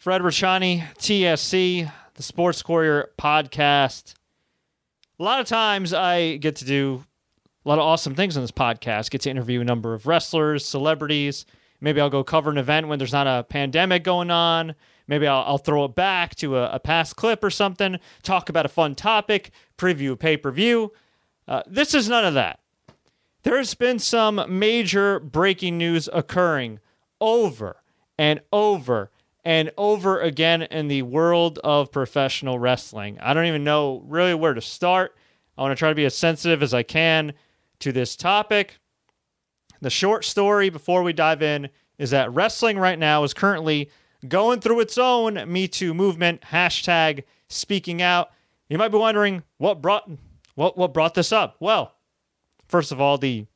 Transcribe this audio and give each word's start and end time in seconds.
Fred 0.00 0.22
Rachani, 0.22 0.82
TSC, 0.96 1.92
the 2.14 2.22
Sports 2.22 2.62
Courier 2.62 3.10
podcast. 3.18 4.14
A 5.18 5.22
lot 5.22 5.40
of 5.40 5.46
times 5.46 5.92
I 5.92 6.38
get 6.38 6.56
to 6.56 6.64
do 6.64 7.04
a 7.66 7.68
lot 7.68 7.78
of 7.78 7.84
awesome 7.84 8.14
things 8.14 8.34
on 8.34 8.42
this 8.42 8.50
podcast. 8.50 9.10
Get 9.10 9.20
to 9.20 9.30
interview 9.30 9.60
a 9.60 9.64
number 9.64 9.92
of 9.92 10.06
wrestlers, 10.06 10.64
celebrities. 10.64 11.44
Maybe 11.82 12.00
I'll 12.00 12.08
go 12.08 12.24
cover 12.24 12.50
an 12.50 12.56
event 12.56 12.88
when 12.88 12.98
there's 12.98 13.12
not 13.12 13.26
a 13.26 13.44
pandemic 13.44 14.02
going 14.02 14.30
on. 14.30 14.74
Maybe 15.06 15.26
I'll, 15.26 15.44
I'll 15.46 15.58
throw 15.58 15.84
it 15.84 15.94
back 15.94 16.34
to 16.36 16.56
a, 16.56 16.70
a, 16.70 16.80
past 16.80 17.16
clip 17.16 17.44
or 17.44 17.50
something, 17.50 17.98
talk 18.22 18.48
about 18.48 18.64
a 18.64 18.70
fun 18.70 18.94
topic, 18.94 19.50
preview 19.76 20.12
a 20.12 20.16
pay 20.16 20.38
per 20.38 20.50
view. 20.50 20.94
Uh, 21.46 21.62
this 21.66 21.92
is 21.92 22.08
none 22.08 22.24
of 22.24 22.32
that. 22.32 22.60
There's 23.42 23.74
been 23.74 23.98
some 23.98 24.46
major 24.48 25.20
breaking 25.20 25.76
news 25.76 26.08
occurring 26.10 26.80
over 27.20 27.82
and 28.16 28.40
over 28.50 29.10
and 29.44 29.70
over 29.78 30.20
again 30.20 30.62
in 30.62 30.88
the 30.88 31.02
world 31.02 31.58
of 31.64 31.92
professional 31.92 32.58
wrestling. 32.58 33.18
I 33.20 33.34
don't 33.34 33.46
even 33.46 33.64
know 33.64 34.02
really 34.06 34.34
where 34.34 34.54
to 34.54 34.60
start. 34.60 35.16
I 35.56 35.62
want 35.62 35.72
to 35.72 35.78
try 35.78 35.88
to 35.88 35.94
be 35.94 36.04
as 36.04 36.14
sensitive 36.14 36.62
as 36.62 36.74
I 36.74 36.82
can 36.82 37.32
to 37.80 37.92
this 37.92 38.16
topic. 38.16 38.78
The 39.80 39.90
short 39.90 40.24
story 40.24 40.68
before 40.68 41.02
we 41.02 41.12
dive 41.12 41.42
in 41.42 41.70
is 41.98 42.10
that 42.10 42.32
wrestling 42.32 42.78
right 42.78 42.98
now 42.98 43.24
is 43.24 43.34
currently 43.34 43.90
going 44.28 44.60
through 44.60 44.80
its 44.80 44.98
own 44.98 45.50
Me 45.50 45.68
Too 45.68 45.94
movement, 45.94 46.42
hashtag 46.42 47.24
speaking 47.48 48.02
out. 48.02 48.30
You 48.68 48.78
might 48.78 48.88
be 48.88 48.98
wondering 48.98 49.42
what 49.58 49.82
brought 49.82 50.10
what 50.54 50.76
what 50.76 50.92
brought 50.92 51.14
this 51.14 51.32
up? 51.32 51.56
Well, 51.60 51.94
first 52.68 52.92
of 52.92 53.00
all, 53.00 53.18
the 53.18 53.46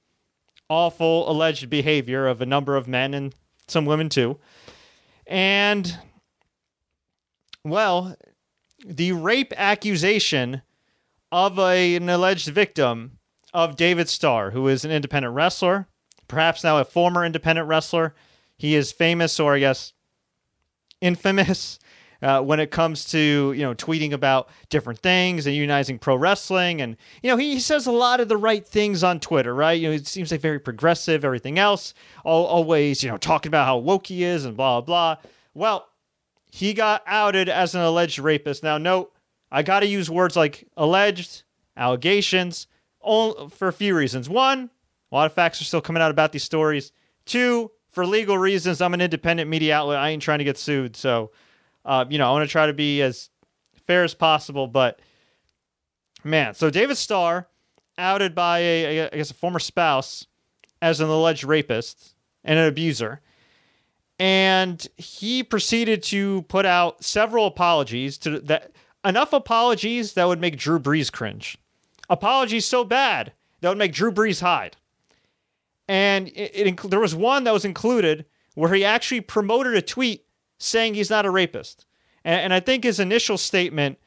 awful 0.69 1.31
alleged 1.31 1.69
behavior 1.69 2.27
of 2.27 2.41
a 2.41 2.47
number 2.47 2.77
of 2.77 2.89
men 2.89 3.15
and 3.15 3.35
some 3.69 3.85
women 3.85 4.09
too. 4.09 4.39
And 5.27 5.99
well, 7.65 8.17
the 8.85 9.13
rape 9.13 9.53
accusation 9.57 10.63
of 11.33 11.59
a, 11.59 11.97
an 11.97 12.09
alleged 12.09 12.49
victim 12.49 13.19
of 13.53 13.77
David 13.77 14.09
Starr, 14.09 14.51
who 14.51 14.69
is 14.69 14.85
an 14.85 14.91
independent 14.91 15.35
wrestler, 15.35 15.89
perhaps 16.29 16.63
now 16.63 16.79
a 16.79 16.85
former 16.85 17.25
independent 17.25 17.69
wrestler. 17.69 18.15
He 18.59 18.75
is 18.75 18.93
famous, 18.93 19.41
or 19.41 19.55
I 19.55 19.61
guess 19.61 19.93
infamous, 21.01 21.79
uh, 22.25 22.41
when 22.41 22.59
it 22.59 22.71
comes 22.71 23.05
to 23.05 23.53
you 23.55 23.63
know 23.63 23.75
tweeting 23.75 24.13
about 24.13 24.49
different 24.71 24.99
things 25.01 25.47
and 25.47 25.55
unionizing 25.55 26.01
pro 26.01 26.17
wrestling, 26.17 26.81
and 26.81 26.97
you 27.23 27.31
know 27.31 27.37
he, 27.37 27.55
he, 27.55 27.61
says 27.61 27.87
a 27.87 27.93
lot 27.93 28.19
of 28.19 28.29
the 28.29 28.37
right 28.37 28.67
things 28.67 29.05
on 29.05 29.21
Twitter, 29.21 29.55
right? 29.55 29.79
You 29.79 29.89
know, 29.89 29.95
it 29.95 30.07
seems 30.07 30.31
like 30.31 30.41
very 30.41 30.59
progressive, 30.59 31.23
everything 31.23 31.59
else, 31.59 31.93
all, 32.25 32.47
always 32.47 33.05
you 33.05 33.11
know 33.11 33.19
talking 33.19 33.51
about 33.51 33.67
how 33.67 33.77
woke 33.77 34.07
he 34.07 34.25
is 34.25 34.47
and 34.47 34.57
blah 34.57 34.81
blah. 34.81 35.19
Well, 35.53 35.87
he 36.51 36.73
got 36.73 37.03
outed 37.07 37.51
as 37.51 37.75
an 37.75 37.83
alleged 37.83 38.19
rapist. 38.19 38.63
Now, 38.63 38.79
note, 38.79 39.13
I 39.53 39.63
got 39.63 39.81
to 39.81 39.87
use 39.87 40.09
words 40.09 40.35
like 40.35 40.67
alleged, 40.79 41.43
allegations, 41.77 42.69
all, 43.01 43.51
for 43.51 43.69
a 43.69 43.73
few 43.73 43.95
reasons. 43.95 44.31
One, 44.31 44.71
a 45.13 45.15
lot 45.15 45.27
of 45.27 45.35
facts 45.35 45.61
are 45.61 45.65
still 45.65 45.83
coming 45.83 46.03
out 46.03 46.11
about 46.11 46.33
these 46.33 46.45
stories. 46.45 46.91
Two, 47.27 47.71
for 47.91 48.07
legal 48.07 48.39
reasons, 48.39 48.81
I'm 48.81 48.95
an 48.95 49.01
independent 49.01 49.51
media 49.51 49.77
outlet. 49.77 49.99
I 49.99 50.09
ain't 50.09 50.23
trying 50.23 50.39
to 50.39 50.45
get 50.45 50.57
sued. 50.57 50.97
So, 50.97 51.31
uh, 51.85 52.05
you 52.09 52.19
know, 52.19 52.29
I 52.29 52.33
want 52.33 52.49
to 52.49 52.53
try 52.53 52.67
to 52.67 52.73
be 52.73 53.03
as 53.03 53.31
fair 53.87 54.05
as 54.05 54.15
possible. 54.15 54.67
But, 54.67 55.01
man, 56.23 56.55
so 56.55 56.71
David 56.71 56.97
Starr, 56.97 57.49
outed 57.99 58.35
by 58.35 58.59
a, 58.59 59.07
I 59.07 59.17
guess, 59.17 59.31
a 59.31 59.35
former 59.35 59.59
spouse 59.59 60.27
as 60.83 61.01
an 61.01 61.09
alleged 61.09 61.45
rapist 61.45 62.15
and 62.43 62.59
an 62.59 62.67
abuser. 62.67 63.21
And 64.19 64.87
he 64.97 65.43
proceeded 65.43 66.03
to 66.05 66.43
put 66.43 66.67
out 66.67 67.03
several 67.03 67.47
apologies 67.47 68.19
to 68.19 68.41
that 68.41 68.73
enough 69.05 69.33
apologies 69.33 70.15
that 70.15 70.27
would 70.27 70.41
make 70.41 70.57
Drew 70.57 70.79
Brees 70.79 71.11
cringe. 71.11 71.59
Apologies 72.09 72.67
so 72.67 72.85
bad 72.85 73.33
that 73.61 73.69
would 73.69 73.79
make 73.79 73.93
Drew 73.93 74.13
Brees 74.13 74.41
hide. 74.41 74.77
And 75.89 76.29
it, 76.29 76.53
it, 76.55 76.91
there 76.91 77.01
was 77.01 77.15
one 77.15 77.45
that 77.45 77.53
was 77.53 77.65
included 77.65 78.25
where 78.55 78.73
he 78.73 78.85
actually 78.85 79.21
promoted 79.21 79.75
a 79.75 79.83
tweet 79.83 80.24
saying 80.65 80.95
he's 80.95 81.11
not 81.11 81.27
a 81.27 81.31
rapist. 81.31 81.87
And, 82.25 82.41
and 82.41 82.55
I 82.55 82.61
think 82.61 82.85
his 82.85 83.01
initial 83.01 83.39
statement 83.39 83.99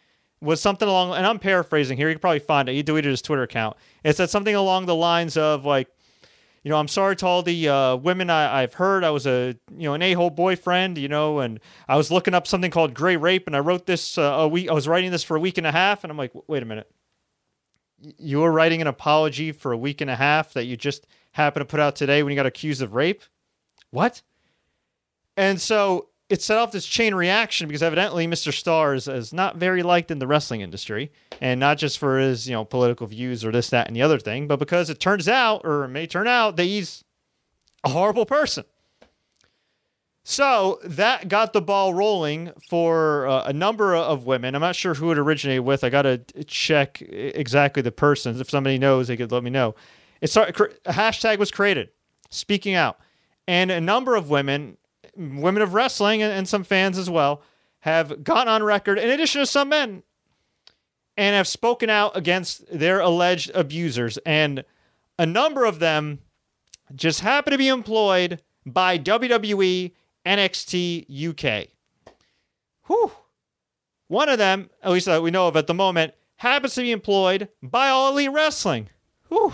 was 0.41 0.61
something 0.61 0.87
along, 0.87 1.13
and 1.13 1.25
I'm 1.25 1.39
paraphrasing 1.39 1.97
here. 1.97 2.09
You 2.09 2.15
can 2.15 2.21
probably 2.21 2.39
find 2.39 2.69
it. 2.69 2.73
He 2.73 2.83
deleted 2.83 3.09
his 3.09 3.21
Twitter 3.21 3.43
account. 3.43 3.77
It 4.03 4.15
said 4.15 4.29
something 4.29 4.55
along 4.55 4.85
the 4.85 4.95
lines 4.95 5.35
of 5.37 5.65
like, 5.65 5.87
you 6.63 6.69
know, 6.69 6.77
I'm 6.77 6.87
sorry 6.87 7.15
to 7.17 7.25
all 7.25 7.43
the 7.43 7.69
uh, 7.69 7.95
women 7.95 8.29
I, 8.29 8.61
have 8.61 8.73
heard. 8.73 9.03
I 9.03 9.09
was 9.09 9.25
a, 9.25 9.55
you 9.71 9.87
know, 9.87 9.93
an 9.93 10.01
a-hole 10.01 10.29
boyfriend, 10.29 10.97
you 10.97 11.07
know, 11.07 11.39
and 11.39 11.59
I 11.87 11.95
was 11.95 12.11
looking 12.11 12.33
up 12.33 12.45
something 12.45 12.71
called 12.71 12.93
gray 12.93 13.15
rape, 13.15 13.47
and 13.47 13.55
I 13.55 13.59
wrote 13.59 13.85
this 13.85 14.17
uh, 14.17 14.21
a 14.21 14.47
week. 14.47 14.69
I 14.69 14.73
was 14.73 14.87
writing 14.87 15.11
this 15.11 15.23
for 15.23 15.37
a 15.37 15.39
week 15.39 15.57
and 15.57 15.65
a 15.65 15.71
half, 15.71 16.03
and 16.03 16.11
I'm 16.11 16.17
like, 16.17 16.31
wait 16.47 16.61
a 16.61 16.65
minute 16.65 16.91
you 17.99 18.39
were 18.39 18.51
writing 18.51 18.81
an 18.81 18.87
apology 18.87 19.51
for 19.51 19.71
a 19.71 19.77
week 19.77 20.01
and 20.01 20.09
a 20.09 20.15
half 20.15 20.53
that 20.53 20.65
you 20.65 20.77
just 20.77 21.07
happened 21.31 21.61
to 21.61 21.65
put 21.65 21.79
out 21.79 21.95
today 21.95 22.23
when 22.23 22.31
you 22.31 22.35
got 22.35 22.45
accused 22.45 22.81
of 22.81 22.93
rape? 22.93 23.23
What? 23.91 24.21
And 25.35 25.59
so 25.59 26.09
it 26.29 26.41
set 26.41 26.57
off 26.57 26.71
this 26.71 26.85
chain 26.85 27.15
reaction 27.15 27.67
because 27.67 27.81
evidently 27.81 28.27
Mr. 28.27 28.53
Starr 28.53 28.93
is, 28.93 29.07
is, 29.07 29.33
not 29.33 29.55
very 29.55 29.81
liked 29.81 30.11
in 30.11 30.19
the 30.19 30.27
wrestling 30.27 30.61
industry, 30.61 31.11
and 31.39 31.59
not 31.59 31.77
just 31.77 31.97
for 31.97 32.19
his 32.19 32.47
you 32.47 32.53
know 32.53 32.65
political 32.65 33.07
views 33.07 33.45
or 33.45 33.51
this, 33.51 33.69
that, 33.69 33.87
and 33.87 33.95
the 33.95 34.01
other 34.01 34.19
thing, 34.19 34.47
but 34.47 34.59
because 34.59 34.89
it 34.89 34.99
turns 34.99 35.29
out, 35.29 35.61
or 35.63 35.85
it 35.85 35.89
may 35.89 36.05
turn 36.05 36.27
out, 36.27 36.57
that 36.57 36.63
he's 36.63 37.03
a 37.83 37.89
horrible 37.89 38.25
person. 38.25 38.65
So 40.29 40.81
that 40.83 41.29
got 41.29 41.53
the 41.53 41.61
ball 41.61 41.93
rolling 41.93 42.51
for 42.69 43.27
uh, 43.27 43.43
a 43.45 43.53
number 43.53 43.95
of 43.95 44.25
women. 44.25 44.55
I'm 44.55 44.61
not 44.61 44.75
sure 44.75 44.93
who 44.93 45.09
it 45.13 45.17
originated 45.17 45.63
with. 45.63 45.85
I 45.85 45.89
got 45.89 46.01
to 46.01 46.17
check 46.43 47.01
exactly 47.01 47.81
the 47.81 47.93
persons. 47.93 48.41
If 48.41 48.49
somebody 48.49 48.77
knows, 48.77 49.07
they 49.07 49.15
could 49.15 49.31
let 49.31 49.41
me 49.41 49.49
know. 49.49 49.75
It 50.19 50.29
started, 50.29 50.79
a 50.85 50.91
hashtag 50.91 51.37
was 51.37 51.49
created, 51.49 51.91
speaking 52.29 52.75
out, 52.75 52.99
and 53.47 53.71
a 53.71 53.79
number 53.79 54.17
of 54.17 54.29
women, 54.29 54.75
women 55.17 55.61
of 55.61 55.73
wrestling, 55.73 56.21
and, 56.21 56.31
and 56.31 56.47
some 56.47 56.63
fans 56.63 56.97
as 56.97 57.09
well, 57.09 57.41
have 57.79 58.23
gotten 58.23 58.47
on 58.47 58.63
record, 58.63 58.99
in 58.99 59.09
addition 59.09 59.41
to 59.41 59.45
some 59.45 59.69
men, 59.69 60.03
and 61.15 61.35
have 61.35 61.47
spoken 61.47 61.89
out 61.89 62.15
against 62.15 62.65
their 62.71 62.99
alleged 62.99 63.51
abusers. 63.55 64.17
And 64.25 64.63
a 65.17 65.25
number 65.25 65.65
of 65.65 65.79
them 65.79 66.19
just 66.95 67.21
happen 67.21 67.51
to 67.51 67.57
be 67.57 67.67
employed 67.67 68.41
by 68.65 68.97
WWE 68.97 69.93
NXT 70.25 71.29
UK. 71.29 71.69
Whew. 72.85 73.11
One 74.07 74.29
of 74.29 74.37
them, 74.37 74.69
at 74.81 74.91
least 74.91 75.07
that 75.07 75.21
we 75.21 75.31
know 75.31 75.47
of 75.47 75.57
at 75.57 75.67
the 75.67 75.73
moment, 75.73 76.13
happens 76.37 76.75
to 76.75 76.81
be 76.81 76.91
employed 76.91 77.49
by 77.61 77.89
All 77.89 78.11
Elite 78.11 78.31
Wrestling. 78.31 78.89
Whew. 79.29 79.53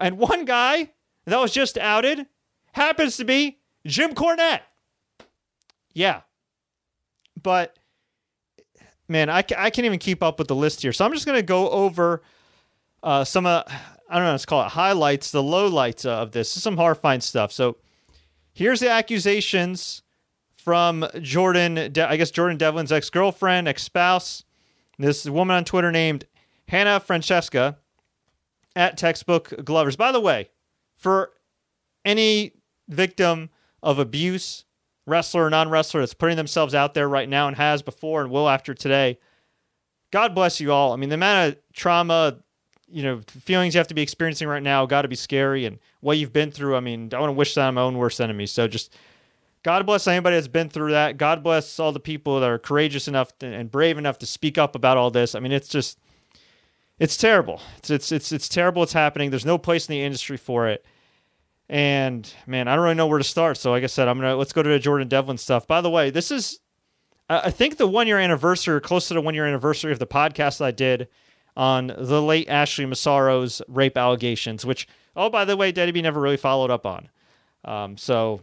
And 0.00 0.18
one 0.18 0.44
guy 0.44 0.90
that 1.26 1.40
was 1.40 1.52
just 1.52 1.78
outed 1.78 2.26
happens 2.72 3.16
to 3.16 3.24
be 3.24 3.58
Jim 3.86 4.14
Cornette. 4.14 4.60
Yeah. 5.92 6.22
But, 7.42 7.76
man, 9.08 9.28
I, 9.28 9.38
I 9.38 9.70
can't 9.70 9.84
even 9.84 9.98
keep 9.98 10.22
up 10.22 10.38
with 10.38 10.48
the 10.48 10.54
list 10.54 10.82
here. 10.82 10.92
So 10.92 11.04
I'm 11.04 11.12
just 11.12 11.26
going 11.26 11.38
to 11.38 11.42
go 11.42 11.68
over 11.70 12.22
uh, 13.02 13.24
some, 13.24 13.46
uh, 13.46 13.62
I 14.08 14.14
don't 14.14 14.24
know, 14.24 14.30
let's 14.32 14.46
call 14.46 14.64
it 14.64 14.68
highlights, 14.68 15.30
the 15.30 15.42
lowlights 15.42 16.06
of 16.06 16.32
this. 16.32 16.48
this 16.48 16.56
is 16.58 16.62
some 16.62 16.76
horrifying 16.76 17.20
stuff. 17.20 17.52
So, 17.52 17.76
Here's 18.54 18.80
the 18.80 18.90
accusations 18.90 20.02
from 20.56 21.06
Jordan, 21.20 21.90
De- 21.92 22.08
I 22.08 22.16
guess 22.16 22.30
Jordan 22.30 22.58
Devlin's 22.58 22.92
ex 22.92 23.08
girlfriend, 23.08 23.66
ex 23.66 23.82
spouse. 23.82 24.44
This 24.98 25.24
woman 25.24 25.56
on 25.56 25.64
Twitter 25.64 25.90
named 25.90 26.26
Hannah 26.68 27.00
Francesca 27.00 27.78
at 28.76 28.98
Textbook 28.98 29.64
Glovers. 29.64 29.96
By 29.96 30.12
the 30.12 30.20
way, 30.20 30.50
for 30.96 31.30
any 32.04 32.52
victim 32.88 33.48
of 33.82 33.98
abuse, 33.98 34.64
wrestler 35.06 35.46
or 35.46 35.50
non 35.50 35.68
wrestler 35.68 36.00
that's 36.00 36.14
putting 36.14 36.36
themselves 36.36 36.74
out 36.74 36.94
there 36.94 37.08
right 37.08 37.28
now 37.28 37.48
and 37.48 37.56
has 37.56 37.82
before 37.82 38.22
and 38.22 38.30
will 38.30 38.48
after 38.48 38.74
today, 38.74 39.18
God 40.10 40.34
bless 40.34 40.60
you 40.60 40.72
all. 40.72 40.92
I 40.92 40.96
mean, 40.96 41.08
the 41.08 41.14
amount 41.14 41.52
of 41.52 41.58
trauma, 41.72 42.38
you 42.92 43.02
know 43.02 43.20
feelings 43.26 43.74
you 43.74 43.78
have 43.78 43.88
to 43.88 43.94
be 43.94 44.02
experiencing 44.02 44.46
right 44.46 44.62
now 44.62 44.84
got 44.84 45.02
to 45.02 45.08
be 45.08 45.16
scary 45.16 45.64
and 45.64 45.78
what 46.00 46.18
you've 46.18 46.32
been 46.32 46.50
through. 46.50 46.76
I 46.76 46.80
mean 46.80 47.08
i 47.14 47.18
want 47.18 47.30
to 47.30 47.34
wish 47.34 47.54
that 47.54 47.66
on 47.66 47.74
my 47.74 47.80
own 47.80 47.96
worst 47.96 48.20
enemy. 48.20 48.46
So 48.46 48.68
just 48.68 48.94
god 49.62 49.84
bless 49.86 50.06
anybody 50.06 50.36
that's 50.36 50.48
been 50.48 50.68
through 50.68 50.92
that. 50.92 51.16
God 51.16 51.42
bless 51.42 51.80
all 51.80 51.92
the 51.92 52.00
people 52.00 52.38
that 52.40 52.50
are 52.50 52.58
courageous 52.58 53.08
enough 53.08 53.36
to, 53.38 53.46
and 53.46 53.70
brave 53.70 53.96
enough 53.96 54.18
to 54.18 54.26
speak 54.26 54.58
up 54.58 54.76
about 54.76 54.98
all 54.98 55.10
this. 55.10 55.34
I 55.34 55.40
mean 55.40 55.52
it's 55.52 55.68
just 55.68 55.98
it's 56.98 57.16
terrible. 57.16 57.62
It's 57.78 57.90
it's 57.90 58.12
it's, 58.12 58.30
it's 58.30 58.48
terrible 58.48 58.82
it's 58.82 58.92
happening. 58.92 59.30
There's 59.30 59.46
no 59.46 59.58
place 59.58 59.88
in 59.88 59.92
the 59.94 60.02
industry 60.02 60.36
for 60.36 60.68
it 60.68 60.84
and 61.68 62.34
man 62.46 62.68
i 62.68 62.74
don't 62.74 62.84
really 62.84 62.94
know 62.94 63.06
where 63.06 63.18
to 63.18 63.24
start 63.24 63.56
so 63.56 63.70
like 63.70 63.84
i 63.84 63.86
said 63.86 64.08
i'm 64.08 64.18
gonna 64.18 64.36
let's 64.36 64.52
go 64.52 64.62
to 64.62 64.68
the 64.68 64.78
jordan 64.78 65.08
devlin 65.08 65.38
stuff 65.38 65.66
by 65.66 65.80
the 65.80 65.90
way 65.90 66.10
this 66.10 66.30
is 66.30 66.60
i 67.28 67.50
think 67.50 67.76
the 67.76 67.86
one 67.86 68.06
year 68.06 68.18
anniversary 68.18 68.80
close 68.80 69.08
to 69.08 69.14
the 69.14 69.20
one 69.20 69.34
year 69.34 69.46
anniversary 69.46 69.92
of 69.92 69.98
the 69.98 70.06
podcast 70.06 70.58
that 70.58 70.64
i 70.64 70.70
did 70.70 71.08
on 71.56 71.92
the 71.98 72.22
late 72.22 72.48
Ashley 72.48 72.86
Massaro's 72.86 73.62
rape 73.68 73.96
allegations, 73.96 74.64
which, 74.64 74.88
oh, 75.16 75.28
by 75.28 75.44
the 75.44 75.56
way, 75.56 75.72
B 75.72 76.02
never 76.02 76.20
really 76.20 76.36
followed 76.36 76.70
up 76.70 76.86
on. 76.86 77.08
Um, 77.64 77.96
so, 77.96 78.40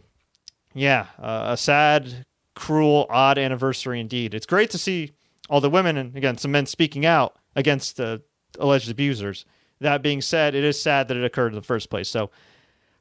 yeah, 0.74 1.06
uh, 1.18 1.46
a 1.48 1.56
sad 1.56 2.24
cruel, 2.54 3.06
odd 3.10 3.38
anniversary 3.38 4.00
indeed. 4.00 4.34
It's 4.34 4.46
great 4.46 4.70
to 4.70 4.78
see 4.78 5.12
all 5.48 5.60
the 5.60 5.70
women 5.70 5.96
and 5.96 6.16
again 6.16 6.38
some 6.38 6.52
men 6.52 6.66
speaking 6.66 7.04
out 7.04 7.36
against 7.56 7.96
the 7.96 8.22
alleged 8.58 8.90
abusers. 8.90 9.44
That 9.80 10.02
being 10.02 10.20
said, 10.20 10.54
it 10.54 10.62
is 10.62 10.80
sad 10.80 11.08
that 11.08 11.16
it 11.16 11.24
occurred 11.24 11.48
in 11.48 11.56
the 11.56 11.62
first 11.62 11.90
place. 11.90 12.08
So, 12.08 12.30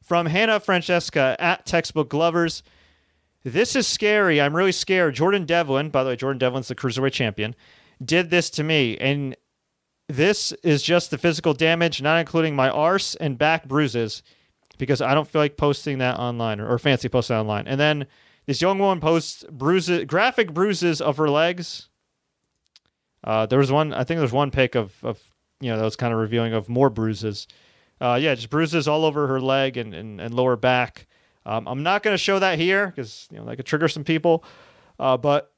from 0.04 0.26
Hannah 0.26 0.60
Francesca 0.60 1.36
at 1.40 1.66
Textbook 1.66 2.10
Glovers, 2.10 2.64
this 3.44 3.76
is 3.76 3.88
scary. 3.88 4.42
I'm 4.42 4.56
really 4.56 4.72
scared. 4.72 5.16
Jordan 5.16 5.46
Devlin, 5.46 5.90
by 5.90 6.04
the 6.04 6.10
way, 6.10 6.16
Jordan 6.16 6.40
Devlin's 6.40 6.68
the 6.68 6.76
cruiserweight 6.76 7.14
champion, 7.14 7.56
did 8.04 8.30
this 8.30 8.50
to 8.52 8.64
me, 8.64 8.98
and 8.98 9.36
this 10.08 10.52
is 10.64 10.82
just 10.82 11.12
the 11.12 11.18
physical 11.18 11.54
damage, 11.54 12.02
not 12.02 12.20
including 12.20 12.56
my 12.56 12.70
arse 12.70 13.16
and 13.16 13.38
back 13.38 13.68
bruises, 13.68 14.24
because 14.78 15.02
I 15.02 15.14
don't 15.14 15.28
feel 15.28 15.42
like 15.42 15.58
posting 15.58 16.00
that 16.00 16.18
online 16.18 16.60
or, 16.60 16.68
or 16.68 16.80
fancy 16.80 17.10
posting 17.10 17.36
online. 17.36 17.68
And 17.68 17.80
then 17.80 18.08
this 18.48 18.62
young 18.62 18.80
woman 18.80 19.00
posts 19.00 19.46
bruises, 19.52 20.06
graphic 20.06 20.54
bruises 20.54 21.02
of 21.02 21.18
her 21.18 21.30
legs. 21.30 21.90
Uh, 23.24 23.46
there 23.46 23.60
was 23.60 23.72
one, 23.72 23.94
I 23.94 24.04
think 24.04 24.18
there 24.18 24.22
was 24.22 24.32
one 24.32 24.50
pic 24.50 24.76
of, 24.76 24.96
of 25.04 25.22
you 25.60 25.70
know, 25.70 25.78
that 25.78 25.84
was 25.84 25.96
kind 25.96 26.14
of 26.14 26.20
revealing 26.20 26.54
of 26.54 26.70
more 26.70 26.90
bruises. 26.90 27.48
Uh, 28.02 28.18
yeah, 28.22 28.34
just 28.36 28.50
bruises 28.50 28.88
all 28.88 29.06
over 29.06 29.28
her 29.28 29.42
leg 29.42 29.78
and, 29.78 29.94
and, 29.94 30.22
and 30.22 30.34
lower 30.34 30.56
back. 30.56 31.08
Um, 31.46 31.68
I'm 31.68 31.84
not 31.84 32.04
going 32.04 32.14
to 32.14 32.18
show 32.18 32.40
that 32.40 32.60
here 32.60 32.88
because 32.88 33.28
you 33.32 33.38
know 33.38 33.46
that 33.46 33.56
could 33.58 33.66
trigger 33.66 33.88
some 33.88 34.04
people. 34.04 34.44
Uh, 35.00 35.18
but 35.18 35.54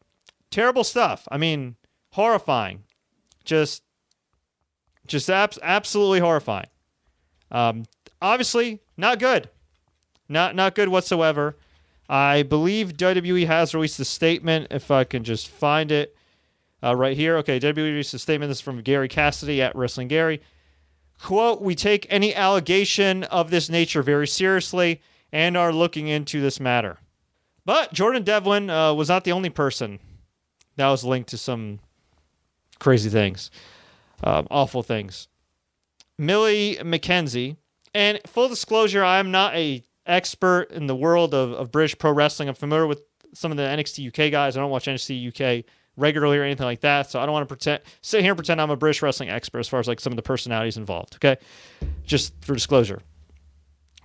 terrible 0.50 0.84
stuff. 0.84 1.28
I 1.32 1.38
mean, 1.38 1.76
horrifying. 2.12 2.84
Just, 3.44 3.84
just 5.08 5.30
abs- 5.30 5.60
absolutely 5.62 6.20
horrifying. 6.20 6.68
Um, 7.52 7.86
obviously, 8.22 8.80
not 8.98 9.20
good. 9.20 9.50
Not 10.30 10.56
not 10.56 10.76
good 10.76 10.90
whatsoever. 10.90 11.58
I 12.08 12.44
believe 12.44 12.94
WWE 12.94 13.48
has 13.48 13.74
released 13.74 14.00
a 14.00 14.06
statement. 14.06 14.68
If 14.72 14.92
I 14.92 15.04
can 15.04 15.24
just 15.24 15.50
find 15.50 15.92
it 15.92 16.16
uh, 16.84 16.96
right 16.96 17.16
here. 17.16 17.38
Okay, 17.38 17.60
WWE 17.60 17.76
released 17.76 18.14
a 18.14 18.20
statement. 18.20 18.50
This 18.50 18.58
is 18.58 18.62
from 18.62 18.82
Gary 18.82 19.08
Cassidy 19.08 19.62
at 19.62 19.76
Wrestling 19.76 20.08
Gary. 20.08 20.42
Quote, 21.22 21.62
we 21.62 21.76
take 21.76 22.08
any 22.10 22.34
allegation 22.34 23.24
of 23.26 23.52
this 23.52 23.70
nature 23.70 24.02
very 24.02 24.28
seriously 24.28 25.02
and 25.32 25.56
are 25.56 25.72
looking 25.72 26.08
into 26.08 26.42
this 26.42 26.60
matter. 26.60 26.98
But 27.64 27.94
Jordan 27.94 28.24
Devlin 28.24 28.72
uh, 28.72 28.94
was 28.96 29.10
not 29.10 29.24
the 29.24 29.32
only 29.32 29.52
person 29.52 30.00
that 30.78 30.90
was 30.90 31.04
linked 31.04 31.30
to 31.30 31.38
some 31.38 31.80
crazy 32.80 33.10
things, 33.10 33.52
um, 34.24 34.48
awful 34.50 34.82
things. 34.82 35.28
Millie 36.18 36.78
McKenzie, 36.82 37.58
and 37.94 38.20
full 38.26 38.50
disclosure, 38.50 39.04
I 39.04 39.20
am 39.20 39.30
not 39.30 39.54
a 39.54 39.84
expert 40.08 40.72
in 40.72 40.88
the 40.88 40.96
world 40.96 41.36
of, 41.36 41.52
of 41.52 41.72
British 41.72 41.98
pro 42.00 42.12
wrestling. 42.12 42.50
I'm 42.50 42.56
familiar 42.56 42.88
with 42.88 43.04
some 43.34 43.52
of 43.52 43.58
the 43.58 43.64
NXT 43.64 44.08
UK 44.08 44.32
guys. 44.32 44.58
I 44.58 44.60
don't 44.60 44.72
watch 44.72 44.86
NXT 44.86 45.28
UK 45.28 45.66
regularly 45.98 46.38
or 46.38 46.44
anything 46.44 46.66
like 46.66 46.82
that. 46.82 47.10
So 47.10 47.20
I 47.20 47.26
don't 47.26 47.34
want 47.34 47.44
to 47.44 47.54
pretend 47.54 47.82
sit 48.02 48.22
here 48.22 48.32
and 48.32 48.38
pretend 48.38 48.62
I'm 48.62 48.70
a 48.70 48.76
British 48.76 49.02
wrestling 49.02 49.30
expert 49.30 49.60
as 49.60 49.68
far 49.68 49.80
as 49.80 49.88
like 49.88 50.00
some 50.00 50.14
of 50.14 50.18
the 50.18 50.24
personalities 50.24 50.78
involved. 50.78 51.16
Okay, 51.16 51.38
just 52.06 52.34
for 52.42 52.54
disclosure. 52.54 53.02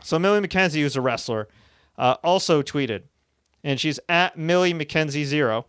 So 0.02 0.18
Millie 0.18 0.46
McKenzie, 0.46 0.82
who's 0.82 0.96
a 0.96 1.00
wrestler, 1.00 1.48
uh, 1.98 2.16
also 2.22 2.62
tweeted, 2.62 3.04
and 3.64 3.80
she's 3.80 3.98
at 4.08 4.36
Millie 4.36 4.74
McKenzie 4.74 5.24
zero. 5.24 5.66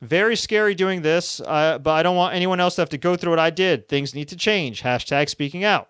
Very 0.00 0.36
scary 0.36 0.74
doing 0.74 1.02
this, 1.02 1.40
uh, 1.40 1.78
but 1.78 1.92
I 1.92 2.02
don't 2.02 2.16
want 2.16 2.34
anyone 2.34 2.60
else 2.60 2.74
to 2.74 2.82
have 2.82 2.90
to 2.90 2.98
go 2.98 3.16
through 3.16 3.30
what 3.30 3.38
I 3.38 3.50
did. 3.50 3.88
Things 3.88 4.14
need 4.14 4.28
to 4.28 4.36
change. 4.36 4.82
Hashtag 4.82 5.28
speaking 5.30 5.64
out. 5.64 5.88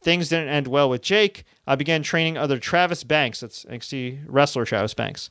Things 0.00 0.28
didn't 0.28 0.48
end 0.48 0.68
well 0.68 0.88
with 0.88 1.02
Jake. 1.02 1.44
I 1.66 1.74
began 1.74 2.02
training 2.02 2.38
other 2.38 2.58
Travis 2.58 3.04
Banks. 3.04 3.40
That's 3.40 3.64
NXT 3.64 4.24
wrestler 4.26 4.64
Travis 4.64 4.94
Banks. 4.94 5.28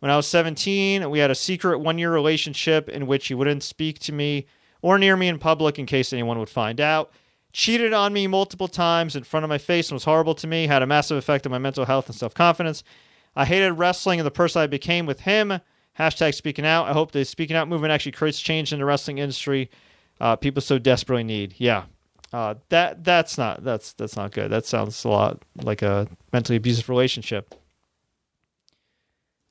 When 0.00 0.10
I 0.10 0.16
was 0.16 0.26
17, 0.26 1.08
we 1.10 1.18
had 1.18 1.30
a 1.30 1.34
secret 1.34 1.78
one 1.78 1.98
year 1.98 2.12
relationship 2.12 2.88
in 2.88 3.06
which 3.06 3.28
he 3.28 3.34
wouldn't 3.34 3.62
speak 3.62 3.98
to 4.00 4.12
me 4.12 4.46
or 4.82 4.98
near 4.98 5.16
me 5.16 5.28
in 5.28 5.38
public 5.38 5.78
in 5.78 5.86
case 5.86 6.12
anyone 6.12 6.38
would 6.38 6.50
find 6.50 6.80
out. 6.80 7.12
Cheated 7.52 7.94
on 7.94 8.12
me 8.12 8.26
multiple 8.26 8.68
times 8.68 9.16
in 9.16 9.24
front 9.24 9.44
of 9.44 9.48
my 9.48 9.56
face 9.56 9.88
and 9.88 9.96
was 9.96 10.04
horrible 10.04 10.34
to 10.34 10.46
me, 10.46 10.66
had 10.66 10.82
a 10.82 10.86
massive 10.86 11.16
effect 11.16 11.46
on 11.46 11.52
my 11.52 11.58
mental 11.58 11.86
health 11.86 12.06
and 12.06 12.14
self 12.14 12.34
confidence. 12.34 12.84
I 13.34 13.46
hated 13.46 13.72
wrestling 13.72 14.20
and 14.20 14.26
the 14.26 14.30
person 14.30 14.60
I 14.60 14.66
became 14.66 15.06
with 15.06 15.20
him. 15.20 15.60
Hashtag 15.98 16.34
speaking 16.34 16.66
out. 16.66 16.88
I 16.88 16.92
hope 16.92 17.12
the 17.12 17.24
speaking 17.24 17.56
out 17.56 17.68
movement 17.68 17.92
actually 17.92 18.12
creates 18.12 18.40
change 18.40 18.72
in 18.72 18.78
the 18.78 18.84
wrestling 18.84 19.16
industry. 19.18 19.70
Uh, 20.20 20.36
people 20.36 20.60
so 20.60 20.78
desperately 20.78 21.24
need. 21.24 21.54
Yeah, 21.56 21.84
uh, 22.32 22.56
that 22.68 23.02
that's 23.02 23.38
not 23.38 23.64
that's 23.64 23.94
that's 23.94 24.16
not 24.16 24.32
good. 24.32 24.50
That 24.50 24.66
sounds 24.66 25.02
a 25.04 25.08
lot 25.08 25.42
like 25.62 25.80
a 25.80 26.06
mentally 26.32 26.56
abusive 26.56 26.90
relationship. 26.90 27.54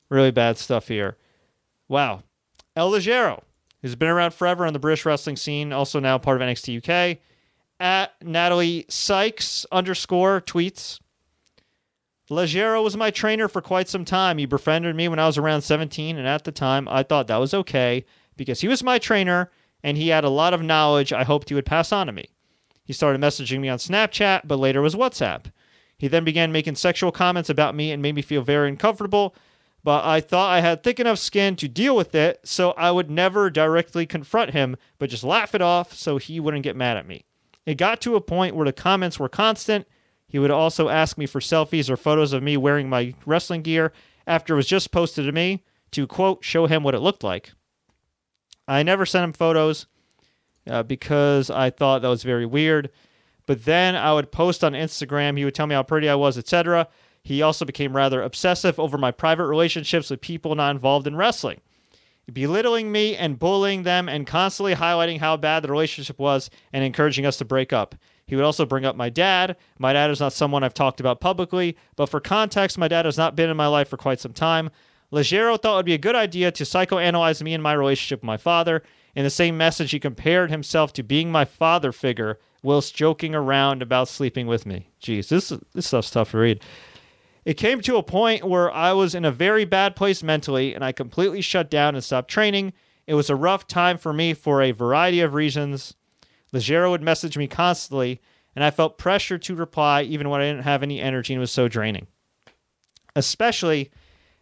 Really 0.09 0.31
bad 0.31 0.57
stuff 0.57 0.87
here. 0.87 1.17
Wow. 1.87 2.23
El 2.75 2.91
Ligero, 2.91 3.41
who's 3.81 3.95
been 3.95 4.09
around 4.09 4.33
forever 4.33 4.65
on 4.65 4.73
the 4.73 4.79
British 4.79 5.05
wrestling 5.05 5.35
scene, 5.35 5.71
also 5.71 5.99
now 5.99 6.17
part 6.17 6.41
of 6.41 6.47
NXT 6.47 6.77
UK. 6.77 7.19
At 7.79 8.13
Natalie 8.23 8.85
Sykes 8.89 9.65
underscore 9.71 10.41
tweets. 10.41 10.99
Ligero 12.29 12.83
was 12.83 12.97
my 12.97 13.11
trainer 13.11 13.47
for 13.47 13.61
quite 13.61 13.87
some 13.87 14.05
time. 14.05 14.37
He 14.37 14.45
befriended 14.45 14.95
me 14.95 15.07
when 15.07 15.19
I 15.19 15.27
was 15.27 15.37
around 15.37 15.61
17, 15.61 16.17
and 16.17 16.27
at 16.27 16.43
the 16.43 16.51
time 16.51 16.87
I 16.87 17.03
thought 17.03 17.27
that 17.27 17.37
was 17.37 17.53
okay 17.53 18.05
because 18.35 18.61
he 18.61 18.67
was 18.67 18.83
my 18.83 18.97
trainer 18.97 19.51
and 19.83 19.97
he 19.97 20.07
had 20.07 20.23
a 20.23 20.29
lot 20.29 20.53
of 20.53 20.63
knowledge 20.63 21.13
I 21.13 21.23
hoped 21.23 21.49
he 21.49 21.55
would 21.55 21.65
pass 21.65 21.91
on 21.91 22.07
to 22.07 22.13
me. 22.13 22.25
He 22.83 22.93
started 22.93 23.21
messaging 23.21 23.59
me 23.59 23.69
on 23.69 23.77
Snapchat, 23.77 24.41
but 24.45 24.57
later 24.57 24.81
was 24.81 24.95
WhatsApp. 24.95 25.45
He 25.97 26.07
then 26.07 26.23
began 26.23 26.51
making 26.51 26.75
sexual 26.75 27.11
comments 27.11 27.49
about 27.49 27.75
me 27.75 27.91
and 27.91 28.01
made 28.01 28.15
me 28.15 28.21
feel 28.21 28.41
very 28.41 28.67
uncomfortable 28.67 29.35
but 29.85 30.03
I 30.03 30.19
thought 30.19 30.51
I 30.51 30.61
had 30.61 30.81
thick 30.81 30.99
enough 30.99 31.19
skin 31.19 31.55
to 31.57 31.67
deal 31.67 31.95
with 31.95 32.15
it, 32.15 32.39
so 32.43 32.71
I 32.71 32.89
would 32.89 33.11
never 33.11 33.51
directly 33.51 34.07
confront 34.07 34.49
him, 34.49 34.77
but 34.97 35.11
just 35.11 35.23
laugh 35.23 35.53
it 35.53 35.61
off 35.61 35.93
so 35.93 36.17
he 36.17 36.39
wouldn't 36.39 36.63
get 36.63 36.75
mad 36.75 36.97
at 36.97 37.07
me. 37.07 37.25
It 37.67 37.75
got 37.75 38.01
to 38.01 38.15
a 38.15 38.21
point 38.21 38.55
where 38.55 38.65
the 38.65 38.73
comments 38.73 39.19
were 39.19 39.29
constant. 39.29 39.87
He 40.27 40.39
would 40.39 40.49
also 40.49 40.89
ask 40.89 41.19
me 41.19 41.27
for 41.27 41.39
selfies 41.39 41.87
or 41.87 41.97
photos 41.97 42.33
of 42.33 42.41
me 42.41 42.57
wearing 42.57 42.89
my 42.89 43.13
wrestling 43.27 43.61
gear 43.61 43.93
after 44.25 44.55
it 44.55 44.57
was 44.57 44.65
just 44.65 44.89
posted 44.89 45.27
to 45.27 45.31
me 45.31 45.63
to, 45.91 46.07
quote, 46.07 46.43
show 46.43 46.65
him 46.65 46.81
what 46.81 46.95
it 46.95 46.99
looked 47.01 47.23
like. 47.23 47.51
I 48.67 48.81
never 48.81 49.05
sent 49.05 49.23
him 49.23 49.33
photos 49.33 49.85
uh, 50.67 50.81
because 50.81 51.51
I 51.51 51.69
thought 51.69 52.01
that 52.01 52.07
was 52.07 52.23
very 52.23 52.47
weird. 52.47 52.89
But 53.45 53.65
then 53.65 53.95
I 53.95 54.13
would 54.13 54.31
post 54.31 54.63
on 54.63 54.73
Instagram. 54.73 55.37
He 55.37 55.45
would 55.45 55.53
tell 55.53 55.67
me 55.67 55.75
how 55.75 55.83
pretty 55.83 56.09
I 56.09 56.15
was, 56.15 56.39
etc. 56.39 56.87
He 57.25 57.41
also 57.41 57.65
became 57.65 57.95
rather 57.95 58.21
obsessive 58.21 58.79
over 58.79 58.99
my 58.99 59.09
private 59.09 59.47
relationships 59.47 60.11
with 60.11 60.21
people 60.21 60.53
not 60.53 60.69
involved 60.69 61.07
in 61.07 61.15
wrestling, 61.15 61.59
belittling 62.31 62.91
me 62.91 63.15
and 63.15 63.39
bullying 63.39 63.81
them 63.81 64.07
and 64.07 64.27
constantly 64.27 64.75
highlighting 64.75 65.19
how 65.19 65.35
bad 65.35 65.63
the 65.63 65.71
relationship 65.71 66.19
was 66.19 66.51
and 66.71 66.83
encouraging 66.83 67.25
us 67.25 67.37
to 67.37 67.43
break 67.43 67.73
up. 67.73 67.95
He 68.27 68.35
would 68.35 68.45
also 68.45 68.63
bring 68.63 68.85
up 68.85 68.95
my 68.95 69.09
dad. 69.09 69.57
My 69.79 69.91
dad 69.91 70.11
is 70.11 70.19
not 70.19 70.33
someone 70.33 70.63
I've 70.63 70.75
talked 70.75 70.99
about 70.99 71.19
publicly, 71.19 71.75
but 71.95 72.09
for 72.09 72.19
context, 72.19 72.77
my 72.77 72.87
dad 72.87 73.05
has 73.05 73.17
not 73.17 73.35
been 73.35 73.49
in 73.49 73.57
my 73.57 73.67
life 73.67 73.87
for 73.87 73.97
quite 73.97 74.19
some 74.19 74.33
time. 74.33 74.69
Ligero 75.11 75.59
thought 75.59 75.73
it 75.73 75.77
would 75.77 75.85
be 75.87 75.95
a 75.95 75.97
good 75.97 76.15
idea 76.15 76.51
to 76.51 76.63
psychoanalyze 76.63 77.41
me 77.41 77.55
and 77.55 77.63
my 77.63 77.73
relationship 77.73 78.19
with 78.19 78.27
my 78.27 78.37
father. 78.37 78.83
In 79.15 79.23
the 79.23 79.31
same 79.31 79.57
message, 79.57 79.89
he 79.89 79.99
compared 79.99 80.51
himself 80.51 80.93
to 80.93 81.01
being 81.01 81.31
my 81.31 81.45
father 81.45 81.91
figure 81.91 82.37
whilst 82.61 82.95
joking 82.95 83.33
around 83.33 83.81
about 83.81 84.09
sleeping 84.09 84.45
with 84.45 84.67
me. 84.67 84.91
Jeez, 85.01 85.29
this, 85.29 85.51
this 85.73 85.87
stuff's 85.87 86.11
tough 86.11 86.31
to 86.31 86.37
read. 86.37 86.61
It 87.45 87.53
came 87.53 87.79
to 87.81 87.97
a 87.97 88.03
point 88.03 88.43
where 88.43 88.71
I 88.71 88.91
was 88.93 89.13
in 89.13 89.23
a 89.23 89.31
very 89.31 89.65
bad 89.65 89.95
place 89.95 90.23
mentally 90.23 90.73
and 90.73 90.83
I 90.83 90.91
completely 90.91 91.41
shut 91.41 91.69
down 91.69 91.93
and 91.93 92.03
stopped 92.03 92.29
training. 92.29 92.73
It 93.05 93.13
was 93.13 93.29
a 93.29 93.35
rough 93.35 93.67
time 93.67 93.99
for 93.99 94.11
me 94.11 94.33
for 94.33 94.63
a 94.63 94.71
variety 94.71 95.21
of 95.21 95.35
reasons. 95.35 95.93
Ligero 96.51 96.89
would 96.89 97.03
message 97.03 97.37
me 97.37 97.47
constantly, 97.47 98.19
and 98.55 98.63
I 98.63 98.71
felt 98.71 98.97
pressure 98.97 99.37
to 99.37 99.55
reply 99.55 100.01
even 100.01 100.29
when 100.29 100.41
I 100.41 100.45
didn't 100.45 100.63
have 100.63 100.81
any 100.81 100.99
energy 100.99 101.33
and 101.33 101.39
was 101.39 101.51
so 101.51 101.67
draining. 101.67 102.07
Especially 103.15 103.91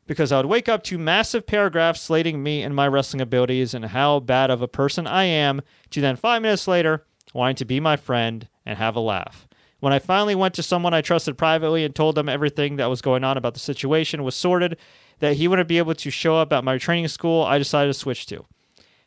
because 0.07 0.31
I 0.31 0.37
would 0.37 0.45
wake 0.45 0.69
up 0.69 0.83
to 0.83 0.97
massive 0.97 1.45
paragraphs 1.45 2.01
slating 2.01 2.41
me 2.41 2.61
and 2.63 2.75
my 2.75 2.87
wrestling 2.87 3.21
abilities 3.21 3.73
and 3.73 3.85
how 3.85 4.19
bad 4.19 4.49
of 4.49 4.61
a 4.61 4.67
person 4.67 5.07
I 5.07 5.25
am, 5.25 5.61
to 5.91 6.01
then 6.01 6.15
five 6.15 6.41
minutes 6.41 6.67
later 6.67 7.05
wanting 7.33 7.55
to 7.57 7.65
be 7.65 7.79
my 7.79 7.97
friend 7.97 8.47
and 8.65 8.77
have 8.77 8.95
a 8.95 9.01
laugh. 9.01 9.47
When 9.83 9.91
I 9.91 9.99
finally 9.99 10.33
went 10.33 10.53
to 10.53 10.63
someone 10.63 10.93
I 10.93 11.01
trusted 11.01 11.37
privately 11.37 11.83
and 11.83 11.93
told 11.93 12.15
them 12.15 12.29
everything 12.29 12.77
that 12.77 12.89
was 12.89 13.01
going 13.01 13.25
on 13.25 13.35
about 13.35 13.53
the 13.53 13.59
situation 13.59 14.23
was 14.23 14.33
sorted, 14.33 14.77
that 15.19 15.35
he 15.35 15.45
wouldn't 15.45 15.67
be 15.67 15.77
able 15.77 15.93
to 15.93 16.09
show 16.09 16.37
up 16.37 16.53
at 16.53 16.63
my 16.63 16.77
training 16.77 17.09
school, 17.09 17.43
I 17.43 17.57
decided 17.57 17.89
to 17.89 17.99
switch 17.99 18.25
to. 18.27 18.45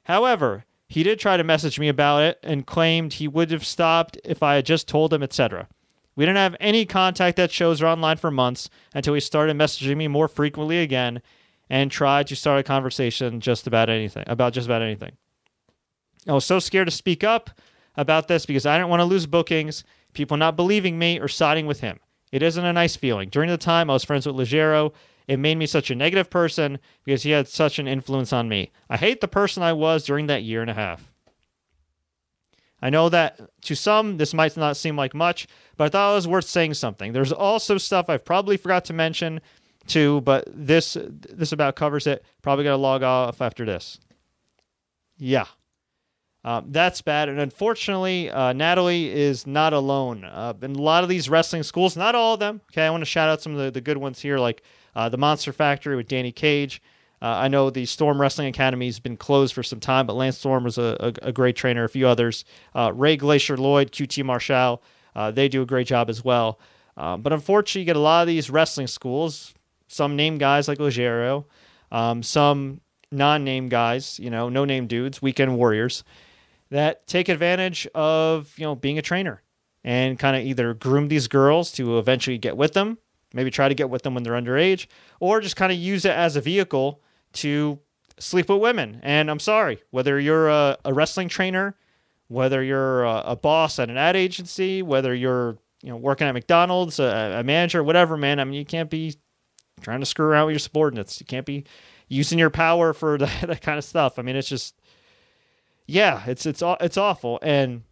However, 0.03 0.67
he 0.87 1.03
did 1.03 1.19
try 1.19 1.39
to 1.39 1.45
message 1.45 1.81
me 1.81 1.89
about 1.89 2.25
it 2.25 2.39
and 2.43 2.67
claimed 2.67 3.15
he 3.15 3.27
would 3.27 3.51
have 3.53 3.65
stopped 3.65 4.19
if 4.23 4.43
I 4.43 4.57
had 4.57 4.67
just 4.67 4.87
told 4.87 5.15
him, 5.15 5.23
etc. 5.23 5.67
We 6.15 6.27
didn't 6.27 6.37
have 6.37 6.57
any 6.61 6.85
contact 6.85 7.39
at 7.39 7.51
shows 7.51 7.81
or 7.81 7.87
online 7.87 8.19
for 8.19 8.31
months 8.31 8.69
until 8.95 9.15
he 9.15 9.21
started 9.21 9.57
messaging 9.57 9.97
me 9.97 10.09
more 10.09 10.29
frequently 10.29 10.81
again 10.81 11.23
and 11.71 11.91
tried 11.91 12.27
to 12.27 12.37
start 12.37 12.61
a 12.61 12.63
conversation 12.63 13.41
just 13.41 13.67
about 13.67 13.89
anything, 13.89 14.25
about 14.27 14.53
just 14.53 14.67
about 14.67 14.83
anything. 14.83 15.13
I 16.29 16.35
was 16.35 16.45
so 16.45 16.59
scared 16.59 16.89
to 16.89 16.93
speak 16.93 17.25
up 17.25 17.49
about 17.97 18.29
this 18.29 18.45
because 18.45 18.67
I 18.67 18.77
didn't 18.77 18.91
want 18.91 19.01
to 19.01 19.05
lose 19.05 19.25
bookings 19.25 19.83
people 20.17 20.37
not 20.37 20.57
believing 20.57 20.99
me 20.99 21.21
or 21.21 21.29
siding 21.29 21.67
with 21.67 21.81
him. 21.81 22.01
It 22.33 22.43
isn't 22.43 22.65
a 22.65 22.73
nice 22.73 22.97
feeling. 22.97 23.29
During 23.29 23.51
the 23.51 23.57
time 23.57 23.89
I 23.89 23.93
was 23.93 24.03
friends 24.05 24.27
with 24.27 24.35
Ligero, 24.35 24.93
It 25.29 25.39
made 25.39 25.59
me 25.59 25.67
such 25.67 25.91
a 25.91 25.95
negative 25.95 26.31
person 26.31 26.79
because 27.05 27.25
he 27.25 27.31
had 27.33 27.49
such 27.49 27.79
an 27.79 27.89
influence 27.89 28.33
on 28.33 28.49
me. 28.49 28.71
I 28.89 28.97
hate 28.97 29.21
the 29.21 29.29
person 29.29 29.63
I 29.63 29.73
was 29.73 30.05
during 30.05 30.27
that 30.29 30.45
year 30.45 30.61
and 30.61 30.71
a 30.71 30.75
half. 30.75 31.11
I 32.81 32.91
know 32.91 33.09
that 33.09 33.41
to 33.63 33.75
some 33.75 34.19
this 34.19 34.35
might 34.35 34.57
not 34.57 34.77
seem 34.77 34.97
like 34.97 35.15
much, 35.15 35.49
but 35.77 35.85
I 35.85 35.89
thought 35.89 36.13
it 36.13 36.15
was 36.17 36.29
worth 36.29 36.45
saying 36.45 36.75
something. 36.75 37.13
There's 37.13 37.33
also 37.33 37.79
stuff 37.79 38.09
I've 38.09 38.25
probably 38.25 38.57
forgot 38.57 38.85
to 38.87 38.93
mention 38.93 39.41
too, 39.87 40.21
but 40.21 40.45
this 40.53 40.97
this 41.11 41.53
about 41.53 41.75
covers 41.75 42.07
it. 42.07 42.25
Probably 42.43 42.65
gonna 42.65 42.77
log 42.77 43.03
off 43.03 43.41
after 43.41 43.65
this. 43.65 43.99
Yeah. 45.19 45.47
Um, 46.47 46.67
that's 46.69 47.03
bad. 47.03 47.29
And 47.29 47.41
unfortunately, 47.41 48.31
uh, 48.31 48.53
Natalie 48.53 49.11
is 49.11 49.49
not 49.49 49.73
alone. 49.73 50.23
Uh, 50.25 50.55
in 50.63 50.77
a 50.77 50.81
lot 50.81 51.03
of 51.03 51.09
these 51.09 51.29
wrestling 51.29 51.65
schools, 51.65 51.97
not 51.97 52.15
all 52.15 52.35
of 52.35 52.41
them. 52.41 52.61
Okay, 52.71 52.87
I 52.87 52.91
want 52.91 53.01
to 53.01 53.07
shout 53.07 53.29
out 53.29 53.43
some 53.43 53.53
of 53.53 53.59
the, 53.59 53.73
the 53.73 53.81
good 53.81 53.97
ones 53.97 54.21
here, 54.21 54.39
like 54.39 54.63
uh, 54.95 55.09
the 55.09 55.19
Monster 55.19 55.53
Factory 55.53 55.97
with 55.97 56.07
Danny 56.07 56.31
Cage. 56.31 56.81
Uh, 57.21 57.27
I 57.27 57.49
know 57.49 57.69
the 57.69 57.85
Storm 57.85 58.21
Wrestling 58.21 58.47
Academy 58.47 58.87
has 58.87 59.01
been 59.01 59.17
closed 59.17 59.55
for 59.55 59.65
some 59.65 59.81
time, 59.81 60.07
but 60.07 60.15
Lance 60.15 60.39
Storm 60.39 60.63
was 60.63 60.79
a, 60.79 60.97
a, 61.01 61.29
a 61.29 61.33
great 61.33 61.57
trainer. 61.57 61.83
A 61.83 61.89
few 61.89 62.07
others, 62.07 62.45
uh, 62.77 62.93
Ray 62.95 63.17
Glacier 63.17 63.57
Lloyd, 63.57 63.91
QT 63.91 64.25
Marshall, 64.25 64.81
uh, 65.17 65.33
they 65.33 65.49
do 65.49 65.63
a 65.63 65.67
great 65.67 65.89
job 65.89 66.09
as 66.09 66.25
well. 66.25 66.61
Um, 66.97 67.23
but 67.23 67.33
unfortunately, 67.33 67.81
you 67.81 67.87
get 67.87 67.97
a 67.97 68.01
lot 68.01 68.21
of 68.21 68.29
these 68.29 68.51
wrestling 68.51 68.87
schools, 68.87 69.53
some 69.89 70.15
name 70.15 70.39
guys 70.39 70.69
like 70.69 70.79
Ligero, 70.79 71.47
um, 71.91 72.23
some 72.23 72.81
non-name 73.11 73.69
guys, 73.69 74.21
you 74.21 74.31
know, 74.31 74.49
no-name 74.49 74.87
dudes, 74.87 75.21
weekend 75.21 75.57
warriors 75.57 76.05
that 76.71 77.07
take 77.07 77.29
advantage 77.29 77.87
of 77.95 78.53
you 78.59 78.65
know 78.65 78.75
being 78.75 78.99
a 78.99 79.03
trainer 79.03 79.43
and 79.85 80.19
kind 80.19 80.37
of 80.37 80.43
either 80.43 80.75
groom 80.75 81.09
these 81.09 81.29
girls 81.29 81.71
to 81.73 81.99
eventually 81.99 82.39
get 82.39 82.57
with 82.57 82.73
them, 82.73 82.99
maybe 83.33 83.51
try 83.51 83.69
to 83.69 83.75
get 83.75 83.89
with 83.89 84.03
them 84.03 84.15
when 84.15 84.25
they're 84.25 84.33
underage, 84.35 84.89
or 85.21 85.41
just 85.41 85.57
kind 85.57 85.71
of 85.71 85.79
use 85.79 86.05
it 86.05 86.11
as 86.11 86.35
a 86.35 86.41
vehicle 86.41 87.01
to 87.33 87.79
sleep 88.19 88.49
with 88.49 88.61
women. 88.61 89.01
And 89.03 89.31
I'm 89.31 89.39
sorry, 89.39 89.83
whether 89.91 90.19
you're 90.19 90.49
a, 90.49 90.77
a 90.85 90.93
wrestling 90.93 91.29
trainer, 91.29 91.77
whether 92.29 92.63
you're 92.63 93.05
a, 93.05 93.23
a, 93.27 93.37
boss 93.37 93.79
at 93.79 93.89
an 93.89 93.97
ad 93.97 94.17
agency, 94.17 94.83
whether 94.83 95.15
you're 95.15 95.59
you 95.83 95.91
know 95.91 95.97
working 95.97 96.27
at 96.27 96.33
McDonald's, 96.33 96.99
a, 96.99 97.39
a 97.41 97.45
manager, 97.45 97.85
whatever, 97.85 98.17
man. 98.17 98.41
I 98.41 98.45
mean, 98.45 98.55
you 98.55 98.65
can't 98.65 98.91
be 98.91 99.15
trying 99.81 100.01
to 100.01 100.07
screw 100.07 100.27
around 100.27 100.47
with 100.47 100.55
your 100.55 100.61
subordinates. 100.61 101.21
You 101.21 101.27
can't 101.27 101.47
be 101.47 101.65
using 102.09 102.39
your 102.39 102.51
power 102.51 102.93
for 102.93 103.19
that, 103.19 103.47
that 103.47 103.63
kind 103.63 103.79
of 103.79 103.85
stuff. 103.85 104.19
I 104.19 104.23
mean, 104.23 104.37
it's 104.37 104.49
just 104.49 104.75
yeah, 105.87 106.23
it's 106.27 106.47
it's 106.47 106.63
it's 106.81 106.97
awful. 106.97 107.39
And 107.43 107.83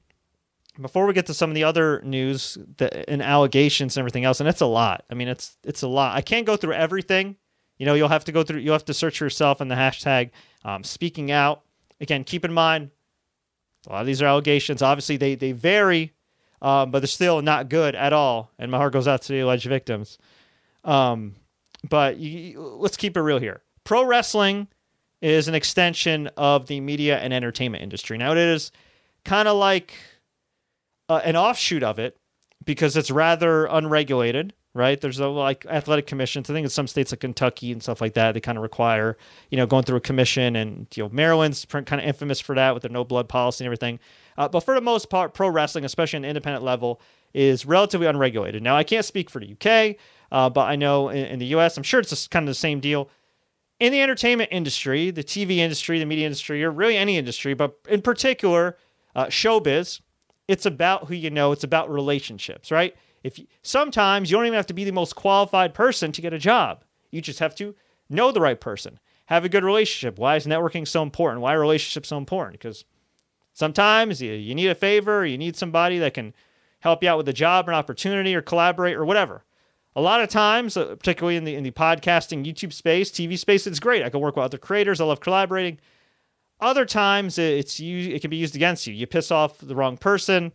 before 0.80 1.06
we 1.06 1.12
get 1.12 1.26
to 1.26 1.34
some 1.34 1.50
of 1.50 1.54
the 1.54 1.64
other 1.64 2.00
news 2.02 2.58
that, 2.78 3.08
and 3.08 3.22
allegations 3.22 3.96
and 3.96 4.02
everything 4.02 4.24
else, 4.24 4.40
and 4.40 4.48
it's 4.48 4.60
a 4.60 4.66
lot. 4.66 5.04
I 5.10 5.14
mean, 5.14 5.28
it's 5.28 5.56
it's 5.64 5.82
a 5.82 5.88
lot. 5.88 6.16
I 6.16 6.20
can't 6.20 6.46
go 6.46 6.56
through 6.56 6.74
everything. 6.74 7.36
You 7.78 7.86
know, 7.86 7.94
you'll 7.94 8.08
have 8.08 8.24
to 8.24 8.32
go 8.32 8.42
through. 8.42 8.60
You'll 8.60 8.74
have 8.74 8.84
to 8.86 8.94
search 8.94 9.18
for 9.18 9.24
yourself 9.24 9.60
in 9.60 9.68
the 9.68 9.74
hashtag 9.74 10.30
um, 10.64 10.84
speaking 10.84 11.30
out. 11.30 11.62
Again, 12.00 12.24
keep 12.24 12.44
in 12.44 12.52
mind 12.52 12.90
a 13.86 13.92
lot 13.92 14.00
of 14.00 14.06
these 14.06 14.22
are 14.22 14.26
allegations. 14.26 14.82
Obviously, 14.82 15.16
they 15.16 15.34
they 15.34 15.52
vary, 15.52 16.12
um, 16.62 16.90
but 16.90 17.00
they're 17.00 17.06
still 17.06 17.42
not 17.42 17.68
good 17.68 17.94
at 17.94 18.12
all. 18.12 18.50
And 18.58 18.70
my 18.70 18.78
heart 18.78 18.92
goes 18.92 19.08
out 19.08 19.22
to 19.22 19.32
the 19.32 19.40
alleged 19.40 19.66
victims. 19.66 20.18
Um, 20.84 21.34
but 21.88 22.16
you, 22.16 22.60
let's 22.60 22.96
keep 22.96 23.16
it 23.16 23.20
real 23.20 23.38
here. 23.38 23.62
Pro 23.84 24.04
wrestling 24.04 24.68
is 25.24 25.48
an 25.48 25.54
extension 25.54 26.28
of 26.36 26.66
the 26.66 26.80
media 26.80 27.18
and 27.18 27.32
entertainment 27.32 27.82
industry. 27.82 28.18
Now, 28.18 28.32
it 28.32 28.38
is 28.38 28.70
kind 29.24 29.48
of 29.48 29.56
like 29.56 29.94
uh, 31.08 31.22
an 31.24 31.34
offshoot 31.34 31.82
of 31.82 31.98
it 31.98 32.18
because 32.62 32.94
it's 32.94 33.10
rather 33.10 33.64
unregulated, 33.64 34.52
right? 34.74 35.00
There's 35.00 35.20
a, 35.20 35.28
like 35.28 35.64
athletic 35.64 36.06
commissions. 36.06 36.50
I 36.50 36.52
think 36.52 36.64
in 36.64 36.70
some 36.70 36.86
states 36.86 37.10
like 37.10 37.20
Kentucky 37.20 37.72
and 37.72 37.82
stuff 37.82 38.02
like 38.02 38.12
that, 38.14 38.32
they 38.32 38.40
kind 38.40 38.58
of 38.58 38.62
require, 38.62 39.16
you 39.48 39.56
know, 39.56 39.64
going 39.64 39.84
through 39.84 39.96
a 39.96 40.00
commission. 40.00 40.56
And, 40.56 40.86
you 40.94 41.04
know, 41.04 41.08
Maryland's 41.08 41.64
kind 41.64 41.94
of 41.94 42.00
infamous 42.00 42.38
for 42.38 42.54
that 42.54 42.74
with 42.74 42.82
their 42.82 42.92
no 42.92 43.02
blood 43.02 43.26
policy 43.26 43.64
and 43.64 43.66
everything. 43.66 44.00
Uh, 44.36 44.48
but 44.48 44.60
for 44.60 44.74
the 44.74 44.82
most 44.82 45.08
part, 45.08 45.32
pro 45.32 45.48
wrestling, 45.48 45.86
especially 45.86 46.18
on 46.18 46.24
an 46.24 46.30
independent 46.30 46.62
level, 46.62 47.00
is 47.32 47.64
relatively 47.64 48.06
unregulated. 48.06 48.62
Now, 48.62 48.76
I 48.76 48.84
can't 48.84 49.06
speak 49.06 49.30
for 49.30 49.40
the 49.40 49.52
UK, 49.52 49.96
uh, 50.30 50.50
but 50.50 50.68
I 50.68 50.76
know 50.76 51.08
in, 51.08 51.24
in 51.24 51.38
the 51.38 51.46
US, 51.56 51.78
I'm 51.78 51.82
sure 51.82 51.98
it's 52.00 52.10
just 52.10 52.30
kind 52.30 52.42
of 52.42 52.48
the 52.48 52.54
same 52.54 52.80
deal 52.80 53.08
in 53.80 53.92
the 53.92 54.00
entertainment 54.00 54.50
industry, 54.52 55.10
the 55.10 55.24
TV 55.24 55.56
industry, 55.58 55.98
the 55.98 56.06
media 56.06 56.26
industry, 56.26 56.62
or 56.64 56.70
really 56.70 56.96
any 56.96 57.16
industry, 57.16 57.54
but 57.54 57.76
in 57.88 58.02
particular, 58.02 58.76
uh, 59.14 59.26
showbiz, 59.26 60.00
it's 60.46 60.66
about 60.66 61.08
who 61.08 61.14
you 61.14 61.30
know. 61.30 61.52
It's 61.52 61.64
about 61.64 61.90
relationships, 61.90 62.70
right? 62.70 62.94
If 63.22 63.38
you, 63.38 63.46
sometimes 63.62 64.30
you 64.30 64.36
don't 64.36 64.46
even 64.46 64.56
have 64.56 64.66
to 64.66 64.74
be 64.74 64.84
the 64.84 64.92
most 64.92 65.16
qualified 65.16 65.74
person 65.74 66.12
to 66.12 66.20
get 66.20 66.32
a 66.32 66.38
job. 66.38 66.84
You 67.10 67.20
just 67.20 67.38
have 67.38 67.54
to 67.56 67.74
know 68.10 68.30
the 68.30 68.40
right 68.40 68.60
person, 68.60 69.00
have 69.26 69.44
a 69.44 69.48
good 69.48 69.64
relationship. 69.64 70.18
Why 70.18 70.36
is 70.36 70.46
networking 70.46 70.86
so 70.86 71.02
important? 71.02 71.40
Why 71.40 71.54
are 71.54 71.60
relationships 71.60 72.10
so 72.10 72.18
important? 72.18 72.60
Because 72.60 72.84
sometimes 73.54 74.20
you, 74.20 74.32
you 74.32 74.54
need 74.54 74.68
a 74.68 74.74
favor, 74.74 75.24
you 75.24 75.38
need 75.38 75.56
somebody 75.56 75.98
that 76.00 76.14
can 76.14 76.34
help 76.80 77.02
you 77.02 77.08
out 77.08 77.16
with 77.16 77.28
a 77.28 77.32
job 77.32 77.66
or 77.66 77.72
an 77.72 77.78
opportunity 77.78 78.34
or 78.34 78.42
collaborate 78.42 78.96
or 78.96 79.06
whatever 79.06 79.42
a 79.96 80.00
lot 80.00 80.20
of 80.20 80.28
times, 80.28 80.76
uh, 80.76 80.96
particularly 80.96 81.36
in 81.36 81.44
the 81.44 81.54
in 81.54 81.62
the 81.62 81.70
podcasting, 81.70 82.44
YouTube 82.44 82.72
space, 82.72 83.10
TV 83.10 83.38
space, 83.38 83.66
it's 83.66 83.80
great. 83.80 84.02
I 84.02 84.10
can 84.10 84.20
work 84.20 84.36
with 84.36 84.44
other 84.44 84.58
creators. 84.58 85.00
I 85.00 85.04
love 85.04 85.20
collaborating. 85.20 85.78
Other 86.60 86.84
times, 86.84 87.38
it's 87.38 87.78
you. 87.78 88.14
It 88.14 88.20
can 88.20 88.30
be 88.30 88.36
used 88.36 88.56
against 88.56 88.86
you. 88.86 88.94
You 88.94 89.06
piss 89.06 89.30
off 89.30 89.58
the 89.58 89.74
wrong 89.74 89.96
person. 89.96 90.52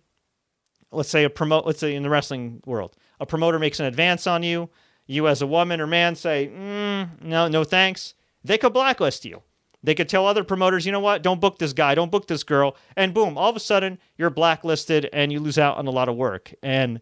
Let's 0.91 1.09
say 1.09 1.23
a 1.23 1.29
promote. 1.29 1.65
Let's 1.65 1.79
say 1.79 1.95
in 1.95 2.03
the 2.03 2.09
wrestling 2.09 2.61
world, 2.65 2.95
a 3.19 3.25
promoter 3.25 3.59
makes 3.59 3.79
an 3.79 3.85
advance 3.85 4.27
on 4.27 4.43
you. 4.43 4.69
You, 5.07 5.27
as 5.27 5.41
a 5.41 5.47
woman 5.47 5.81
or 5.81 5.87
man, 5.87 6.15
say, 6.15 6.51
mm, 6.53 7.21
"No, 7.21 7.47
no, 7.47 7.63
thanks." 7.63 8.13
They 8.43 8.57
could 8.57 8.73
blacklist 8.73 9.25
you. 9.25 9.43
They 9.83 9.95
could 9.95 10.09
tell 10.09 10.25
other 10.25 10.43
promoters, 10.43 10.85
you 10.85 10.91
know 10.91 10.99
what? 10.99 11.21
Don't 11.21 11.39
book 11.39 11.57
this 11.57 11.73
guy. 11.73 11.95
Don't 11.95 12.11
book 12.11 12.27
this 12.27 12.43
girl. 12.43 12.75
And 12.97 13.13
boom, 13.13 13.37
all 13.37 13.49
of 13.49 13.55
a 13.55 13.61
sudden, 13.61 13.97
you're 14.17 14.29
blacklisted 14.29 15.09
and 15.13 15.31
you 15.31 15.39
lose 15.39 15.57
out 15.57 15.77
on 15.77 15.87
a 15.87 15.91
lot 15.91 16.09
of 16.09 16.15
work. 16.15 16.53
And 16.61 16.99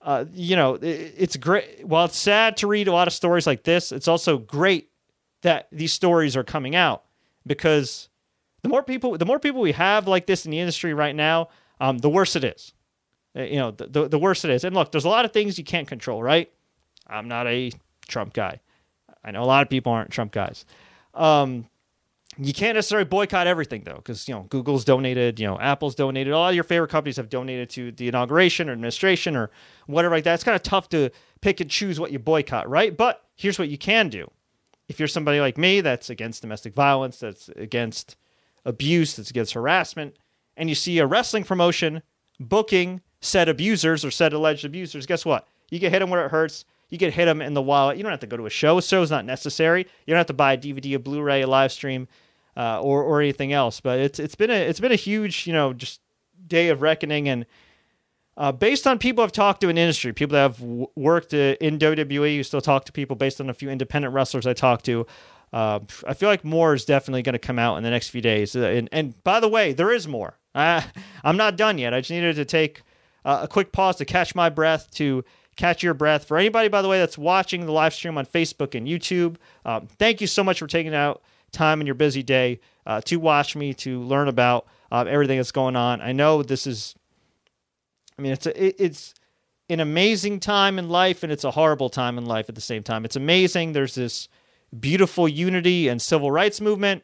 uh, 0.00 0.24
you 0.32 0.56
know, 0.56 0.74
it, 0.74 1.14
it's 1.16 1.36
great. 1.36 1.86
While 1.86 2.06
it's 2.06 2.16
sad 2.16 2.56
to 2.58 2.66
read 2.66 2.88
a 2.88 2.92
lot 2.92 3.08
of 3.08 3.14
stories 3.14 3.46
like 3.46 3.64
this, 3.64 3.92
it's 3.92 4.08
also 4.08 4.38
great 4.38 4.90
that 5.42 5.68
these 5.72 5.92
stories 5.92 6.36
are 6.36 6.44
coming 6.44 6.74
out 6.74 7.04
because 7.46 8.08
the 8.62 8.68
more 8.68 8.82
people, 8.82 9.16
the 9.16 9.26
more 9.26 9.38
people 9.38 9.60
we 9.60 9.72
have 9.72 10.06
like 10.08 10.26
this 10.26 10.44
in 10.44 10.50
the 10.50 10.60
industry 10.60 10.94
right 10.94 11.14
now, 11.14 11.48
um, 11.80 11.98
the 11.98 12.10
worse 12.10 12.36
it 12.36 12.44
is. 12.44 12.72
Uh, 13.36 13.42
you 13.42 13.56
know, 13.56 13.70
the, 13.70 13.86
the, 13.86 14.08
the 14.08 14.18
worse 14.18 14.44
it 14.44 14.50
is. 14.50 14.64
And 14.64 14.74
look, 14.74 14.90
there's 14.92 15.04
a 15.04 15.08
lot 15.08 15.24
of 15.24 15.32
things 15.32 15.58
you 15.58 15.64
can't 15.64 15.86
control, 15.86 16.22
right? 16.22 16.50
I'm 17.06 17.28
not 17.28 17.46
a 17.46 17.72
Trump 18.06 18.32
guy. 18.32 18.60
I 19.24 19.30
know 19.30 19.42
a 19.42 19.46
lot 19.46 19.62
of 19.62 19.70
people 19.70 19.92
aren't 19.92 20.10
Trump 20.10 20.32
guys. 20.32 20.64
Um, 21.14 21.66
you 22.40 22.52
can't 22.52 22.76
necessarily 22.76 23.04
boycott 23.04 23.46
everything 23.46 23.82
though, 23.84 23.96
because 23.96 24.28
you 24.28 24.34
know 24.34 24.42
Google's 24.48 24.84
donated, 24.84 25.40
you 25.40 25.46
know 25.46 25.58
Apple's 25.58 25.94
donated, 25.94 26.32
all 26.32 26.52
your 26.52 26.64
favorite 26.64 26.90
companies 26.90 27.16
have 27.16 27.28
donated 27.28 27.68
to 27.70 27.92
the 27.92 28.08
inauguration 28.08 28.68
or 28.68 28.72
administration 28.72 29.36
or 29.36 29.50
whatever 29.86 30.14
like 30.14 30.24
that. 30.24 30.34
It's 30.34 30.44
kind 30.44 30.54
of 30.54 30.62
tough 30.62 30.88
to 30.90 31.10
pick 31.40 31.60
and 31.60 31.70
choose 31.70 31.98
what 31.98 32.12
you 32.12 32.18
boycott, 32.18 32.68
right? 32.68 32.96
But 32.96 33.24
here's 33.34 33.58
what 33.58 33.68
you 33.68 33.78
can 33.78 34.08
do: 34.08 34.30
if 34.86 34.98
you're 34.98 35.08
somebody 35.08 35.40
like 35.40 35.58
me 35.58 35.80
that's 35.80 36.10
against 36.10 36.42
domestic 36.42 36.74
violence, 36.74 37.18
that's 37.18 37.48
against 37.50 38.16
abuse, 38.64 39.16
that's 39.16 39.30
against 39.30 39.54
harassment, 39.54 40.16
and 40.56 40.68
you 40.68 40.74
see 40.74 40.98
a 40.98 41.06
wrestling 41.06 41.44
promotion 41.44 42.02
booking 42.38 43.00
said 43.20 43.48
abusers 43.48 44.04
or 44.04 44.10
said 44.10 44.32
alleged 44.32 44.64
abusers, 44.64 45.06
guess 45.06 45.24
what? 45.24 45.48
You 45.70 45.78
get 45.78 45.92
hit 45.92 45.98
them 45.98 46.10
where 46.10 46.24
it 46.24 46.30
hurts. 46.30 46.64
You 46.88 46.96
get 46.96 47.12
hit 47.12 47.26
them 47.26 47.42
in 47.42 47.52
the 47.52 47.60
wallet. 47.60 47.96
You 47.96 48.02
don't 48.02 48.12
have 48.12 48.20
to 48.20 48.26
go 48.26 48.36
to 48.36 48.46
a 48.46 48.50
show. 48.50 48.78
A 48.78 48.82
show's 48.82 49.10
not 49.10 49.26
necessary. 49.26 49.80
You 49.80 50.12
don't 50.12 50.18
have 50.18 50.26
to 50.28 50.32
buy 50.32 50.54
a 50.54 50.58
DVD, 50.58 50.94
a 50.94 50.98
Blu-ray, 50.98 51.42
a 51.42 51.46
live 51.46 51.72
stream 51.72 52.08
uh, 52.58 52.80
or 52.82 53.02
or 53.02 53.22
anything 53.22 53.52
else. 53.52 53.80
But 53.80 54.00
it's 54.00 54.18
it's 54.18 54.34
been 54.34 54.50
a 54.50 54.54
it's 54.54 54.80
been 54.80 54.92
a 54.92 54.96
huge 54.96 55.46
you 55.46 55.52
know 55.52 55.72
just 55.72 56.00
day 56.46 56.68
of 56.68 56.82
reckoning 56.82 57.28
and. 57.28 57.46
Uh, 58.36 58.52
based 58.52 58.86
on 58.86 59.00
people 59.00 59.24
I've 59.24 59.32
talked 59.32 59.62
to 59.62 59.68
in 59.68 59.76
industry, 59.76 60.12
people 60.12 60.34
that 60.34 60.42
have 60.42 60.60
w- 60.60 60.86
worked 60.94 61.34
uh, 61.34 61.56
in 61.60 61.76
WWE, 61.76 62.36
you 62.36 62.44
still 62.44 62.60
talk 62.60 62.84
to 62.84 62.92
people 62.92 63.16
based 63.16 63.40
on 63.40 63.50
a 63.50 63.52
few 63.52 63.68
independent 63.68 64.14
wrestlers 64.14 64.46
I 64.46 64.52
talked 64.52 64.84
to. 64.84 65.08
Uh, 65.52 65.80
I 66.06 66.14
feel 66.14 66.28
like 66.28 66.44
more 66.44 66.72
is 66.72 66.84
definitely 66.84 67.22
going 67.22 67.32
to 67.32 67.40
come 67.40 67.58
out 67.58 67.78
in 67.78 67.82
the 67.82 67.90
next 67.90 68.10
few 68.10 68.20
days. 68.20 68.54
Uh, 68.54 68.60
and, 68.60 68.88
and 68.92 69.24
by 69.24 69.40
the 69.40 69.48
way, 69.48 69.72
there 69.72 69.90
is 69.90 70.06
more. 70.06 70.38
I, 70.54 70.84
I'm 71.24 71.36
not 71.36 71.56
done 71.56 71.78
yet. 71.78 71.92
I 71.92 71.98
just 71.98 72.12
needed 72.12 72.36
to 72.36 72.44
take 72.44 72.82
a 73.24 73.48
quick 73.48 73.72
pause 73.72 73.96
to 73.96 74.04
catch 74.04 74.36
my 74.36 74.48
breath, 74.50 74.88
to 74.92 75.24
catch 75.56 75.82
your 75.82 75.94
breath. 75.94 76.24
For 76.24 76.38
anybody, 76.38 76.68
by 76.68 76.80
the 76.80 76.88
way, 76.88 77.00
that's 77.00 77.18
watching 77.18 77.66
the 77.66 77.72
live 77.72 77.92
stream 77.92 78.16
on 78.16 78.24
Facebook 78.24 78.76
and 78.76 78.86
YouTube, 78.86 79.34
um, 79.64 79.88
thank 79.98 80.20
you 80.20 80.28
so 80.28 80.44
much 80.44 80.60
for 80.60 80.68
taking 80.68 80.94
out 80.94 81.22
time 81.52 81.80
in 81.80 81.86
your 81.86 81.94
busy 81.94 82.22
day 82.22 82.60
uh, 82.86 83.00
to 83.02 83.16
watch 83.16 83.56
me, 83.56 83.74
to 83.74 84.00
learn 84.00 84.28
about 84.28 84.66
uh, 84.90 85.04
everything 85.08 85.38
that's 85.38 85.52
going 85.52 85.76
on. 85.76 86.00
I 86.00 86.12
know 86.12 86.42
this 86.42 86.66
is, 86.66 86.94
I 88.18 88.22
mean, 88.22 88.32
it's 88.32 88.46
a, 88.46 88.66
it, 88.66 88.76
it's 88.78 89.14
an 89.68 89.80
amazing 89.80 90.40
time 90.40 90.78
in 90.78 90.88
life 90.88 91.22
and 91.22 91.30
it's 91.30 91.44
a 91.44 91.50
horrible 91.50 91.90
time 91.90 92.18
in 92.18 92.24
life 92.24 92.48
at 92.48 92.54
the 92.54 92.60
same 92.60 92.82
time. 92.82 93.04
It's 93.04 93.16
amazing. 93.16 93.72
There's 93.72 93.94
this 93.94 94.28
beautiful 94.78 95.28
unity 95.28 95.88
and 95.88 96.00
civil 96.00 96.30
rights 96.30 96.60
movement. 96.60 97.02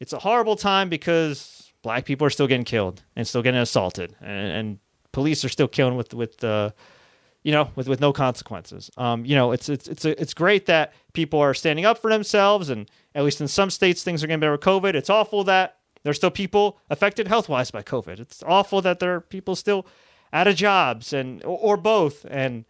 It's 0.00 0.12
a 0.12 0.18
horrible 0.18 0.56
time 0.56 0.88
because 0.88 1.72
black 1.82 2.04
people 2.04 2.26
are 2.26 2.30
still 2.30 2.46
getting 2.46 2.64
killed 2.64 3.02
and 3.14 3.26
still 3.26 3.42
getting 3.42 3.60
assaulted, 3.60 4.16
and, 4.20 4.52
and 4.52 4.78
police 5.12 5.44
are 5.44 5.48
still 5.48 5.68
killing 5.68 5.96
with 5.96 6.12
with 6.12 6.42
uh, 6.42 6.70
you 7.42 7.52
know, 7.52 7.70
with 7.74 7.88
with 7.88 8.00
no 8.00 8.12
consequences. 8.12 8.90
Um, 8.96 9.24
you 9.24 9.34
know, 9.34 9.52
it's 9.52 9.68
it's 9.68 9.88
it's 9.88 10.04
it's 10.04 10.34
great 10.34 10.66
that 10.66 10.92
people 11.12 11.40
are 11.40 11.54
standing 11.54 11.84
up 11.84 11.98
for 11.98 12.10
themselves, 12.10 12.68
and 12.68 12.90
at 13.14 13.24
least 13.24 13.40
in 13.40 13.48
some 13.48 13.70
states, 13.70 14.02
things 14.02 14.22
are 14.22 14.26
getting 14.26 14.40
better 14.40 14.52
with 14.52 14.60
COVID. 14.60 14.94
It's 14.94 15.10
awful 15.10 15.44
that 15.44 15.78
there's 16.02 16.16
still 16.16 16.30
people 16.30 16.78
affected 16.90 17.28
health 17.28 17.48
wise 17.48 17.70
by 17.70 17.82
COVID. 17.82 18.18
It's 18.18 18.42
awful 18.42 18.82
that 18.82 18.98
there 18.98 19.14
are 19.14 19.20
people 19.20 19.54
still 19.54 19.86
out 20.32 20.48
of 20.48 20.56
jobs 20.56 21.12
and 21.12 21.42
or, 21.44 21.76
both. 21.76 22.24
And 22.28 22.64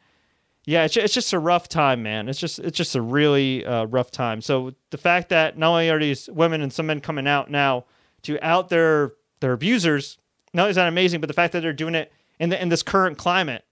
yeah, 0.65 0.85
it's, 0.85 0.97
it's 0.97 1.15
just 1.15 1.33
a 1.33 1.39
rough 1.39 1.69
time, 1.69 2.03
man. 2.03 2.29
It's 2.29 2.39
just 2.39 2.59
it's 2.59 2.77
just 2.77 2.95
a 2.95 3.03
really 3.03 3.65
uh, 3.65 3.85
rough 3.85 4.11
time. 4.11 4.41
So 4.41 4.75
the 4.91 4.99
fact 4.99 5.29
that 5.31 5.57
not 5.57 5.71
only 5.71 5.91
are 5.91 5.99
these 5.99 6.29
women 6.31 6.61
and 6.61 6.73
some 6.73 6.87
men 6.87 7.01
coming 7.01 7.27
out 7.27 7.51
now 7.51 7.85
to 8.23 8.39
out 8.45 8.69
their 8.69 9.13
their 9.41 9.53
abusers, 9.53 10.19
not 10.53 10.63
only 10.63 10.71
is 10.71 10.77
that 10.77 10.89
amazing, 10.89 11.21
but 11.21 11.29
the 11.29 11.35
fact 11.35 11.53
that 11.53 11.61
they're 11.61 11.73
doing 11.73 11.95
it 11.95 12.13
in 12.39 12.51
the, 12.51 12.61
in 12.61 12.69
this 12.69 12.83
current 12.83 13.19
climate 13.19 13.65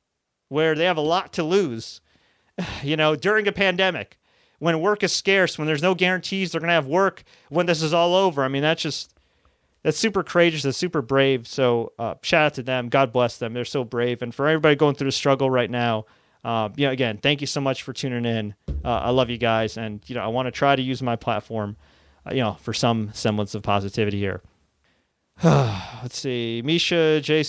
where 0.49 0.75
they 0.75 0.85
have 0.85 0.97
a 0.97 1.03
lot 1.03 1.33
to 1.35 1.43
lose, 1.43 2.01
you 2.83 2.97
know, 2.97 3.17
during 3.17 3.47
a 3.49 3.53
pandemic, 3.53 4.19
when 4.61 4.81
work 4.81 5.03
is 5.03 5.13
scarce, 5.13 5.59
when 5.59 5.67
there's 5.67 5.83
no 5.83 5.95
guarantees 5.95 6.53
they're 6.53 6.61
going 6.61 6.69
to 6.69 6.75
have 6.75 6.87
work 6.87 7.25
when 7.49 7.67
this 7.67 7.83
is 7.83 7.93
all 7.93 8.15
over. 8.15 8.45
I 8.45 8.49
mean, 8.49 8.63
that's 8.63 8.83
just 8.83 9.13
that's 9.83 9.99
super 9.99 10.23
courageous. 10.23 10.63
That's 10.63 10.77
super 10.77 11.03
brave. 11.03 11.49
So 11.49 11.93
uh, 11.99 12.15
shout 12.23 12.45
out 12.45 12.55
to 12.55 12.63
them. 12.63 12.89
God 12.89 13.13
bless 13.13 13.39
them. 13.39 13.55
They're 13.55 13.65
so 13.65 13.83
brave. 13.83 14.23
And 14.23 14.35
for 14.35 14.47
everybody 14.47 14.77
going 14.77 14.95
through 14.95 15.09
the 15.09 15.13
struggle 15.13 15.51
right 15.51 15.71
now, 15.71 16.05
uh, 16.45 16.69
you 16.77 16.87
know, 16.87 16.93
again, 16.93 17.19
thank 17.19 17.41
you 17.41 17.47
so 17.47 17.61
much 17.61 17.83
for 17.83 17.93
tuning 17.93 18.25
in. 18.25 18.55
Uh, 18.85 18.99
I 18.99 19.11
love 19.11 19.29
you 19.29 19.37
guys, 19.39 19.77
and 19.77 20.01
you 20.07 20.15
know, 20.15 20.23
I 20.23 20.29
want 20.29 20.47
to 20.47 20.51
try 20.51 20.75
to 20.75 20.81
use 20.81 21.03
my 21.03 21.17
platform, 21.17 21.77
uh, 22.27 22.33
you 22.33 22.41
know, 22.41 22.57
for 22.61 22.73
some 22.73 23.11
semblance 23.13 23.55
of 23.55 23.63
positivity 23.63 24.19
here. 24.19 24.41
Let's 25.45 26.19
see, 26.19 26.63
Misha 26.65 27.21
J. 27.21 27.43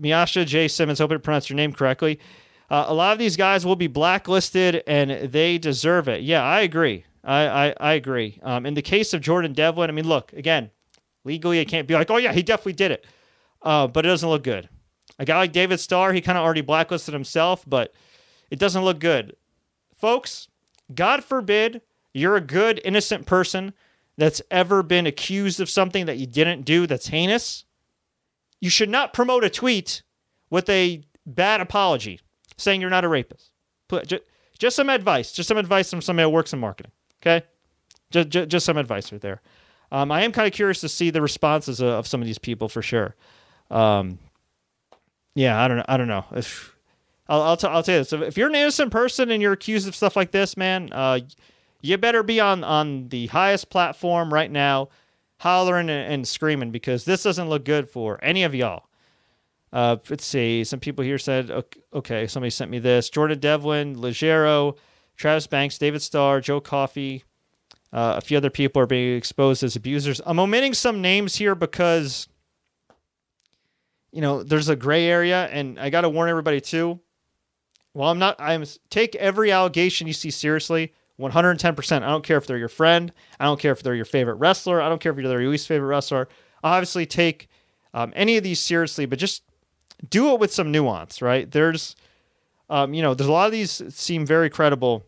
Miasha 0.00 0.44
J. 0.44 0.68
Simmons. 0.68 0.98
Hope 0.98 1.12
I 1.12 1.16
pronounced 1.16 1.48
your 1.48 1.56
name 1.56 1.72
correctly. 1.72 2.18
Uh, 2.70 2.86
a 2.88 2.94
lot 2.94 3.12
of 3.12 3.18
these 3.18 3.36
guys 3.36 3.66
will 3.66 3.76
be 3.76 3.86
blacklisted, 3.86 4.82
and 4.86 5.30
they 5.30 5.58
deserve 5.58 6.08
it. 6.08 6.22
Yeah, 6.22 6.42
I 6.42 6.60
agree. 6.60 7.04
I 7.22 7.46
I, 7.46 7.74
I 7.80 7.92
agree. 7.94 8.38
Um, 8.42 8.66
in 8.66 8.74
the 8.74 8.82
case 8.82 9.12
of 9.12 9.20
Jordan 9.20 9.52
Devlin, 9.52 9.90
I 9.90 9.92
mean, 9.92 10.08
look 10.08 10.32
again. 10.32 10.70
Legally, 11.24 11.58
it 11.58 11.66
can't 11.66 11.88
be 11.88 11.94
like, 11.94 12.10
oh 12.10 12.18
yeah, 12.18 12.32
he 12.32 12.42
definitely 12.42 12.74
did 12.74 12.90
it, 12.90 13.06
uh, 13.62 13.86
but 13.86 14.04
it 14.04 14.08
doesn't 14.08 14.28
look 14.28 14.44
good. 14.44 14.68
A 15.18 15.24
guy 15.24 15.38
like 15.38 15.52
David 15.52 15.80
Starr, 15.80 16.12
he 16.12 16.20
kind 16.20 16.36
of 16.36 16.44
already 16.44 16.60
blacklisted 16.60 17.14
himself, 17.14 17.64
but 17.66 17.94
it 18.50 18.58
doesn't 18.58 18.84
look 18.84 18.98
good. 18.98 19.36
Folks, 19.94 20.48
God 20.94 21.24
forbid 21.24 21.80
you're 22.12 22.36
a 22.36 22.40
good, 22.40 22.80
innocent 22.84 23.26
person 23.26 23.72
that's 24.18 24.42
ever 24.50 24.82
been 24.82 25.06
accused 25.06 25.60
of 25.60 25.70
something 25.70 26.06
that 26.06 26.18
you 26.18 26.26
didn't 26.26 26.62
do 26.62 26.86
that's 26.86 27.08
heinous. 27.08 27.64
You 28.60 28.70
should 28.70 28.90
not 28.90 29.12
promote 29.12 29.44
a 29.44 29.50
tweet 29.50 30.02
with 30.50 30.68
a 30.68 31.02
bad 31.26 31.60
apology 31.60 32.20
saying 32.56 32.80
you're 32.80 32.90
not 32.90 33.04
a 33.04 33.08
rapist. 33.08 33.50
Just, 34.58 34.76
some 34.76 34.88
advice, 34.88 35.32
just 35.32 35.48
some 35.48 35.58
advice 35.58 35.90
from 35.90 36.00
somebody 36.00 36.24
who 36.24 36.30
works 36.30 36.52
in 36.52 36.58
marketing. 36.58 36.92
Okay, 37.22 37.44
just, 38.10 38.28
just, 38.28 38.48
just 38.48 38.66
some 38.66 38.76
advice 38.76 39.12
right 39.12 39.20
there. 39.20 39.40
Um, 39.92 40.10
I 40.10 40.22
am 40.22 40.32
kind 40.32 40.46
of 40.46 40.52
curious 40.52 40.80
to 40.80 40.88
see 40.88 41.10
the 41.10 41.22
responses 41.22 41.80
of, 41.80 41.88
of 41.88 42.06
some 42.06 42.20
of 42.20 42.26
these 42.26 42.38
people 42.38 42.68
for 42.68 42.82
sure. 42.82 43.14
Um, 43.70 44.18
yeah, 45.34 45.62
I 45.62 45.68
don't 45.68 45.78
know. 45.78 45.84
I 45.88 45.96
don't 45.96 46.08
know 46.08 46.24
if 46.32 46.74
I'll 47.28 47.42
I'll, 47.42 47.56
t- 47.56 47.66
I'll 47.66 47.82
tell 47.82 47.96
you 47.96 48.04
this. 48.04 48.12
If 48.12 48.36
you're 48.36 48.48
an 48.48 48.54
innocent 48.54 48.90
person 48.90 49.30
and 49.30 49.40
you're 49.42 49.52
accused 49.52 49.88
of 49.88 49.94
stuff 49.94 50.16
like 50.16 50.30
this, 50.30 50.56
man, 50.56 50.90
uh, 50.92 51.20
you 51.80 51.98
better 51.98 52.22
be 52.22 52.40
on 52.40 52.64
on 52.64 53.08
the 53.08 53.26
highest 53.28 53.70
platform 53.70 54.32
right 54.32 54.50
now, 54.50 54.88
hollering 55.38 55.90
and, 55.90 56.12
and 56.12 56.28
screaming 56.28 56.70
because 56.70 57.04
this 57.04 57.22
doesn't 57.22 57.48
look 57.48 57.64
good 57.64 57.88
for 57.88 58.18
any 58.22 58.42
of 58.42 58.54
y'all. 58.54 58.84
Uh, 59.74 59.96
let's 60.08 60.24
see. 60.24 60.62
Some 60.62 60.78
people 60.78 61.04
here 61.04 61.18
said, 61.18 61.50
okay, 61.50 61.80
okay, 61.92 62.26
somebody 62.28 62.50
sent 62.50 62.70
me 62.70 62.78
this. 62.78 63.10
Jordan 63.10 63.40
Devlin, 63.40 63.96
Ligero, 63.96 64.78
Travis 65.16 65.48
Banks, 65.48 65.78
David 65.78 66.00
Starr, 66.00 66.40
Joe 66.40 66.60
Coffey, 66.60 67.24
uh, 67.92 68.14
a 68.16 68.20
few 68.20 68.36
other 68.36 68.50
people 68.50 68.80
are 68.80 68.86
being 68.86 69.16
exposed 69.16 69.64
as 69.64 69.74
abusers. 69.74 70.20
I'm 70.24 70.38
omitting 70.38 70.74
some 70.74 71.00
names 71.00 71.34
here 71.34 71.56
because, 71.56 72.28
you 74.12 74.20
know, 74.20 74.44
there's 74.44 74.68
a 74.68 74.76
gray 74.76 75.06
area, 75.06 75.46
and 75.46 75.78
I 75.78 75.90
got 75.90 76.02
to 76.02 76.08
warn 76.08 76.28
everybody 76.28 76.60
too. 76.60 77.00
Well, 77.94 78.10
I'm 78.10 78.18
not. 78.18 78.36
I'm 78.40 78.64
take 78.90 79.14
every 79.16 79.50
allegation 79.52 80.06
you 80.08 80.12
see 80.12 80.30
seriously, 80.30 80.92
110%. 81.20 82.02
I 82.02 82.08
don't 82.08 82.24
care 82.24 82.36
if 82.36 82.46
they're 82.46 82.58
your 82.58 82.68
friend. 82.68 83.12
I 83.38 83.44
don't 83.44 83.60
care 83.60 83.70
if 83.72 83.82
they're 83.82 83.94
your 83.94 84.04
favorite 84.04 84.36
wrestler. 84.36 84.80
I 84.80 84.88
don't 84.88 85.00
care 85.00 85.12
if 85.12 85.16
they're 85.16 85.40
your 85.40 85.50
least 85.50 85.68
favorite 85.68 85.88
wrestler. 85.88 86.28
Obviously 86.64 87.06
take 87.06 87.48
um, 87.92 88.12
any 88.16 88.36
of 88.36 88.42
these 88.42 88.58
seriously, 88.58 89.06
but 89.06 89.20
just 89.20 89.42
do 90.10 90.32
it 90.32 90.40
with 90.40 90.52
some 90.52 90.70
nuance, 90.70 91.22
right? 91.22 91.50
There's, 91.50 91.96
um, 92.70 92.94
you 92.94 93.02
know, 93.02 93.14
there's 93.14 93.28
a 93.28 93.32
lot 93.32 93.46
of 93.46 93.52
these 93.52 93.82
seem 93.94 94.26
very 94.26 94.50
credible 94.50 95.06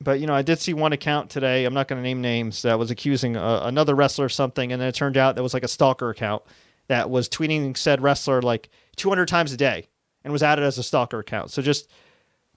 but 0.00 0.20
you 0.20 0.26
know, 0.26 0.34
I 0.34 0.42
did 0.42 0.58
see 0.58 0.74
one 0.74 0.92
account 0.92 1.30
today. 1.30 1.64
I'm 1.64 1.74
not 1.74 1.88
going 1.88 1.98
to 1.98 2.02
name 2.02 2.20
names 2.20 2.62
that 2.62 2.78
was 2.78 2.90
accusing 2.90 3.36
uh, 3.36 3.62
another 3.64 3.94
wrestler 3.94 4.26
of 4.26 4.32
something, 4.32 4.72
and 4.72 4.80
then 4.80 4.88
it 4.88 4.94
turned 4.94 5.16
out 5.16 5.36
that 5.36 5.42
was 5.42 5.54
like 5.54 5.64
a 5.64 5.68
stalker 5.68 6.10
account 6.10 6.42
that 6.88 7.08
was 7.08 7.28
tweeting 7.28 7.76
said 7.76 8.02
wrestler 8.02 8.42
like 8.42 8.68
200 8.96 9.26
times 9.26 9.52
a 9.52 9.56
day 9.56 9.88
and 10.22 10.32
was 10.32 10.42
added 10.42 10.64
as 10.64 10.78
a 10.78 10.82
stalker 10.82 11.18
account. 11.18 11.50
So 11.50 11.62
just 11.62 11.88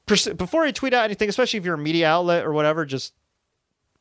before 0.06 0.66
you 0.66 0.72
tweet 0.72 0.94
out 0.94 1.06
anything, 1.06 1.30
especially 1.30 1.60
if 1.60 1.66
you're 1.66 1.76
a 1.76 1.80
media 1.80 2.08
outlet 2.10 2.46
or 2.46 2.52
whatever, 2.52 2.86
just 2.86 3.14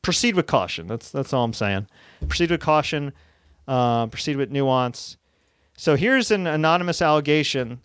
proceed 0.01 0.35
with 0.35 0.45
caution. 0.45 0.87
That's 0.87 1.09
that's 1.09 1.31
all 1.33 1.43
I'm 1.43 1.53
saying. 1.53 1.87
Proceed 2.27 2.51
with 2.51 2.61
caution. 2.61 3.13
Uh, 3.67 4.07
proceed 4.07 4.35
with 4.35 4.51
nuance. 4.51 5.17
So 5.79 5.95
here's 5.95 6.29
an 6.29 6.45
anonymous 6.45 7.01
allegation 7.01 7.79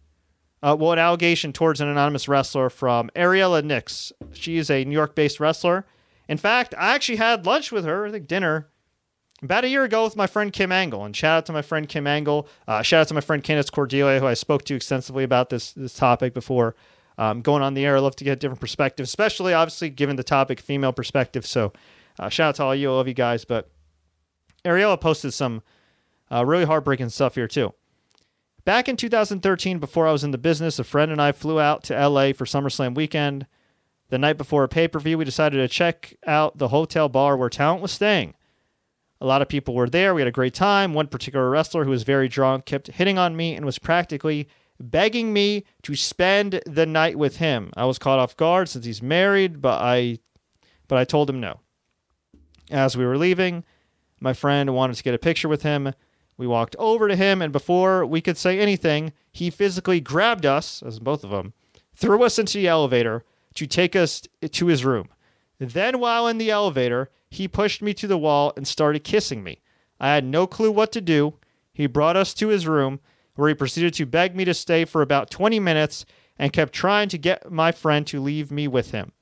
uh, 0.64 0.74
well, 0.76 0.94
an 0.94 0.98
allegation 0.98 1.52
towards 1.52 1.80
an 1.80 1.86
anonymous 1.86 2.26
wrestler 2.26 2.68
from 2.68 3.08
Ariella 3.14 3.62
Nix. 3.62 4.12
She 4.32 4.56
is 4.56 4.68
a 4.68 4.84
New 4.84 4.94
York 4.94 5.14
based 5.14 5.38
wrestler. 5.38 5.86
In 6.28 6.36
fact, 6.36 6.74
I 6.76 6.96
actually 6.96 7.18
had 7.18 7.46
lunch 7.46 7.70
with 7.70 7.84
her, 7.84 8.04
I 8.04 8.10
think 8.10 8.26
dinner, 8.26 8.66
about 9.44 9.62
a 9.62 9.68
year 9.68 9.84
ago 9.84 10.02
with 10.02 10.16
my 10.16 10.26
friend 10.26 10.52
Kim 10.52 10.72
Angle. 10.72 11.04
And 11.04 11.14
shout 11.14 11.38
out 11.38 11.46
to 11.46 11.52
my 11.52 11.62
friend 11.62 11.88
Kim 11.88 12.08
Angle. 12.08 12.48
Uh, 12.66 12.82
shout 12.82 13.02
out 13.02 13.08
to 13.08 13.14
my 13.14 13.20
friend 13.20 13.44
Candice 13.44 13.70
Cordelia, 13.70 14.18
who 14.18 14.26
I 14.26 14.34
spoke 14.34 14.64
to 14.64 14.74
extensively 14.74 15.22
about 15.22 15.50
this, 15.50 15.72
this 15.72 15.94
topic 15.94 16.34
before 16.34 16.74
um, 17.16 17.42
going 17.42 17.62
on 17.62 17.74
the 17.74 17.86
air. 17.86 17.96
I 17.96 18.00
love 18.00 18.16
to 18.16 18.24
get 18.24 18.40
different 18.40 18.60
perspectives, 18.60 19.08
especially 19.08 19.52
obviously 19.52 19.88
given 19.88 20.16
the 20.16 20.24
topic 20.24 20.58
female 20.58 20.92
perspective. 20.92 21.46
So 21.46 21.72
uh, 22.18 22.28
shout 22.28 22.48
out 22.48 22.54
to 22.56 22.64
all 22.64 22.74
you. 22.74 22.90
I 22.90 22.94
love 22.96 23.06
you 23.06 23.14
guys. 23.14 23.44
But 23.44 23.70
Ariella 24.64 25.00
posted 25.00 25.32
some 25.32 25.62
uh, 26.32 26.44
really 26.44 26.64
heartbreaking 26.64 27.10
stuff 27.10 27.36
here, 27.36 27.46
too. 27.46 27.72
Back 28.64 28.88
in 28.88 28.96
2013, 28.96 29.78
before 29.78 30.06
I 30.06 30.12
was 30.12 30.24
in 30.24 30.30
the 30.30 30.38
business, 30.38 30.78
a 30.78 30.84
friend 30.84 31.12
and 31.12 31.20
I 31.20 31.32
flew 31.32 31.60
out 31.60 31.84
to 31.84 32.08
LA 32.08 32.32
for 32.32 32.46
SummerSlam 32.46 32.94
weekend. 32.94 33.46
The 34.08 34.18
night 34.18 34.38
before 34.38 34.64
a 34.64 34.68
pay 34.68 34.88
per 34.88 34.98
view, 34.98 35.18
we 35.18 35.24
decided 35.24 35.58
to 35.58 35.68
check 35.68 36.14
out 36.26 36.56
the 36.56 36.68
hotel 36.68 37.10
bar 37.10 37.36
where 37.36 37.50
talent 37.50 37.82
was 37.82 37.92
staying. 37.92 38.34
A 39.20 39.26
lot 39.26 39.42
of 39.42 39.48
people 39.48 39.74
were 39.74 39.88
there. 39.88 40.14
We 40.14 40.22
had 40.22 40.28
a 40.28 40.32
great 40.32 40.54
time. 40.54 40.94
One 40.94 41.08
particular 41.08 41.50
wrestler 41.50 41.84
who 41.84 41.90
was 41.90 42.04
very 42.04 42.28
drunk 42.28 42.64
kept 42.64 42.88
hitting 42.88 43.18
on 43.18 43.36
me 43.36 43.54
and 43.54 43.66
was 43.66 43.78
practically 43.78 44.48
begging 44.80 45.32
me 45.32 45.64
to 45.82 45.94
spend 45.94 46.62
the 46.66 46.86
night 46.86 47.16
with 47.16 47.36
him. 47.36 47.70
I 47.76 47.84
was 47.84 47.98
caught 47.98 48.18
off 48.18 48.36
guard 48.36 48.68
since 48.68 48.86
he's 48.86 49.02
married, 49.02 49.60
but 49.60 49.80
I 49.80 50.18
but 50.88 50.98
I 50.98 51.04
told 51.04 51.28
him 51.28 51.40
no. 51.40 51.60
As 52.70 52.96
we 52.96 53.04
were 53.04 53.18
leaving, 53.18 53.64
my 54.20 54.32
friend 54.32 54.74
wanted 54.74 54.96
to 54.96 55.02
get 55.02 55.14
a 55.14 55.18
picture 55.18 55.48
with 55.48 55.62
him. 55.62 55.92
We 56.36 56.46
walked 56.46 56.74
over 56.78 57.08
to 57.08 57.16
him, 57.16 57.40
and 57.40 57.52
before 57.52 58.04
we 58.04 58.20
could 58.20 58.36
say 58.36 58.58
anything, 58.58 59.12
he 59.30 59.50
physically 59.50 60.00
grabbed 60.00 60.44
us, 60.44 60.82
as 60.82 60.98
both 60.98 61.22
of 61.22 61.30
them, 61.30 61.52
threw 61.94 62.24
us 62.24 62.38
into 62.38 62.58
the 62.58 62.68
elevator 62.68 63.24
to 63.54 63.66
take 63.66 63.94
us 63.94 64.22
to 64.50 64.66
his 64.66 64.84
room. 64.84 65.08
Then, 65.58 66.00
while 66.00 66.26
in 66.26 66.38
the 66.38 66.50
elevator, 66.50 67.10
he 67.30 67.46
pushed 67.46 67.82
me 67.82 67.94
to 67.94 68.06
the 68.06 68.18
wall 68.18 68.52
and 68.56 68.66
started 68.66 69.04
kissing 69.04 69.44
me. 69.44 69.60
I 70.00 70.08
had 70.14 70.24
no 70.24 70.46
clue 70.46 70.72
what 70.72 70.90
to 70.92 71.00
do. 71.00 71.34
He 71.72 71.86
brought 71.86 72.16
us 72.16 72.34
to 72.34 72.48
his 72.48 72.66
room, 72.66 73.00
where 73.36 73.48
he 73.48 73.54
proceeded 73.54 73.94
to 73.94 74.06
beg 74.06 74.34
me 74.34 74.44
to 74.44 74.54
stay 74.54 74.84
for 74.84 75.02
about 75.02 75.30
20 75.30 75.60
minutes 75.60 76.04
and 76.38 76.52
kept 76.52 76.72
trying 76.72 77.08
to 77.08 77.18
get 77.18 77.50
my 77.50 77.70
friend 77.70 78.06
to 78.08 78.20
leave 78.20 78.50
me 78.50 78.66
with 78.66 78.90
him. 78.90 79.12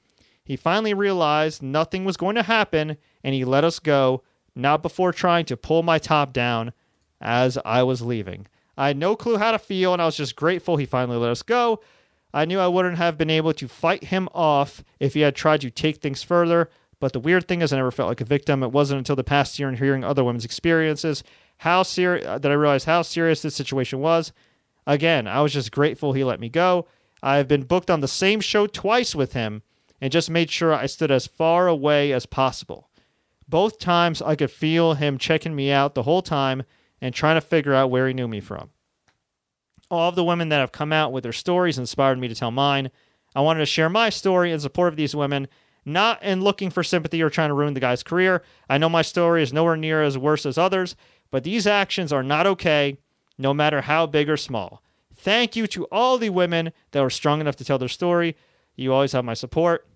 He 0.44 0.57
finally 0.57 0.94
realized 0.94 1.62
nothing 1.62 2.05
was 2.05 2.16
going 2.16 2.35
to 2.37 2.42
happen 2.42 2.96
and 3.22 3.35
he 3.35 3.44
let 3.44 3.64
us 3.64 3.79
go, 3.79 4.22
not 4.55 4.83
before 4.83 5.12
trying 5.12 5.44
to 5.46 5.57
pull 5.57 5.83
my 5.83 5.98
top 5.98 6.33
down 6.33 6.72
as 7.23 7.59
I 7.65 7.83
was 7.83 8.03
leaving. 8.03 8.47
I 8.77 8.89
had 8.89 8.97
no 8.97 9.17
clue 9.17 9.39
how 9.39 9.53
to 9.53 9.59
feel, 9.59 9.93
and 9.93 10.01
I 10.01 10.07
was 10.07 10.17
just 10.17 10.37
grateful 10.37 10.77
he 10.77 10.87
finally 10.87 11.19
let 11.19 11.31
us 11.31 11.43
go. 11.43 11.81
I 12.35 12.45
knew 12.45 12.59
I 12.59 12.69
wouldn't 12.69 12.97
have 12.97 13.19
been 13.19 13.31
able 13.31 13.53
to 13.55 13.69
fight 13.69 14.05
him 14.05 14.29
off 14.33 14.83
if 14.99 15.15
he 15.15 15.21
had 15.21 15.37
tried 15.37 15.61
to 15.63 15.71
take 15.71 15.99
things 15.99 16.23
further. 16.23 16.71
But 16.99 17.13
the 17.13 17.21
weird 17.21 17.47
thing 17.47 17.63
is, 17.63 17.73
I 17.73 17.77
never 17.77 17.91
felt 17.91 18.09
like 18.09 18.21
a 18.21 18.25
victim. 18.25 18.63
It 18.63 18.73
wasn't 18.73 18.99
until 18.99 19.17
the 19.17 19.25
past 19.25 19.59
year 19.59 19.69
and 19.69 19.79
hearing 19.79 20.05
other 20.05 20.25
women's 20.25 20.45
experiences 20.45 21.23
how 21.59 21.85
ser- 21.85 22.23
uh, 22.27 22.39
that 22.39 22.51
I 22.51 22.55
realized 22.55 22.87
how 22.87 23.03
serious 23.03 23.43
this 23.43 23.55
situation 23.55 24.01
was. 24.01 24.33
Again, 24.87 25.29
I 25.29 25.43
was 25.43 25.53
just 25.53 25.71
grateful 25.71 26.13
he 26.13 26.25
let 26.25 26.41
me 26.41 26.49
go. 26.49 26.87
I 27.23 27.37
have 27.37 27.47
been 27.47 27.63
booked 27.63 27.91
on 27.91 28.01
the 28.01 28.09
same 28.09 28.41
show 28.41 28.67
twice 28.67 29.15
with 29.15 29.33
him 29.33 29.63
and 30.01 30.11
just 30.11 30.29
made 30.29 30.51
sure 30.51 30.75
I 30.75 30.87
stood 30.87 31.13
as 31.13 31.29
far 31.29 31.69
away 31.69 32.13
as 32.13 32.27
possible. 32.27 32.89
Both 33.49 33.79
times 33.79 34.21
I 34.21 34.35
could 34.35 34.51
feel 34.51 34.95
him 34.95 35.19
checking 35.19 35.55
me 35.55 35.71
out 35.71 35.95
the 35.95 36.03
whole 36.03 36.23
time 36.23 36.65
and 37.03 37.12
trying 37.12 37.35
to 37.35 37.41
figure 37.41 37.75
out 37.75 37.91
where 37.91 38.07
he 38.07 38.15
knew 38.15 38.29
me 38.29 38.41
from. 38.41 38.71
All 39.91 40.09
of 40.09 40.15
the 40.15 40.25
women 40.25 40.49
that 40.49 40.61
have 40.61 40.73
come 40.73 40.93
out 40.93 41.12
with 41.12 41.25
their 41.25 41.33
stories 41.33 41.77
inspired 41.77 42.19
me 42.19 42.29
to 42.29 42.35
tell 42.35 42.53
mine. 42.53 42.91
I 43.35 43.41
wanted 43.41 43.61
to 43.61 43.67
share 43.67 43.91
my 43.91 44.09
story 44.09 44.53
in 44.53 44.61
support 44.61 44.93
of 44.93 44.97
these 44.97 45.15
women, 45.15 45.49
not 45.85 46.23
in 46.23 46.43
looking 46.43 46.71
for 46.71 46.85
sympathy 46.85 47.21
or 47.21 47.29
trying 47.29 47.51
to 47.51 47.55
ruin 47.55 47.75
the 47.75 47.81
guy's 47.81 48.05
career. 48.05 48.43
I 48.71 48.79
know 48.79 48.88
my 48.88 49.03
story 49.03 49.43
is 49.43 49.53
nowhere 49.53 49.77
near 49.77 50.03
as 50.03 50.17
worse 50.17 50.47
as 50.47 50.57
others, 50.57 50.95
but 51.31 51.43
these 51.43 51.67
actions 51.67 52.12
are 52.12 52.23
not 52.23 52.47
okay, 52.47 52.99
no 53.37 53.53
matter 53.53 53.83
how 53.83 54.07
big 54.07 54.31
or 54.31 54.37
small. 54.37 54.81
Thank 55.15 55.57
you 55.57 55.67
to 55.69 55.85
all 55.87 56.19
the 56.19 56.31
women 56.31 56.73
that 56.93 57.03
were 57.03 57.11
strong 57.11 57.41
enough 57.41 57.57
to 57.57 57.65
tell 57.65 57.79
their 57.79 57.88
story. 57.88 58.37
You 58.77 58.95
always 58.95 59.12
have 59.12 59.25
my 59.25 59.35
support. 59.35 59.87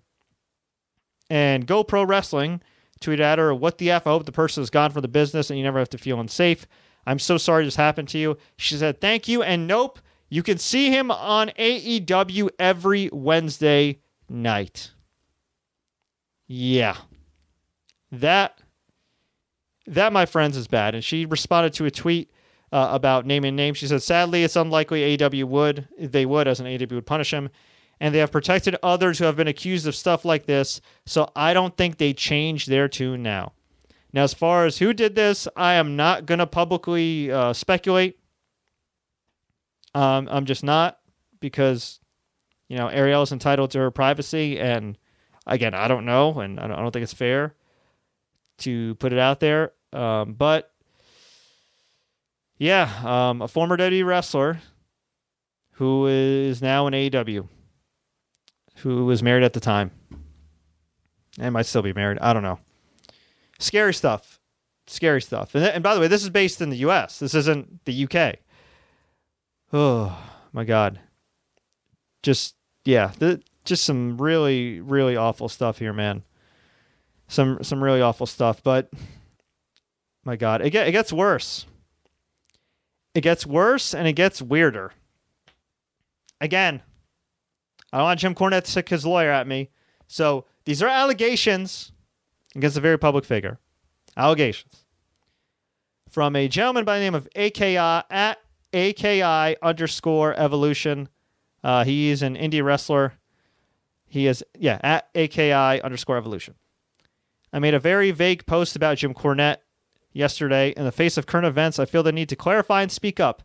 And 1.29 1.65
GoPro 1.65 2.07
Wrestling 2.07 2.61
tweeted 3.01 3.19
at 3.21 3.39
her, 3.39 3.53
What 3.53 3.77
the 3.77 3.91
F? 3.91 4.05
I 4.05 4.11
hope 4.11 4.25
the 4.25 4.31
person 4.31 4.61
is 4.61 4.69
gone 4.69 4.91
from 4.91 5.01
the 5.01 5.07
business 5.07 5.49
and 5.49 5.57
you 5.57 5.63
never 5.63 5.79
have 5.79 5.89
to 5.89 5.97
feel 5.97 6.19
unsafe. 6.19 6.67
I'm 7.07 7.19
so 7.19 7.37
sorry 7.37 7.63
this 7.63 7.77
happened 7.77 8.09
to 8.09 8.17
you. 8.17 8.37
She 8.57 8.75
said, 8.75 8.99
Thank 8.99 9.29
you. 9.29 9.41
And 9.41 9.65
nope, 9.65 9.99
you 10.27 10.43
can 10.43 10.57
see 10.57 10.91
him 10.91 11.09
on 11.09 11.51
AEW 11.57 12.49
every 12.59 13.09
Wednesday 13.13 14.01
night. 14.29 14.91
Yeah. 16.47 16.97
That 18.11 18.61
that 19.85 20.11
my 20.11 20.25
friends 20.25 20.57
is 20.57 20.67
bad. 20.67 20.95
And 20.95 21.03
she 21.03 21.25
responded 21.25 21.73
to 21.75 21.85
a 21.85 21.91
tweet 21.91 22.29
uh, 22.73 22.89
about 22.91 23.25
naming 23.25 23.55
names. 23.55 23.77
She 23.77 23.87
said, 23.87 24.03
"Sadly, 24.03 24.43
it's 24.43 24.57
unlikely 24.57 25.17
AEW 25.17 25.45
would 25.45 25.87
they 25.97 26.25
would 26.25 26.45
as 26.45 26.59
an 26.59 26.65
AEW 26.65 26.91
would 26.91 27.05
punish 27.05 27.33
him, 27.33 27.49
and 28.01 28.13
they 28.13 28.19
have 28.19 28.33
protected 28.33 28.75
others 28.83 29.17
who 29.17 29.23
have 29.23 29.37
been 29.37 29.47
accused 29.47 29.87
of 29.87 29.95
stuff 29.95 30.25
like 30.25 30.45
this. 30.45 30.81
So 31.05 31.31
I 31.37 31.53
don't 31.53 31.77
think 31.77 31.97
they 31.97 32.11
change 32.11 32.65
their 32.65 32.89
tune 32.89 33.23
now." 33.23 33.53
Now, 34.13 34.23
as 34.23 34.33
far 34.33 34.65
as 34.65 34.77
who 34.77 34.93
did 34.93 35.15
this, 35.15 35.47
I 35.55 35.73
am 35.73 35.95
not 35.95 36.25
going 36.25 36.39
to 36.39 36.47
publicly 36.47 37.31
uh, 37.31 37.53
speculate. 37.53 38.19
Um, 39.93 40.27
I'm 40.31 40.45
just 40.45 40.63
not 40.63 40.99
because, 41.39 41.99
you 42.69 42.77
know, 42.77 42.87
Ariel 42.87 43.23
is 43.23 43.31
entitled 43.31 43.71
to 43.71 43.79
her 43.79 43.91
privacy, 43.91 44.59
and 44.59 44.97
again, 45.45 45.73
I 45.73 45.87
don't 45.87 46.05
know, 46.05 46.39
and 46.39 46.59
I 46.59 46.67
don't, 46.67 46.91
think 46.91 47.03
it's 47.03 47.13
fair 47.13 47.55
to 48.59 48.95
put 48.95 49.13
it 49.13 49.19
out 49.19 49.39
there. 49.39 49.71
Um, 49.91 50.33
but 50.33 50.71
yeah, 52.57 52.91
um, 53.03 53.41
a 53.41 53.47
former 53.47 53.77
WWE 53.77 54.05
wrestler 54.05 54.59
who 55.73 56.07
is 56.07 56.61
now 56.61 56.87
in 56.87 56.93
AEW, 56.93 57.47
who 58.77 59.05
was 59.05 59.21
married 59.21 59.43
at 59.43 59.53
the 59.53 59.59
time, 59.59 59.91
and 61.39 61.53
might 61.53 61.65
still 61.65 61.81
be 61.81 61.93
married. 61.93 62.19
I 62.19 62.33
don't 62.33 62.43
know. 62.43 62.59
Scary 63.59 63.93
stuff. 63.93 64.39
Scary 64.87 65.21
stuff. 65.21 65.55
And, 65.55 65.65
and 65.65 65.83
by 65.83 65.93
the 65.93 66.01
way, 66.01 66.07
this 66.07 66.23
is 66.23 66.29
based 66.29 66.61
in 66.61 66.69
the 66.69 66.77
U.S. 66.77 67.19
This 67.19 67.33
isn't 67.33 67.85
the 67.85 67.93
U.K. 67.93 68.39
Oh 69.73 70.17
my 70.53 70.63
God. 70.63 70.99
Just 72.23 72.55
yeah, 72.85 73.11
just 73.65 73.83
some 73.83 74.17
really 74.17 74.79
really 74.79 75.15
awful 75.15 75.49
stuff 75.49 75.77
here, 75.77 75.93
man. 75.93 76.23
Some 77.27 77.63
some 77.63 77.83
really 77.83 78.01
awful 78.01 78.25
stuff, 78.25 78.63
but 78.63 78.89
my 80.27 80.35
God, 80.35 80.61
it, 80.61 80.71
get, 80.71 80.87
it 80.87 80.91
gets 80.91 81.11
worse. 81.11 81.65
It 83.15 83.21
gets 83.21 83.45
worse 83.45 83.95
and 83.95 84.07
it 84.07 84.13
gets 84.13 84.41
weirder. 84.41 84.91
Again, 86.39 86.81
I 87.91 87.97
don't 87.97 88.05
want 88.05 88.19
Jim 88.19 88.35
Cornette 88.35 88.65
to 88.65 88.71
stick 88.71 88.89
his 88.89 89.05
lawyer 89.05 89.31
at 89.31 89.47
me. 89.47 89.69
So 90.07 90.45
these 90.65 90.83
are 90.83 90.89
allegations 90.89 91.93
against 92.55 92.77
a 92.77 92.81
very 92.81 92.97
public 92.97 93.25
figure. 93.25 93.59
Allegations. 94.15 94.85
From 96.09 96.35
a 96.35 96.47
gentleman 96.47 96.85
by 96.85 96.97
the 96.97 97.03
name 97.03 97.15
of 97.15 97.27
AKI 97.35 97.77
at 97.77 98.37
AKI 98.73 99.55
underscore 99.61 100.33
evolution. 100.35 101.09
Uh, 101.63 101.83
he 101.83 102.09
is 102.09 102.21
an 102.21 102.35
indie 102.35 102.63
wrestler. 102.63 103.13
He 104.05 104.27
is, 104.27 104.43
yeah, 104.57 104.79
at 104.83 105.09
AKI 105.15 105.81
underscore 105.81 106.17
evolution. 106.17 106.55
I 107.51 107.59
made 107.59 107.73
a 107.73 107.79
very 107.79 108.11
vague 108.11 108.45
post 108.45 108.75
about 108.75 108.97
Jim 108.97 109.13
Cornette 109.13 109.57
yesterday. 110.13 110.73
In 110.75 110.85
the 110.85 110.91
face 110.91 111.17
of 111.17 111.25
current 111.25 111.47
events, 111.47 111.79
I 111.79 111.85
feel 111.85 112.03
the 112.03 112.11
need 112.11 112.29
to 112.29 112.35
clarify 112.35 112.81
and 112.81 112.91
speak 112.91 113.19
up. 113.19 113.43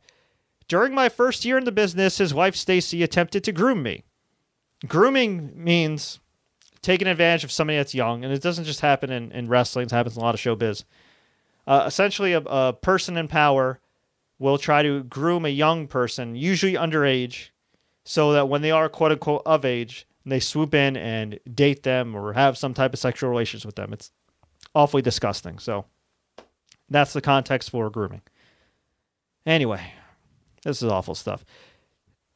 During 0.68 0.94
my 0.94 1.08
first 1.08 1.44
year 1.44 1.58
in 1.58 1.64
the 1.64 1.72
business, 1.72 2.18
his 2.18 2.32
wife 2.32 2.56
Stacy 2.56 3.02
attempted 3.02 3.44
to 3.44 3.52
groom 3.52 3.82
me. 3.82 4.04
Grooming 4.86 5.52
means 5.54 6.20
taking 6.82 7.08
advantage 7.08 7.44
of 7.44 7.52
somebody 7.52 7.76
that's 7.78 7.94
young, 7.94 8.24
and 8.24 8.32
it 8.32 8.42
doesn't 8.42 8.64
just 8.64 8.80
happen 8.80 9.10
in, 9.10 9.32
in 9.32 9.48
wrestling, 9.48 9.86
it 9.86 9.92
happens 9.92 10.16
in 10.16 10.22
a 10.22 10.24
lot 10.24 10.34
of 10.34 10.40
showbiz. 10.40 10.84
Uh, 11.66 11.84
essentially, 11.86 12.32
a, 12.32 12.40
a 12.40 12.72
person 12.72 13.16
in 13.16 13.28
power 13.28 13.78
will 14.38 14.58
try 14.58 14.82
to 14.82 15.04
groom 15.04 15.44
a 15.44 15.50
young 15.50 15.86
person, 15.86 16.34
usually 16.34 16.74
underage, 16.74 17.50
so 18.04 18.32
that 18.32 18.48
when 18.48 18.62
they 18.62 18.72
are 18.72 18.88
quote 18.88 19.12
unquote 19.12 19.42
of 19.46 19.64
age, 19.64 20.06
they 20.26 20.40
swoop 20.40 20.74
in 20.74 20.96
and 20.96 21.38
date 21.54 21.84
them 21.84 22.14
or 22.14 22.32
have 22.32 22.58
some 22.58 22.74
type 22.74 22.92
of 22.92 22.98
sexual 22.98 23.30
relations 23.30 23.64
with 23.64 23.76
them. 23.76 23.92
It's 23.92 24.10
awfully 24.74 25.02
disgusting. 25.02 25.58
So 25.58 25.84
that's 26.88 27.12
the 27.12 27.20
context 27.20 27.70
for 27.70 27.90
grooming. 27.90 28.22
Anyway, 29.46 29.92
this 30.64 30.82
is 30.82 30.88
awful 30.88 31.14
stuff. 31.14 31.44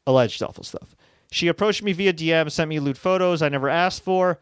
Alleged 0.06 0.42
awful 0.42 0.64
stuff. 0.64 0.94
She 1.30 1.48
approached 1.48 1.82
me 1.82 1.92
via 1.92 2.12
DM, 2.12 2.50
sent 2.50 2.68
me 2.68 2.78
lewd 2.78 2.98
photos 2.98 3.42
I 3.42 3.48
never 3.48 3.68
asked 3.68 4.02
for, 4.02 4.40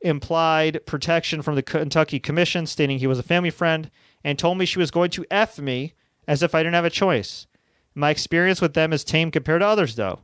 implied 0.00 0.84
protection 0.86 1.42
from 1.42 1.54
the 1.54 1.62
Kentucky 1.62 2.20
Commission, 2.20 2.66
stating 2.66 2.98
he 2.98 3.06
was 3.06 3.18
a 3.18 3.22
family 3.22 3.50
friend, 3.50 3.90
and 4.22 4.38
told 4.38 4.58
me 4.58 4.66
she 4.66 4.78
was 4.78 4.90
going 4.90 5.10
to 5.10 5.24
F 5.30 5.58
me 5.58 5.94
as 6.26 6.42
if 6.42 6.54
I 6.54 6.60
didn't 6.60 6.74
have 6.74 6.84
a 6.84 6.90
choice. 6.90 7.46
My 7.94 8.10
experience 8.10 8.60
with 8.60 8.74
them 8.74 8.92
is 8.92 9.04
tame 9.04 9.30
compared 9.30 9.60
to 9.60 9.66
others, 9.66 9.96
though. 9.96 10.20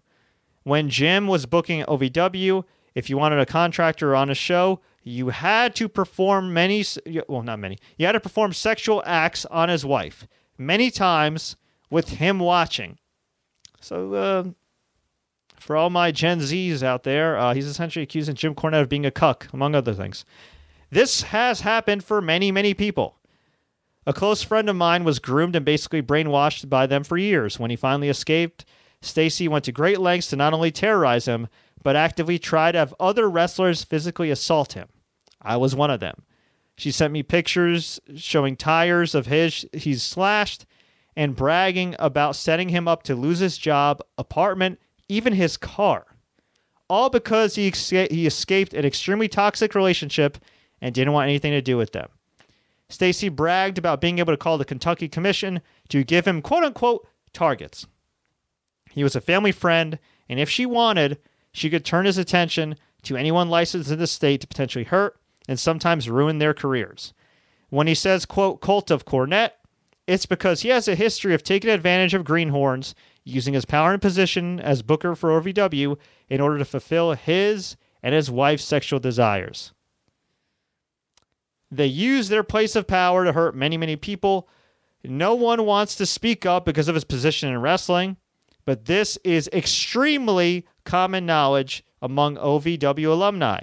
When 0.64 0.90
Jim 0.90 1.26
was 1.26 1.46
booking 1.46 1.84
OVW, 1.84 2.64
if 2.94 3.08
you 3.08 3.16
wanted 3.16 3.38
a 3.38 3.46
contractor 3.46 4.14
on 4.14 4.28
a 4.28 4.34
show, 4.34 4.80
you 5.02 5.28
had 5.30 5.74
to 5.76 5.88
perform 5.88 6.52
many, 6.52 6.84
well, 7.28 7.42
not 7.42 7.58
many, 7.58 7.78
you 7.96 8.06
had 8.06 8.12
to 8.12 8.20
perform 8.20 8.52
sexual 8.52 9.02
acts 9.06 9.46
on 9.46 9.68
his 9.68 9.84
wife 9.84 10.26
many 10.58 10.90
times 10.90 11.56
with 11.88 12.10
him 12.10 12.38
watching. 12.38 12.98
So, 13.80 14.14
uh, 14.14 14.44
for 15.60 15.76
all 15.76 15.90
my 15.90 16.10
Gen 16.10 16.40
Zs 16.40 16.82
out 16.82 17.04
there, 17.04 17.38
uh, 17.38 17.54
he's 17.54 17.66
essentially 17.66 18.02
accusing 18.02 18.34
Jim 18.34 18.54
Cornette 18.54 18.82
of 18.82 18.88
being 18.88 19.06
a 19.06 19.10
cuck, 19.10 19.46
among 19.52 19.74
other 19.74 19.94
things. 19.94 20.24
This 20.90 21.22
has 21.22 21.60
happened 21.60 22.02
for 22.02 22.20
many, 22.20 22.50
many 22.50 22.74
people. 22.74 23.16
A 24.06 24.12
close 24.12 24.42
friend 24.42 24.68
of 24.68 24.76
mine 24.76 25.04
was 25.04 25.18
groomed 25.18 25.54
and 25.54 25.64
basically 25.64 26.02
brainwashed 26.02 26.68
by 26.68 26.86
them 26.86 27.04
for 27.04 27.18
years. 27.18 27.60
When 27.60 27.70
he 27.70 27.76
finally 27.76 28.08
escaped, 28.08 28.64
Stacy 29.02 29.46
went 29.46 29.64
to 29.66 29.72
great 29.72 30.00
lengths 30.00 30.28
to 30.28 30.36
not 30.36 30.54
only 30.54 30.70
terrorize 30.70 31.26
him, 31.26 31.48
but 31.82 31.96
actively 31.96 32.38
try 32.38 32.72
to 32.72 32.78
have 32.78 32.94
other 32.98 33.28
wrestlers 33.28 33.84
physically 33.84 34.30
assault 34.30 34.72
him. 34.72 34.88
I 35.40 35.56
was 35.56 35.76
one 35.76 35.90
of 35.90 36.00
them. 36.00 36.22
She 36.76 36.90
sent 36.90 37.12
me 37.12 37.22
pictures 37.22 38.00
showing 38.16 38.56
tires 38.56 39.14
of 39.14 39.26
his 39.26 39.66
he's 39.72 40.02
slashed 40.02 40.64
and 41.14 41.36
bragging 41.36 41.94
about 41.98 42.36
setting 42.36 42.70
him 42.70 42.88
up 42.88 43.02
to 43.04 43.14
lose 43.14 43.40
his 43.40 43.58
job, 43.58 44.00
apartment, 44.16 44.80
even 45.10 45.32
his 45.32 45.56
car. 45.56 46.06
All 46.88 47.10
because 47.10 47.54
he, 47.54 47.70
he 47.70 48.26
escaped 48.26 48.74
an 48.74 48.84
extremely 48.84 49.28
toxic 49.28 49.74
relationship 49.74 50.38
and 50.80 50.94
didn't 50.94 51.12
want 51.12 51.28
anything 51.28 51.52
to 51.52 51.62
do 51.62 51.76
with 51.76 51.92
them. 51.92 52.08
Stacy 52.88 53.28
bragged 53.28 53.78
about 53.78 54.00
being 54.00 54.18
able 54.18 54.32
to 54.32 54.36
call 54.36 54.58
the 54.58 54.64
Kentucky 54.64 55.08
Commission 55.08 55.60
to 55.88 56.02
give 56.02 56.26
him 56.26 56.42
quote 56.42 56.64
unquote 56.64 57.06
targets. 57.32 57.86
He 58.90 59.04
was 59.04 59.14
a 59.14 59.20
family 59.20 59.52
friend, 59.52 59.98
and 60.28 60.40
if 60.40 60.50
she 60.50 60.66
wanted, 60.66 61.18
she 61.52 61.70
could 61.70 61.84
turn 61.84 62.06
his 62.06 62.18
attention 62.18 62.76
to 63.02 63.16
anyone 63.16 63.48
licensed 63.48 63.90
in 63.90 63.98
the 63.98 64.06
state 64.06 64.40
to 64.40 64.46
potentially 64.46 64.84
hurt 64.84 65.18
and 65.48 65.58
sometimes 65.58 66.10
ruin 66.10 66.38
their 66.38 66.54
careers. 66.54 67.14
When 67.68 67.86
he 67.86 67.94
says, 67.94 68.26
quote, 68.26 68.60
cult 68.60 68.90
of 68.90 69.04
Cornette, 69.04 69.52
it's 70.08 70.26
because 70.26 70.62
he 70.62 70.70
has 70.70 70.88
a 70.88 70.96
history 70.96 71.34
of 71.34 71.44
taking 71.44 71.70
advantage 71.70 72.14
of 72.14 72.24
greenhorns, 72.24 72.96
using 73.24 73.54
his 73.54 73.64
power 73.64 73.92
and 73.92 74.02
position 74.02 74.60
as 74.60 74.82
booker 74.82 75.14
for 75.14 75.40
OVW 75.40 75.96
in 76.28 76.40
order 76.40 76.58
to 76.58 76.64
fulfill 76.64 77.12
his 77.12 77.76
and 78.02 78.14
his 78.14 78.30
wife's 78.30 78.64
sexual 78.64 78.98
desires. 78.98 79.72
They 81.70 81.86
use 81.86 82.28
their 82.28 82.42
place 82.42 82.74
of 82.74 82.86
power 82.86 83.24
to 83.24 83.32
hurt 83.32 83.54
many, 83.54 83.76
many 83.76 83.96
people. 83.96 84.48
No 85.04 85.34
one 85.34 85.64
wants 85.64 85.94
to 85.96 86.06
speak 86.06 86.44
up 86.44 86.64
because 86.64 86.88
of 86.88 86.94
his 86.94 87.04
position 87.04 87.48
in 87.48 87.60
wrestling, 87.60 88.16
but 88.64 88.86
this 88.86 89.16
is 89.24 89.48
extremely 89.52 90.66
common 90.84 91.26
knowledge 91.26 91.84
among 92.02 92.36
OVW 92.36 93.06
alumni. 93.06 93.60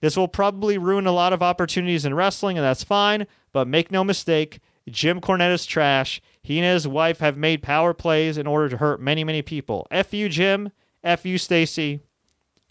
This 0.00 0.16
will 0.16 0.28
probably 0.28 0.78
ruin 0.78 1.06
a 1.06 1.12
lot 1.12 1.32
of 1.32 1.42
opportunities 1.42 2.04
in 2.04 2.14
wrestling, 2.14 2.56
and 2.56 2.64
that's 2.64 2.84
fine, 2.84 3.26
but 3.52 3.68
make 3.68 3.90
no 3.90 4.04
mistake, 4.04 4.60
Jim 4.88 5.20
Cornette 5.20 5.52
is 5.52 5.66
trash. 5.66 6.20
He 6.46 6.60
and 6.60 6.64
his 6.64 6.86
wife 6.86 7.18
have 7.18 7.36
made 7.36 7.60
power 7.60 7.92
plays 7.92 8.38
in 8.38 8.46
order 8.46 8.68
to 8.68 8.76
hurt 8.76 9.00
many, 9.00 9.24
many 9.24 9.42
people. 9.42 9.84
F 9.90 10.14
you, 10.14 10.28
Jim. 10.28 10.70
F 11.02 11.26
you, 11.26 11.38
Stacy. 11.38 12.02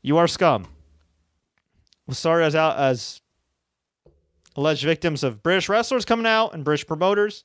You 0.01 0.15
are 0.15 0.29
scum. 0.29 0.67
We'll 2.07 2.15
start 2.15 2.43
as 2.43 2.55
out 2.55 2.77
as 2.77 3.19
alleged 4.55 4.85
victims 4.85 5.25
of 5.25 5.43
British 5.43 5.67
wrestlers 5.67 6.05
coming 6.05 6.25
out 6.25 6.53
and 6.53 6.63
British 6.63 6.87
promoters 6.87 7.43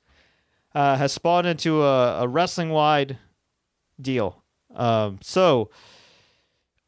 uh, 0.72 0.96
has 0.96 1.10
spawned 1.10 1.48
into 1.48 1.82
a, 1.82 2.22
a 2.22 2.28
wrestling 2.28 2.70
wide 2.70 3.18
deal. 4.00 4.44
Um, 4.72 5.18
so, 5.22 5.70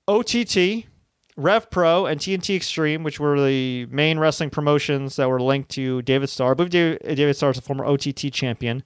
OTT 0.06 0.86
Rev 1.36 1.68
Pro 1.68 2.06
and 2.06 2.20
TNT 2.20 2.54
Extreme, 2.54 3.02
which 3.02 3.18
were 3.18 3.44
the 3.44 3.86
main 3.86 4.20
wrestling 4.20 4.50
promotions 4.50 5.16
that 5.16 5.28
were 5.28 5.42
linked 5.42 5.70
to 5.70 6.00
David 6.02 6.28
Starr. 6.28 6.52
I 6.52 6.54
believe 6.54 6.70
David 6.70 7.34
Starr 7.34 7.50
is 7.50 7.58
a 7.58 7.62
former 7.62 7.84
OTT 7.84 8.32
champion. 8.32 8.84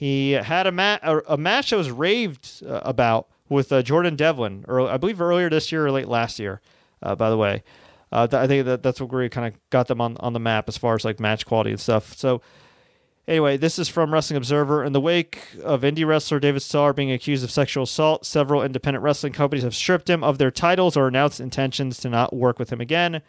He 0.00 0.32
had 0.32 0.66
a, 0.66 0.72
ma- 0.72 0.98
a, 1.02 1.36
match 1.36 1.70
that 1.70 1.76
was 1.76 1.90
raved 1.90 2.62
uh, 2.66 2.80
about 2.84 3.28
with 3.50 3.70
uh, 3.70 3.82
Jordan 3.82 4.16
Devlin, 4.16 4.64
or 4.66 4.88
I 4.88 4.96
believe 4.96 5.20
earlier 5.20 5.50
this 5.50 5.70
year 5.70 5.86
or 5.86 5.90
late 5.90 6.08
last 6.08 6.38
year. 6.38 6.62
Uh, 7.02 7.14
by 7.14 7.28
the 7.28 7.36
way, 7.36 7.62
uh, 8.10 8.26
th- 8.26 8.40
I 8.40 8.46
think 8.46 8.64
that 8.64 8.82
that's 8.82 8.98
what 8.98 9.12
really 9.12 9.28
kind 9.28 9.52
of 9.52 9.60
got 9.68 9.88
them 9.88 10.00
on 10.00 10.16
on 10.16 10.32
the 10.32 10.40
map 10.40 10.68
as 10.68 10.78
far 10.78 10.94
as 10.94 11.04
like 11.04 11.20
match 11.20 11.44
quality 11.44 11.70
and 11.70 11.78
stuff. 11.78 12.14
So 12.16 12.40
Anyway, 13.30 13.56
this 13.56 13.78
is 13.78 13.88
from 13.88 14.12
Wrestling 14.12 14.38
Observer. 14.38 14.82
In 14.82 14.92
the 14.92 15.00
wake 15.00 15.40
of 15.62 15.82
indie 15.82 16.04
wrestler 16.04 16.40
David 16.40 16.62
Starr 16.62 16.92
being 16.92 17.12
accused 17.12 17.44
of 17.44 17.50
sexual 17.52 17.84
assault, 17.84 18.26
several 18.26 18.60
independent 18.60 19.04
wrestling 19.04 19.32
companies 19.32 19.62
have 19.62 19.74
stripped 19.74 20.10
him 20.10 20.24
of 20.24 20.38
their 20.38 20.50
titles 20.50 20.96
or 20.96 21.06
announced 21.06 21.38
intentions 21.38 22.00
to 22.00 22.08
not 22.08 22.34
work 22.34 22.58
with 22.58 22.72
him 22.72 22.80
again. 22.80 23.22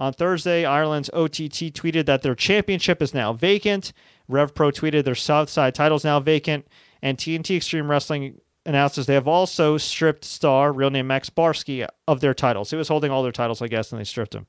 On 0.00 0.12
Thursday, 0.12 0.64
Ireland's 0.64 1.10
OTT 1.10 1.70
tweeted 1.72 2.06
that 2.06 2.22
their 2.22 2.34
championship 2.34 3.00
is 3.00 3.14
now 3.14 3.32
vacant. 3.32 3.92
RevPro 4.30 4.72
tweeted 4.72 5.04
their 5.04 5.14
Southside 5.14 5.74
title 5.74 5.96
is 5.96 6.04
now 6.04 6.20
vacant. 6.20 6.66
And 7.02 7.16
TNT 7.18 7.56
Extreme 7.56 7.90
Wrestling 7.90 8.40
announces 8.66 9.06
they 9.06 9.14
have 9.14 9.28
also 9.28 9.78
stripped 9.78 10.24
star, 10.24 10.72
real 10.72 10.90
name 10.90 11.06
Max 11.06 11.30
Barsky, 11.30 11.86
of 12.06 12.20
their 12.20 12.34
titles. 12.34 12.70
He 12.70 12.76
was 12.76 12.88
holding 12.88 13.10
all 13.10 13.22
their 13.22 13.32
titles, 13.32 13.62
I 13.62 13.68
guess, 13.68 13.90
and 13.90 14.00
they 14.00 14.04
stripped 14.04 14.34
him. 14.34 14.46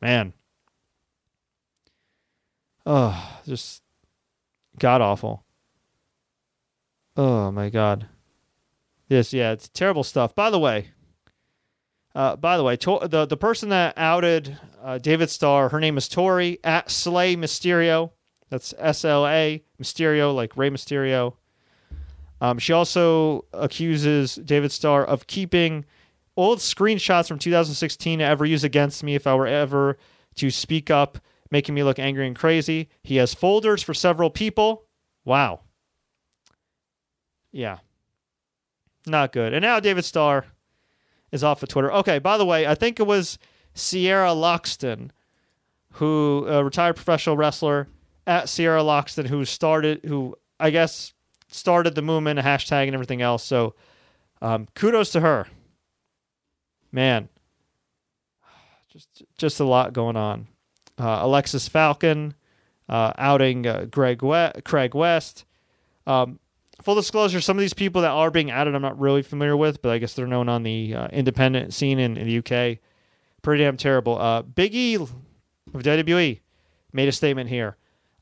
Man, 0.00 0.32
Oh, 2.88 3.40
just 3.44 3.82
god 4.78 5.00
awful. 5.00 5.44
Oh 7.16 7.50
my 7.50 7.68
god. 7.68 8.06
This, 9.08 9.32
yeah, 9.32 9.52
it's 9.52 9.68
terrible 9.68 10.04
stuff. 10.04 10.34
By 10.34 10.50
the 10.50 10.58
way, 10.58 10.90
uh, 12.14 12.36
by 12.36 12.56
the 12.56 12.62
way, 12.62 12.76
to- 12.76 13.00
the 13.08 13.26
the 13.26 13.36
person 13.36 13.70
that 13.70 13.94
outed 13.96 14.58
uh, 14.82 14.98
David 14.98 15.30
Starr, 15.30 15.70
her 15.70 15.80
name 15.80 15.96
is 15.98 16.08
Tori 16.08 16.58
at 16.62 16.90
Slay 16.90 17.34
Mysterio. 17.34 18.12
That's 18.50 18.74
S 18.78 19.04
L 19.04 19.26
A 19.26 19.62
Mysterio, 19.80 20.34
like 20.34 20.56
Rey 20.56 20.70
Mysterio. 20.70 21.34
Um, 22.40 22.58
she 22.58 22.72
also 22.72 23.44
accuses 23.52 24.36
David 24.36 24.70
Starr 24.70 25.04
of 25.04 25.26
keeping 25.26 25.84
old 26.36 26.58
screenshots 26.58 27.28
from 27.28 27.38
2016 27.38 28.18
to 28.18 28.24
ever 28.24 28.44
use 28.44 28.62
against 28.62 29.02
me 29.02 29.14
if 29.14 29.26
I 29.26 29.34
were 29.34 29.46
ever 29.46 29.96
to 30.36 30.50
speak 30.50 30.90
up 30.90 31.18
making 31.50 31.74
me 31.74 31.82
look 31.82 31.98
angry 31.98 32.26
and 32.26 32.36
crazy. 32.36 32.88
He 33.02 33.16
has 33.16 33.32
folders 33.34 33.82
for 33.82 33.94
several 33.94 34.30
people. 34.30 34.84
Wow. 35.24 35.60
Yeah. 37.52 37.78
Not 39.06 39.32
good. 39.32 39.54
And 39.54 39.62
now 39.62 39.80
David 39.80 40.04
Starr 40.04 40.46
is 41.32 41.44
off 41.44 41.62
of 41.62 41.68
Twitter. 41.68 41.92
Okay, 41.92 42.18
by 42.18 42.36
the 42.36 42.44
way, 42.44 42.66
I 42.66 42.74
think 42.74 43.00
it 43.00 43.06
was 43.06 43.38
Sierra 43.74 44.30
Loxton, 44.30 45.10
who 45.92 46.46
a 46.48 46.64
retired 46.64 46.96
professional 46.96 47.36
wrestler 47.36 47.88
at 48.26 48.48
Sierra 48.48 48.80
Loxton, 48.80 49.26
who 49.26 49.44
started, 49.44 50.00
who 50.04 50.36
I 50.58 50.70
guess 50.70 51.12
started 51.48 51.94
the 51.94 52.02
movement, 52.02 52.40
hashtag, 52.40 52.86
and 52.86 52.94
everything 52.94 53.22
else. 53.22 53.44
So, 53.44 53.74
um, 54.42 54.66
kudos 54.74 55.12
to 55.12 55.20
her. 55.20 55.46
Man, 56.92 57.28
just 58.88 59.22
just 59.38 59.60
a 59.60 59.64
lot 59.64 59.92
going 59.92 60.16
on 60.16 60.48
uh, 60.98 61.20
Alexis 61.22 61.68
Falcon 61.68 62.34
uh, 62.88 63.12
outing 63.18 63.66
uh, 63.66 63.86
Greg 63.90 64.22
we- 64.22 64.62
Craig 64.64 64.94
West. 64.94 65.44
Um, 66.06 66.38
full 66.82 66.94
disclosure, 66.94 67.40
some 67.40 67.56
of 67.56 67.60
these 67.60 67.74
people 67.74 68.02
that 68.02 68.10
are 68.10 68.30
being 68.30 68.50
added, 68.50 68.74
I'm 68.74 68.82
not 68.82 68.98
really 68.98 69.22
familiar 69.22 69.56
with, 69.56 69.82
but 69.82 69.90
I 69.90 69.98
guess 69.98 70.14
they're 70.14 70.26
known 70.26 70.48
on 70.48 70.62
the 70.62 70.94
uh, 70.94 71.08
independent 71.08 71.74
scene 71.74 71.98
in, 71.98 72.16
in, 72.16 72.26
the 72.26 72.38
UK. 72.38 72.78
Pretty 73.42 73.64
damn 73.64 73.76
terrible. 73.76 74.18
Uh, 74.18 74.42
Big 74.42 74.74
E 74.74 74.94
of 74.94 75.12
WWE 75.72 76.40
made 76.92 77.08
a 77.08 77.12
statement 77.12 77.48
here. 77.48 77.76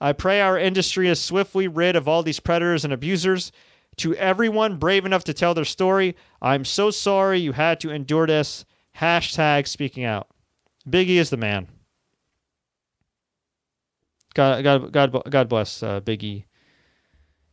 I 0.05 0.13
pray 0.13 0.43
our 0.43 0.59
industry 0.59 1.09
is 1.09 1.19
swiftly 1.19 1.67
rid 1.67 1.97
of 1.97 2.07
all 2.07 2.23
these 2.23 2.39
predators 2.39 2.85
and 2.85 2.93
abusers. 2.93 3.51
To 3.97 4.15
everyone 4.17 4.77
brave 4.77 5.07
enough 5.07 5.25
to 5.25 5.33
tell 5.33 5.55
their 5.55 5.65
story, 5.65 6.15
I'm 6.43 6.67
so 6.67 6.91
sorry 6.91 7.39
you 7.39 7.53
had 7.53 7.81
to 7.81 7.91
endure 7.91 8.27
this. 8.27 8.67
Hashtag 8.99 9.67
speaking 9.67 10.05
out. 10.05 10.29
Biggie 10.87 11.17
is 11.17 11.31
the 11.31 11.39
man. 11.39 11.69
God, 14.35 14.63
God, 14.63 14.93
God, 14.93 15.23
God 15.31 15.49
bless 15.49 15.83
uh, 15.83 16.03
Biggie. 16.03 16.45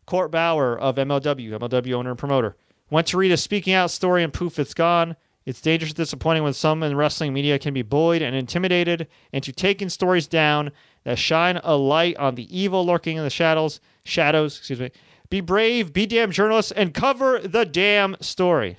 Court 0.05 0.29
Bauer 0.29 0.77
of 0.77 0.97
MLW, 0.97 1.51
MLW 1.51 1.93
owner 1.93 2.09
and 2.09 2.19
promoter, 2.19 2.57
went 2.89 3.07
to 3.07 3.17
read 3.17 3.31
a 3.31 3.37
speaking 3.37 3.73
out 3.73 3.91
story 3.91 4.23
and 4.23 4.33
poof, 4.33 4.59
it's 4.59 4.73
gone. 4.73 5.15
It's 5.45 5.61
dangerous 5.61 5.91
and 5.91 5.97
disappointing 5.97 6.43
when 6.43 6.53
some 6.53 6.83
in 6.83 6.95
wrestling 6.95 7.33
media 7.33 7.57
can 7.57 7.73
be 7.73 7.81
bullied 7.81 8.21
and 8.21 8.35
intimidated 8.35 9.07
into 9.31 9.51
taking 9.51 9.89
stories 9.89 10.27
down 10.27 10.71
that 11.03 11.17
shine 11.17 11.59
a 11.63 11.75
light 11.75 12.17
on 12.17 12.35
the 12.35 12.57
evil 12.57 12.85
lurking 12.85 13.17
in 13.17 13.23
the 13.23 13.29
shadows. 13.29 13.79
Shadows, 14.03 14.57
excuse 14.57 14.79
me. 14.79 14.91
Be 15.29 15.41
brave, 15.41 15.93
be 15.93 16.05
damn 16.05 16.31
journalists, 16.31 16.71
and 16.71 16.93
cover 16.93 17.39
the 17.39 17.65
damn 17.65 18.17
story. 18.19 18.77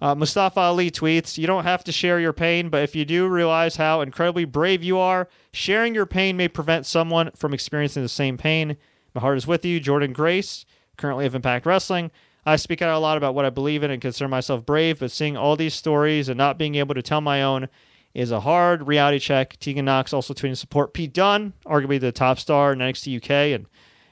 Uh, 0.00 0.14
Mustafa 0.14 0.60
Ali 0.60 0.90
tweets, 0.90 1.38
You 1.38 1.46
don't 1.46 1.64
have 1.64 1.82
to 1.84 1.92
share 1.92 2.20
your 2.20 2.34
pain, 2.34 2.68
but 2.68 2.82
if 2.82 2.94
you 2.94 3.04
do 3.04 3.26
realize 3.28 3.76
how 3.76 4.02
incredibly 4.02 4.44
brave 4.44 4.82
you 4.82 4.98
are, 4.98 5.28
sharing 5.52 5.94
your 5.94 6.04
pain 6.04 6.36
may 6.36 6.48
prevent 6.48 6.84
someone 6.84 7.30
from 7.34 7.54
experiencing 7.54 8.02
the 8.02 8.08
same 8.08 8.36
pain. 8.36 8.76
My 9.14 9.22
heart 9.22 9.38
is 9.38 9.46
with 9.46 9.64
you. 9.64 9.80
Jordynne 9.80 10.12
Grace, 10.12 10.66
currently 10.98 11.24
of 11.24 11.34
Impact 11.34 11.64
Wrestling. 11.64 12.10
I 12.44 12.56
speak 12.56 12.82
out 12.82 12.94
a 12.94 12.98
lot 12.98 13.16
about 13.16 13.34
what 13.34 13.46
I 13.46 13.50
believe 13.50 13.82
in 13.82 13.90
and 13.90 14.00
consider 14.00 14.28
myself 14.28 14.66
brave, 14.66 15.00
but 15.00 15.10
seeing 15.10 15.36
all 15.36 15.56
these 15.56 15.74
stories 15.74 16.28
and 16.28 16.36
not 16.36 16.58
being 16.58 16.74
able 16.74 16.94
to 16.94 17.02
tell 17.02 17.22
my 17.22 17.42
own 17.42 17.68
is 18.16 18.30
a 18.30 18.40
hard 18.40 18.88
reality 18.88 19.18
check. 19.18 19.58
Tegan 19.60 19.84
Nox 19.84 20.14
also 20.14 20.32
tweeting 20.32 20.56
support 20.56 20.94
Pete 20.94 21.12
Dunne, 21.12 21.52
arguably 21.66 22.00
the 22.00 22.10
top 22.10 22.38
star 22.38 22.72
in 22.72 22.78
NXT 22.78 23.18
UK 23.18 23.30
and, 23.54 23.66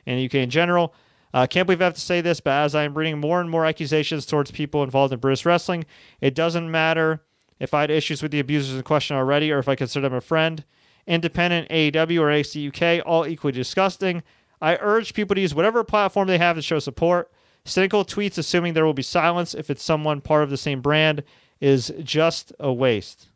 and 0.05 0.19
the 0.19 0.27
UK 0.27 0.35
in 0.35 0.51
general. 0.51 0.95
Uh, 1.33 1.47
can't 1.47 1.67
believe 1.67 1.81
I 1.81 1.87
have 1.87 1.95
to 1.95 2.01
say 2.01 2.21
this, 2.21 2.39
but 2.39 2.51
as 2.51 2.75
I 2.75 2.85
am 2.85 2.93
reading 2.93 3.19
more 3.19 3.41
and 3.41 3.49
more 3.49 3.65
accusations 3.65 4.27
towards 4.27 4.51
people 4.51 4.83
involved 4.83 5.15
in 5.15 5.21
British 5.21 5.47
wrestling, 5.47 5.87
it 6.21 6.35
doesn't 6.35 6.71
matter 6.71 7.23
if 7.59 7.73
I 7.73 7.81
had 7.81 7.91
issues 7.91 8.23
with 8.23 8.31
the 8.31 8.41
abusers 8.41 8.77
in 8.77 8.83
question 8.83 9.17
already 9.17 9.51
or 9.51 9.59
if 9.59 9.71
I 9.71 9.75
consider 9.75 10.07
them 10.07 10.19
a 10.19 10.21
friend. 10.21 10.65
Independent, 11.07 11.71
AEW, 11.71 12.21
or 12.21 12.27
NXT 12.27 12.69
ACUK, 12.69 13.03
all 13.07 13.27
equally 13.27 13.53
disgusting. 13.53 14.23
I 14.61 14.77
urge 14.83 15.15
people 15.15 15.35
to 15.35 15.41
use 15.41 15.55
whatever 15.55 15.83
platform 15.83 16.29
they 16.29 16.39
have 16.39 16.57
to 16.57 16.63
show 16.63 16.79
support. 16.79 17.33
Cynical 17.65 18.05
tweets 18.05 18.37
assuming 18.37 18.75
there 18.75 18.85
will 18.85 18.93
be 18.93 19.03
silence 19.03 19.55
if 19.55 19.71
it's 19.71 19.83
someone 19.83 20.21
part 20.21 20.43
of 20.43 20.51
the 20.51 20.59
same 20.59 20.83
brand 20.83 21.25
is 21.59 21.91
just 22.03 22.53
a 22.61 22.71
waste. 22.71 23.29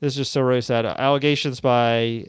This 0.00 0.12
is 0.12 0.16
just 0.18 0.32
so 0.32 0.42
really 0.42 0.60
sad. 0.60 0.86
Allegations 0.86 1.60
by 1.60 2.26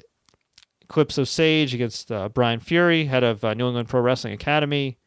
Clips 0.88 1.18
of 1.18 1.30
Sage 1.30 1.74
against 1.74 2.12
uh, 2.12 2.30
Brian 2.30 2.60
Fury, 2.60 3.06
head 3.06 3.24
of 3.24 3.44
uh, 3.44 3.54
New 3.54 3.68
England 3.68 3.90
Pro 3.90 4.02
Wrestling 4.02 4.34
Academy. 4.34 4.98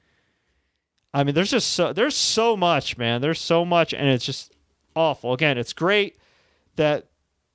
I 1.12 1.24
mean, 1.24 1.34
there's 1.34 1.50
just 1.50 1.72
so 1.72 1.92
there's 1.92 2.16
so 2.16 2.56
much, 2.56 2.96
man. 2.96 3.20
There's 3.20 3.40
so 3.40 3.64
much, 3.64 3.92
and 3.92 4.08
it's 4.08 4.24
just 4.24 4.52
awful. 4.94 5.32
Again, 5.32 5.58
it's 5.58 5.72
great 5.72 6.18
that 6.76 7.08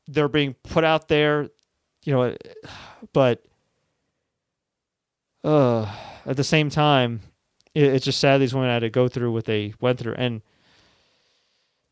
they're 0.08 0.28
being 0.28 0.54
put 0.63 0.84
out 0.84 1.08
there, 1.08 1.50
you 2.04 2.13
know, 2.13 2.36
but 3.13 3.43
uh, 5.43 5.91
at 6.26 6.38
the 6.38 6.43
same 6.43 6.70
time, 6.70 7.22
it, 7.74 7.84
it's 7.84 8.06
just 8.06 8.20
sad 8.20 8.39
these 8.39 8.54
women 8.54 8.70
had 8.70 8.80
to 8.80 8.89
go 8.89 9.08
through 9.08 9.32
what 9.32 9.46
they 9.46 9.74
went 9.80 10.00
through. 10.00 10.15
And 10.15 10.41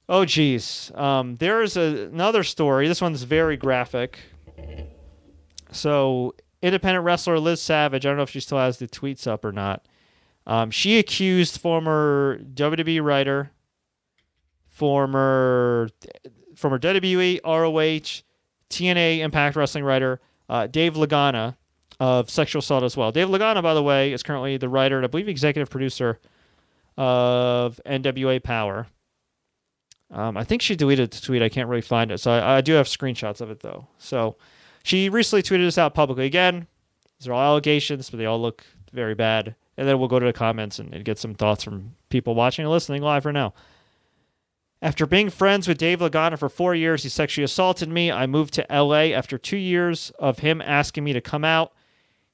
oh, 0.09 0.25
geez, 0.25 0.91
um, 0.95 1.35
there 1.35 1.61
is 1.61 1.77
a, 1.77 2.07
another 2.07 2.43
story. 2.43 2.87
This 2.87 3.01
one's 3.01 3.23
very 3.23 3.57
graphic. 3.57 4.19
So, 5.71 6.35
independent 6.61 7.03
wrestler 7.05 7.39
Liz 7.39 7.61
Savage, 7.61 8.05
I 8.05 8.09
don't 8.09 8.17
know 8.17 8.23
if 8.23 8.29
she 8.29 8.39
still 8.39 8.57
has 8.57 8.77
the 8.77 8.87
tweets 8.87 9.27
up 9.27 9.43
or 9.43 9.51
not. 9.51 9.85
Um, 10.47 10.71
she 10.71 10.99
accused 10.99 11.59
former 11.59 12.39
WWE 12.53 13.03
writer, 13.03 13.51
former 14.67 15.89
former 16.55 16.79
WWE, 16.79 17.41
ROH, 17.43 18.21
TNA 18.69 19.19
Impact 19.19 19.55
Wrestling 19.55 19.83
writer 19.83 20.21
uh, 20.49 20.67
Dave 20.67 20.93
Lagana 20.93 21.55
of 21.99 22.29
sexual 22.29 22.59
assault 22.59 22.83
as 22.83 22.97
well. 22.97 23.11
Dave 23.11 23.29
Lagana, 23.29 23.63
by 23.63 23.73
the 23.73 23.83
way, 23.83 24.11
is 24.11 24.23
currently 24.23 24.57
the 24.57 24.69
writer 24.69 24.97
and 24.97 25.05
I 25.05 25.07
believe 25.07 25.29
executive 25.29 25.69
producer 25.69 26.19
of 26.97 27.79
NWA 27.85 28.41
Power. 28.43 28.87
Um, 30.15 30.37
I 30.37 30.45
think 30.45 30.61
she 30.61 30.75
deleted 30.77 31.11
the 31.11 31.21
tweet. 31.21 31.41
I 31.41 31.49
can't 31.49 31.67
really 31.67 31.81
find 31.81 32.09
it, 32.09 32.19
so 32.19 32.31
I, 32.31 32.57
I 32.57 32.61
do 32.61 32.73
have 32.73 32.87
screenshots 32.87 33.41
of 33.41 33.51
it 33.51 33.59
though. 33.59 33.87
So 33.97 34.37
she 34.83 35.09
recently 35.09 35.43
tweeted 35.43 35.65
this 35.65 35.77
out 35.77 35.93
publicly. 35.93 36.25
Again, 36.25 36.67
these 37.19 37.27
are 37.27 37.33
all 37.33 37.51
allegations, 37.51 38.09
but 38.09 38.17
they 38.17 38.25
all 38.25 38.41
look 38.41 38.65
very 38.93 39.13
bad. 39.13 39.55
And 39.77 39.87
then 39.87 39.99
we'll 39.99 40.07
go 40.07 40.19
to 40.19 40.25
the 40.25 40.31
comments 40.33 40.79
and, 40.79 40.93
and 40.93 41.03
get 41.03 41.19
some 41.19 41.35
thoughts 41.35 41.65
from 41.65 41.95
people 42.09 42.33
watching 42.33 42.63
and 42.63 42.71
listening 42.71 43.01
live 43.01 43.25
right 43.25 43.33
now. 43.33 43.53
After 44.81 45.05
being 45.05 45.29
friends 45.29 45.67
with 45.67 45.77
Dave 45.77 45.99
Lagana 45.99 46.37
for 46.37 46.47
four 46.47 46.75
years, 46.75 47.03
he 47.03 47.09
sexually 47.09 47.43
assaulted 47.43 47.89
me. 47.89 48.09
I 48.11 48.25
moved 48.25 48.53
to 48.53 48.65
LA 48.69 49.15
after 49.15 49.37
two 49.37 49.57
years 49.57 50.11
of 50.17 50.39
him 50.39 50.61
asking 50.61 51.03
me 51.03 51.11
to 51.11 51.21
come 51.21 51.43
out. 51.43 51.73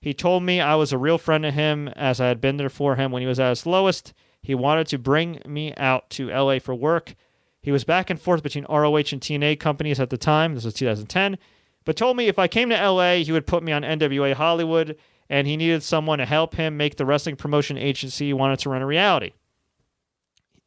He 0.02 0.13
told 0.13 0.44
me 0.44 0.60
I 0.60 0.76
was 0.76 0.91
a 0.91 0.98
real 0.98 1.17
friend 1.17 1.44
to 1.44 1.52
him 1.52 1.88
as 1.89 2.20
I 2.20 2.28
had 2.28 2.41
been 2.41 2.58
there 2.58 2.70
for 2.70 2.96
him 2.96 3.12
when 3.12 3.22
he 3.22 3.28
was 3.28 3.39
at 3.39 3.50
his 3.50 3.65
lowest. 3.65 4.13
He 4.41 4.54
wanted 4.54 4.88
to 4.88 4.98
bring 4.98 5.41
me 5.48 5.74
out 5.76 6.10
to 6.12 6.30
LA 6.30 6.60
for 6.60 6.76
work. 6.76 7.15
He 7.62 7.71
was 7.71 7.84
back 7.84 8.10
and 8.10 8.19
forth 8.19 8.41
between 8.43 8.65
ROH 8.65 8.95
and 8.95 9.21
TNA 9.21 9.60
companies 9.60 10.00
at 10.00 10.10
the 10.10 10.17
time. 10.17 10.56
This 10.56 10.65
was 10.65 10.74
2010. 10.74 11.38
But 11.86 11.95
told 11.95 12.17
me 12.17 12.28
if 12.28 12.39
I 12.39 12.47
came 12.47 12.69
to 12.69 12.89
LA, 12.89 13.15
he 13.15 13.32
would 13.32 13.47
put 13.47 13.63
me 13.63 13.71
on 13.71 13.84
NWA 13.84 14.34
Hollywood 14.34 14.97
and 15.30 15.47
he 15.47 15.58
needed 15.58 15.84
someone 15.84 16.19
to 16.19 16.26
help 16.26 16.56
him 16.56 16.78
make 16.78 16.97
the 16.97 17.06
wrestling 17.06 17.36
promotion 17.36 17.78
agency 17.78 18.28
he 18.28 18.34
wanted 18.34 18.60
to 18.60 18.69
run 18.69 18.82
a 18.82 18.86
reality. 18.86 19.34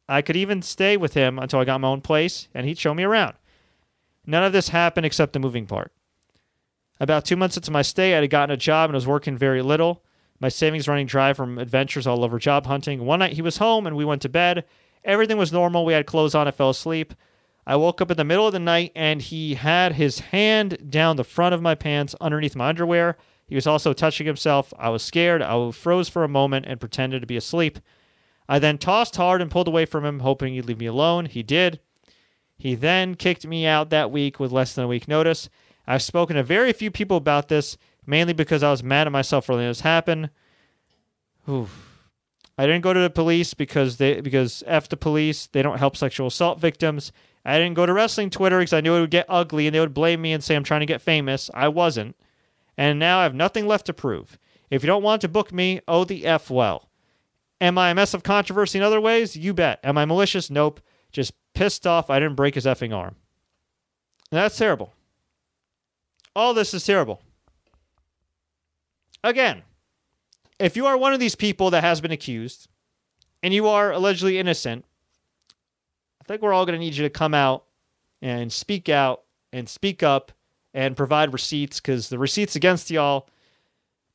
I 0.07 0.21
could 0.21 0.35
even 0.35 0.61
stay 0.61 0.97
with 0.97 1.13
him 1.13 1.39
until 1.39 1.59
I 1.59 1.65
got 1.65 1.81
my 1.81 1.87
own 1.87 2.01
place 2.01 2.47
and 2.53 2.65
he'd 2.65 2.77
show 2.77 2.93
me 2.93 3.03
around. 3.03 3.35
None 4.25 4.43
of 4.43 4.53
this 4.53 4.69
happened 4.69 5.05
except 5.05 5.33
the 5.33 5.39
moving 5.39 5.65
part. 5.65 5.91
About 6.99 7.25
two 7.25 7.35
months 7.35 7.57
into 7.57 7.71
my 7.71 7.81
stay, 7.81 8.13
I 8.13 8.21
had 8.21 8.29
gotten 8.29 8.53
a 8.53 8.57
job 8.57 8.89
and 8.89 8.95
was 8.95 9.07
working 9.07 9.37
very 9.37 9.61
little. 9.61 10.03
My 10.39 10.49
savings 10.49 10.87
running 10.87 11.07
dry 11.07 11.33
from 11.33 11.57
adventures 11.57 12.07
all 12.07 12.23
over 12.23 12.39
job 12.39 12.65
hunting. 12.65 13.05
One 13.05 13.19
night 13.19 13.33
he 13.33 13.41
was 13.41 13.57
home 13.57 13.85
and 13.85 13.95
we 13.95 14.05
went 14.05 14.21
to 14.23 14.29
bed. 14.29 14.65
Everything 15.05 15.37
was 15.37 15.53
normal. 15.53 15.85
We 15.85 15.93
had 15.93 16.05
clothes 16.05 16.35
on. 16.35 16.47
I 16.47 16.51
fell 16.51 16.71
asleep. 16.71 17.13
I 17.67 17.75
woke 17.77 18.01
up 18.01 18.11
in 18.11 18.17
the 18.17 18.23
middle 18.23 18.45
of 18.45 18.53
the 18.53 18.59
night 18.59 18.91
and 18.95 19.21
he 19.21 19.55
had 19.55 19.93
his 19.93 20.19
hand 20.19 20.89
down 20.89 21.15
the 21.15 21.23
front 21.23 21.55
of 21.55 21.61
my 21.61 21.75
pants 21.75 22.15
underneath 22.19 22.55
my 22.55 22.69
underwear. 22.69 23.17
He 23.47 23.55
was 23.55 23.67
also 23.67 23.93
touching 23.93 24.27
himself. 24.27 24.73
I 24.77 24.89
was 24.89 25.03
scared. 25.03 25.41
I 25.41 25.71
froze 25.71 26.09
for 26.09 26.23
a 26.23 26.29
moment 26.29 26.65
and 26.67 26.79
pretended 26.79 27.21
to 27.21 27.27
be 27.27 27.37
asleep. 27.37 27.79
I 28.49 28.59
then 28.59 28.77
tossed 28.77 29.15
hard 29.15 29.41
and 29.41 29.49
pulled 29.49 29.67
away 29.67 29.85
from 29.85 30.05
him, 30.05 30.19
hoping 30.19 30.53
he'd 30.53 30.65
leave 30.65 30.79
me 30.79 30.85
alone. 30.85 31.25
He 31.25 31.43
did. 31.43 31.79
He 32.57 32.75
then 32.75 33.15
kicked 33.15 33.45
me 33.45 33.65
out 33.65 33.89
that 33.89 34.11
week 34.11 34.39
with 34.39 34.51
less 34.51 34.73
than 34.73 34.85
a 34.85 34.87
week 34.87 35.07
notice. 35.07 35.49
I've 35.87 36.03
spoken 36.03 36.35
to 36.35 36.43
very 36.43 36.73
few 36.73 36.89
people 36.89 37.17
about 37.17 37.47
this, 37.47 37.77
mainly 38.05 38.33
because 38.33 38.63
I 38.63 38.71
was 38.71 38.83
mad 38.83 39.07
at 39.07 39.13
myself 39.13 39.45
for 39.45 39.53
letting 39.53 39.69
this 39.69 39.81
happen. 39.81 40.29
Oof. 41.49 41.94
I 42.57 42.65
didn't 42.65 42.83
go 42.83 42.93
to 42.93 42.99
the 42.99 43.09
police 43.09 43.53
because 43.53 43.97
they 43.97 44.21
because 44.21 44.63
f 44.65 44.87
the 44.87 44.97
police. 44.97 45.47
They 45.47 45.61
don't 45.61 45.77
help 45.77 45.97
sexual 45.97 46.27
assault 46.27 46.59
victims. 46.59 47.11
I 47.43 47.57
didn't 47.57 47.75
go 47.75 47.85
to 47.85 47.93
wrestling 47.93 48.29
Twitter 48.29 48.59
because 48.59 48.73
I 48.73 48.81
knew 48.81 48.95
it 48.95 49.01
would 49.01 49.11
get 49.11 49.25
ugly 49.29 49.67
and 49.67 49.75
they 49.75 49.79
would 49.79 49.93
blame 49.93 50.21
me 50.21 50.33
and 50.33 50.43
say 50.43 50.55
I'm 50.55 50.63
trying 50.63 50.79
to 50.79 50.85
get 50.85 51.01
famous. 51.01 51.51
I 51.53 51.67
wasn't. 51.67 52.15
And 52.77 52.97
now 52.97 53.19
I 53.19 53.23
have 53.23 53.35
nothing 53.35 53.67
left 53.67 53.85
to 53.87 53.93
prove. 53.93 54.39
If 54.69 54.83
you 54.83 54.87
don't 54.87 55.03
want 55.03 55.21
to 55.21 55.27
book 55.27 55.53
me, 55.53 55.81
oh 55.87 56.05
the 56.05 56.25
F 56.25 56.49
well. 56.49 56.89
Am 57.61 57.77
I 57.77 57.91
a 57.91 57.95
mess 57.95 58.13
of 58.13 58.23
controversy 58.23 58.79
in 58.79 58.83
other 58.83 58.99
ways? 58.99 59.35
You 59.35 59.53
bet. 59.53 59.79
Am 59.83 59.97
I 59.97 60.05
malicious? 60.05 60.49
Nope. 60.49 60.81
Just 61.11 61.33
pissed 61.53 61.87
off 61.87 62.09
I 62.09 62.19
didn't 62.19 62.35
break 62.35 62.55
his 62.55 62.65
effing 62.65 62.93
arm. 62.93 63.15
And 64.31 64.39
that's 64.39 64.57
terrible. 64.57 64.93
All 66.35 66.53
this 66.53 66.73
is 66.73 66.85
terrible. 66.85 67.21
Again, 69.23 69.63
if 70.59 70.75
you 70.75 70.85
are 70.85 70.97
one 70.97 71.13
of 71.13 71.19
these 71.19 71.35
people 71.35 71.71
that 71.71 71.83
has 71.83 72.01
been 72.01 72.11
accused 72.11 72.67
and 73.43 73.53
you 73.53 73.67
are 73.67 73.91
allegedly 73.91 74.39
innocent, 74.39 74.85
I 76.21 76.23
think 76.25 76.41
we're 76.41 76.53
all 76.53 76.65
going 76.65 76.77
to 76.77 76.83
need 76.83 76.95
you 76.95 77.03
to 77.03 77.09
come 77.09 77.33
out 77.33 77.65
and 78.21 78.51
speak 78.51 78.89
out 78.89 79.23
and 79.51 79.67
speak 79.67 80.03
up 80.03 80.31
and 80.73 80.97
provide 80.97 81.33
receipts 81.33 81.79
because 81.79 82.09
the 82.09 82.17
receipts 82.17 82.55
against 82.55 82.89
y'all 82.89 83.27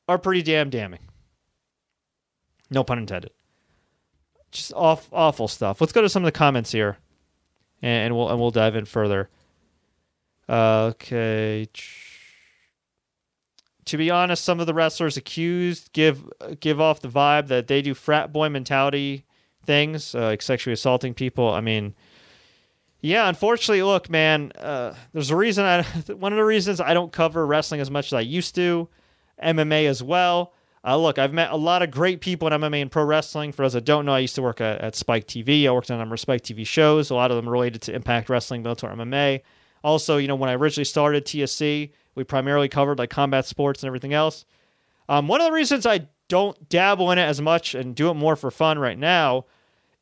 are 0.07 0.17
pretty 0.17 0.41
damn 0.41 0.69
damning. 0.69 0.99
No 2.69 2.83
pun 2.83 2.99
intended. 2.99 3.31
Just 4.51 4.73
off, 4.73 5.07
awful 5.11 5.47
stuff. 5.47 5.79
Let's 5.79 5.93
go 5.93 6.01
to 6.01 6.09
some 6.09 6.23
of 6.23 6.25
the 6.25 6.37
comments 6.37 6.71
here, 6.71 6.97
and 7.81 8.15
we'll 8.15 8.29
and 8.29 8.39
we'll 8.39 8.51
dive 8.51 8.75
in 8.75 8.83
further. 8.83 9.29
Uh, 10.49 10.91
okay 10.91 11.67
to 13.91 13.97
be 13.97 14.09
honest, 14.09 14.45
some 14.45 14.61
of 14.61 14.67
the 14.67 14.73
wrestlers 14.73 15.17
accused 15.17 15.91
give 15.91 16.23
give 16.61 16.79
off 16.79 17.01
the 17.01 17.09
vibe 17.09 17.47
that 17.47 17.67
they 17.67 17.81
do 17.81 17.93
frat 17.93 18.31
boy 18.31 18.47
mentality 18.47 19.25
things, 19.65 20.15
uh, 20.15 20.27
like 20.27 20.41
sexually 20.41 20.71
assaulting 20.71 21.13
people. 21.13 21.49
I 21.49 21.59
mean, 21.59 21.93
yeah, 23.01 23.27
unfortunately, 23.27 23.83
look, 23.83 24.09
man, 24.09 24.53
uh, 24.57 24.95
there's 25.11 25.29
a 25.29 25.35
reason. 25.35 25.65
I 25.65 25.83
one 26.13 26.31
of 26.31 26.37
the 26.37 26.45
reasons 26.45 26.79
I 26.79 26.93
don't 26.93 27.11
cover 27.11 27.45
wrestling 27.45 27.81
as 27.81 27.91
much 27.91 28.05
as 28.07 28.13
I 28.13 28.21
used 28.21 28.55
to, 28.55 28.87
MMA 29.43 29.87
as 29.87 30.01
well. 30.01 30.53
Uh, 30.85 30.95
look, 30.95 31.19
I've 31.19 31.33
met 31.33 31.51
a 31.51 31.57
lot 31.57 31.81
of 31.81 31.91
great 31.91 32.21
people 32.21 32.47
in 32.47 32.53
MMA 32.53 32.83
and 32.83 32.89
pro 32.89 33.03
wrestling. 33.03 33.51
For 33.51 33.63
those 33.63 33.73
that 33.73 33.83
don't 33.83 34.05
know, 34.05 34.13
I 34.13 34.19
used 34.19 34.35
to 34.35 34.41
work 34.41 34.61
at, 34.61 34.79
at 34.79 34.95
Spike 34.95 35.27
TV. 35.27 35.67
I 35.67 35.71
worked 35.71 35.91
on 35.91 35.95
a 35.95 35.99
number 35.99 36.13
of 36.13 36.21
Spike 36.21 36.43
TV 36.43 36.65
shows. 36.65 37.09
A 37.09 37.15
lot 37.15 37.29
of 37.29 37.35
them 37.35 37.49
related 37.49 37.81
to 37.81 37.93
Impact 37.93 38.29
Wrestling, 38.29 38.63
Bellator 38.63 38.95
MMA. 38.95 39.41
Also, 39.83 40.15
you 40.15 40.29
know, 40.29 40.35
when 40.35 40.49
I 40.49 40.53
originally 40.53 40.85
started 40.85 41.25
TSC, 41.25 41.91
we 42.15 42.23
primarily 42.23 42.69
covered 42.69 42.99
like 42.99 43.09
combat 43.09 43.45
sports 43.45 43.83
and 43.83 43.87
everything 43.87 44.13
else. 44.13 44.45
Um, 45.09 45.27
one 45.27 45.41
of 45.41 45.47
the 45.47 45.53
reasons 45.53 45.85
I 45.85 46.07
don't 46.27 46.69
dabble 46.69 47.11
in 47.11 47.17
it 47.17 47.23
as 47.23 47.41
much 47.41 47.75
and 47.75 47.95
do 47.95 48.09
it 48.09 48.13
more 48.13 48.35
for 48.35 48.51
fun 48.51 48.79
right 48.79 48.97
now 48.97 49.45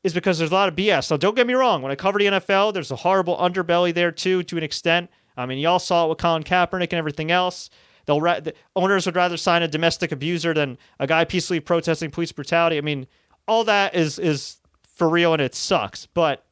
is 0.04 0.14
because 0.14 0.38
there's 0.38 0.52
a 0.52 0.54
lot 0.54 0.70
of 0.70 0.76
BS. 0.76 1.06
So 1.06 1.18
don't 1.18 1.36
get 1.36 1.48
me 1.48 1.54
wrong. 1.54 1.82
When 1.82 1.92
I 1.92 1.96
cover 1.96 2.20
the 2.20 2.26
NFL, 2.26 2.74
there's 2.74 2.92
a 2.92 2.96
horrible 2.98 3.38
underbelly 3.38 3.94
there 3.94 4.12
too, 4.12 4.44
to 4.44 4.58
an 4.58 4.64
extent. 4.64 5.10
I 5.36 5.46
mean, 5.46 5.58
y'all 5.60 5.80
saw 5.80 6.06
it 6.06 6.10
with 6.10 6.18
Colin 6.18 6.44
Kaepernick 6.44 6.92
and 6.92 6.94
everything 6.94 7.32
else. 7.32 7.70
They'll 8.06 8.22
ra- 8.22 8.40
the 8.40 8.54
owners 8.76 9.06
would 9.06 9.16
rather 9.16 9.38
sign 9.38 9.62
a 9.62 9.68
domestic 9.68 10.12
abuser 10.12 10.54
than 10.54 10.78
a 11.00 11.08
guy 11.08 11.26
peacefully 11.26 11.60
protesting 11.60 12.12
police 12.12 12.32
brutality. 12.32 12.78
I 12.78 12.82
mean, 12.82 13.08
all 13.48 13.64
that 13.66 13.96
is 13.96 14.20
is 14.20 14.58
for 14.96 15.10
real 15.10 15.34
and 15.34 15.42
it 15.42 15.56
sucks. 15.56 16.06
But 16.08 16.46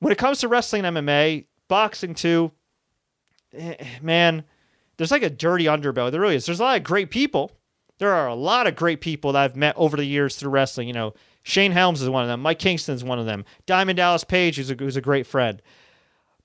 when 0.00 0.12
it 0.12 0.18
comes 0.18 0.40
to 0.40 0.48
wrestling 0.48 0.84
and 0.84 0.96
MMA, 0.96 1.46
boxing 1.68 2.14
too, 2.14 2.52
Eh, 3.52 3.74
man, 4.02 4.44
there's 4.96 5.10
like 5.10 5.22
a 5.22 5.30
dirty 5.30 5.64
underbelly. 5.64 6.10
There 6.10 6.20
really 6.20 6.36
is. 6.36 6.46
There's 6.46 6.60
a 6.60 6.64
lot 6.64 6.76
of 6.76 6.84
great 6.84 7.10
people. 7.10 7.52
There 7.98 8.12
are 8.12 8.28
a 8.28 8.34
lot 8.34 8.66
of 8.66 8.76
great 8.76 9.00
people 9.00 9.32
that 9.32 9.42
I've 9.42 9.56
met 9.56 9.74
over 9.76 9.96
the 9.96 10.04
years 10.04 10.36
through 10.36 10.50
wrestling. 10.50 10.86
You 10.86 10.94
know, 10.94 11.14
Shane 11.42 11.72
Helms 11.72 12.02
is 12.02 12.08
one 12.08 12.22
of 12.22 12.28
them. 12.28 12.40
Mike 12.40 12.58
Kingston's 12.58 13.02
one 13.02 13.18
of 13.18 13.26
them. 13.26 13.44
Diamond 13.66 13.96
Dallas 13.96 14.24
Page, 14.24 14.56
who's 14.56 14.70
a, 14.70 14.74
who's 14.74 14.96
a 14.96 15.00
great 15.00 15.26
friend. 15.26 15.60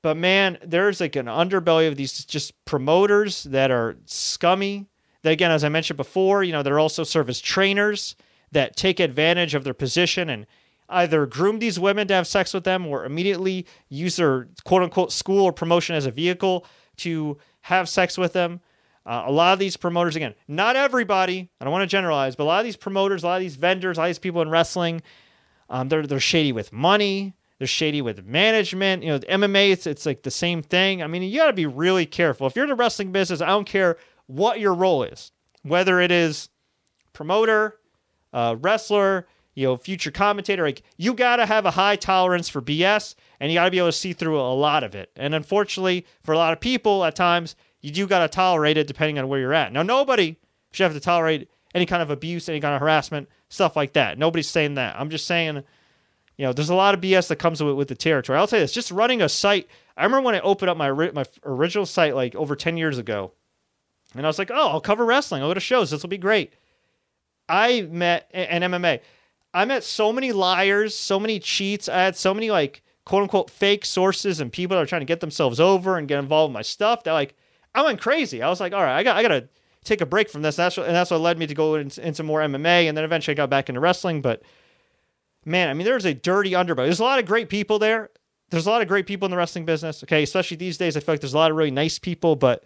But 0.02 0.18
man, 0.18 0.58
there's 0.64 1.00
like 1.00 1.16
an 1.16 1.28
underbelly 1.28 1.88
of 1.88 1.96
these 1.96 2.26
just 2.26 2.54
promoters 2.66 3.44
that 3.44 3.72
are 3.72 3.96
scummy. 4.06 4.88
That 5.22 5.32
again, 5.32 5.52
as 5.52 5.64
I 5.64 5.70
mentioned 5.70 5.98
before, 5.98 6.44
you 6.44 6.52
know, 6.52 6.64
they're 6.64 6.80
also 6.80 7.04
serve 7.04 7.30
as 7.30 7.40
trainers 7.40 8.16
that 8.52 8.76
take 8.76 9.00
advantage 9.00 9.56
of 9.56 9.64
their 9.64 9.74
position 9.74 10.30
and 10.30 10.46
either 10.90 11.26
groom 11.26 11.60
these 11.60 11.80
women 11.80 12.08
to 12.08 12.14
have 12.14 12.28
sex 12.28 12.54
with 12.54 12.66
them 12.66 12.86
or 12.86 13.06
immediately 13.06 13.66
use 13.90 14.18
their 14.18 14.50
quote 14.66 14.84
unquote 14.84 15.12
school 15.12 15.46
or 15.46 15.54
promotion 15.54 15.96
as 15.96 16.06
a 16.06 16.12
vehicle 16.12 16.66
to 16.98 17.38
have 17.62 17.90
sex 17.90 18.18
with 18.18 18.34
them. 18.34 18.60
Uh, 19.06 19.24
a 19.26 19.32
lot 19.32 19.54
of 19.54 19.60
these 19.60 19.76
promoters, 19.76 20.16
again, 20.16 20.34
not 20.48 20.76
everybody, 20.76 21.50
I 21.60 21.66
don't 21.66 21.74
want 21.74 21.84
to 21.84 21.88
generalize, 21.88 22.36
but 22.36 22.44
a 22.44 22.46
lot 22.46 22.60
of 22.60 22.66
these 22.66 22.78
promoters, 22.78 23.24
a 23.24 23.28
lot 23.28 23.36
of 23.36 23.42
these 23.42 23.58
vendors, 23.58 23.98
a 23.98 24.02
lot 24.02 24.06
of 24.06 24.10
these 24.10 24.20
people 24.20 24.42
in 24.42 24.50
wrestling, 24.50 25.02
um, 25.70 25.90
they're, 25.90 26.08
they're 26.08 26.20
shady 26.20 26.52
with 26.52 26.72
money. 26.72 27.34
They're 27.60 27.68
shady 27.68 28.02
with 28.02 28.26
management. 28.26 29.04
You 29.04 29.10
know, 29.10 29.20
MMA, 29.20 29.72
it's, 29.72 29.88
it's 29.88 30.06
like 30.06 30.24
the 30.24 30.32
same 30.32 30.62
thing. 30.62 31.02
I 31.02 31.08
mean, 31.08 31.24
you 31.24 31.38
got 31.38 31.48
to 31.48 31.54
be 31.54 31.66
really 31.66 32.06
careful. 32.06 32.48
If 32.48 32.56
you're 32.56 32.66
in 32.66 32.70
the 32.70 32.76
wrestling 32.76 33.12
business, 33.12 33.42
I 33.42 33.48
don't 33.48 33.66
care 33.66 33.98
what 34.28 34.60
your 34.60 34.74
role 34.74 35.04
is, 35.04 35.32
whether 35.64 36.00
it 36.00 36.12
is 36.12 36.50
promoter, 37.14 37.80
uh, 38.34 38.56
wrestler, 38.60 39.28
you 39.56 39.68
know, 39.68 39.78
future 39.78 40.12
commentator. 40.12 40.64
Like, 40.64 40.84
you 40.98 41.14
got 41.14 41.38
to 41.38 41.46
have 41.46 41.66
a 41.66 41.72
high 41.72 41.96
tolerance 41.96 42.50
for 42.50 42.62
BS 42.62 43.16
and 43.40 43.52
you 43.52 43.58
got 43.58 43.66
to 43.66 43.72
be 43.72 43.78
able 43.78 43.90
to 43.90 43.92
see 43.92 44.14
through 44.14 44.40
a 44.40 44.54
lot 44.54 44.84
of 44.84 44.96
it. 44.96 45.12
And 45.16 45.36
unfortunately, 45.36 46.06
for 46.22 46.34
a 46.34 46.38
lot 46.38 46.54
of 46.54 46.60
people, 46.60 47.04
at 47.04 47.16
times 47.16 47.56
you 47.82 47.92
do 47.92 48.08
got 48.08 48.20
to 48.20 48.28
tolerate 48.28 48.78
it 48.78 48.88
depending 48.88 49.20
on 49.20 49.28
where 49.28 49.40
you're 49.40 49.54
at. 49.54 49.72
Now, 49.72 49.84
nobody 49.84 50.38
should 50.72 50.84
have 50.84 50.94
to 50.94 51.00
tolerate 51.00 51.50
any 51.76 51.86
kind 51.86 52.02
of 52.02 52.10
abuse, 52.10 52.50
any 52.50 52.60
kind 52.60 52.76
of 52.76 52.82
harassment, 52.82 53.30
stuff 53.50 53.76
like 53.76 53.94
that. 53.94 54.18
Nobody's 54.18 54.50
saying 54.50 54.76
that. 54.76 54.96
I'm 55.00 55.10
just 55.10 55.26
saying, 55.26 55.64
you 56.38 56.46
know, 56.46 56.54
there's 56.54 56.70
a 56.70 56.76
lot 56.76 56.94
of 56.94 57.02
BS 57.02 57.28
that 57.28 57.38
comes 57.38 57.62
with, 57.62 57.76
with 57.76 57.88
the 57.88 57.96
territory. 57.96 58.38
I'll 58.38 58.48
tell 58.48 58.60
you 58.60 58.64
this: 58.64 58.72
just 58.72 58.92
running 58.92 59.22
a 59.22 59.30
site. 59.30 59.68
I 59.96 60.04
remember 60.04 60.26
when 60.26 60.36
I 60.36 60.40
opened 60.40 60.70
up 60.70 60.78
my 60.78 60.92
my 60.92 61.26
original 61.46 61.86
site 61.86 62.16
like 62.16 62.36
over 62.36 62.56
10 62.56 62.78
years 62.78 62.98
ago, 62.98 63.34
and 64.16 64.26
I 64.26 64.30
was 64.30 64.40
like, 64.40 64.52
oh, 64.52 64.70
I'll 64.70 64.82
cover 64.82 65.06
wrestling. 65.06 65.42
I'll 65.42 65.50
go 65.50 65.54
to 65.54 65.60
shows. 65.60 65.92
This 65.92 66.02
will 66.02 66.10
be 66.10 66.18
great. 66.18 66.54
I 67.50 67.82
met 67.82 68.30
an 68.34 68.62
MMA. 68.62 69.02
I 69.54 69.66
met 69.66 69.84
so 69.84 70.12
many 70.12 70.32
liars, 70.32 70.96
so 70.96 71.20
many 71.20 71.40
cheats. 71.40 71.88
I 71.88 72.02
had 72.02 72.16
so 72.16 72.34
many 72.34 72.50
like 72.50 72.82
quote 73.06 73.24
unquote 73.24 73.50
fake 73.50 73.86
sources 73.86 74.40
and 74.40 74.52
people 74.52 74.76
that 74.76 74.84
are 74.84 74.88
trying 74.88 75.02
to 75.02 75.06
get 75.06 75.20
themselves 75.20 75.60
over 75.60 75.98
and 75.98 76.08
get 76.08 76.20
involved 76.20 76.50
in 76.50 76.54
my 76.54 76.62
stuff. 76.62 77.04
They're 77.04 77.14
like, 77.14 77.36
I 77.76 77.84
went 77.84 78.02
crazy. 78.02 78.42
I 78.42 78.50
was 78.50 78.60
like, 78.60 78.74
all 78.74 78.82
right, 78.82 78.98
I 78.98 79.04
got 79.04 79.18
I 79.18 79.22
gotta 79.22 79.50
take 79.84 80.02
a 80.02 80.06
break 80.06 80.30
from 80.30 80.42
this. 80.42 80.58
And 80.58 80.66
that's 80.66 80.78
what, 80.78 80.88
and 80.88 80.96
that's 80.96 81.12
what 81.12 81.22
led 81.22 81.38
me 81.38 81.48
to 81.48 81.54
go 81.54 81.76
into, 81.76 82.06
into 82.06 82.24
more 82.24 82.40
MMA, 82.40 82.88
and 82.88 82.98
then 82.98 83.04
eventually 83.04 83.34
I 83.34 83.36
got 83.36 83.50
back 83.50 83.70
into 83.70 83.82
wrestling. 83.82 84.22
But 84.22 84.42
man, 85.46 85.70
I 85.70 85.74
mean, 85.74 85.86
there's 85.86 86.06
a 86.06 86.14
dirty 86.14 86.52
underbelly. 86.52 86.86
There's 86.86 87.00
a 87.00 87.04
lot 87.04 87.20
of 87.20 87.26
great 87.26 87.50
people 87.50 87.80
there. 87.80 88.10
There's 88.50 88.68
a 88.68 88.70
lot 88.70 88.82
of 88.82 88.88
great 88.88 89.08
people 89.08 89.26
in 89.26 89.32
the 89.32 89.38
wrestling 89.38 89.66
business. 89.66 90.04
Okay, 90.04 90.24
especially 90.24 90.58
these 90.58 90.78
days, 90.78 90.96
I 90.96 91.00
feel 91.00 91.14
like 91.14 91.22
there's 91.22 91.34
a 91.34 91.38
lot 91.38 91.52
of 91.52 91.58
really 91.58 91.72
nice 91.72 92.00
people, 92.00 92.36
but 92.36 92.64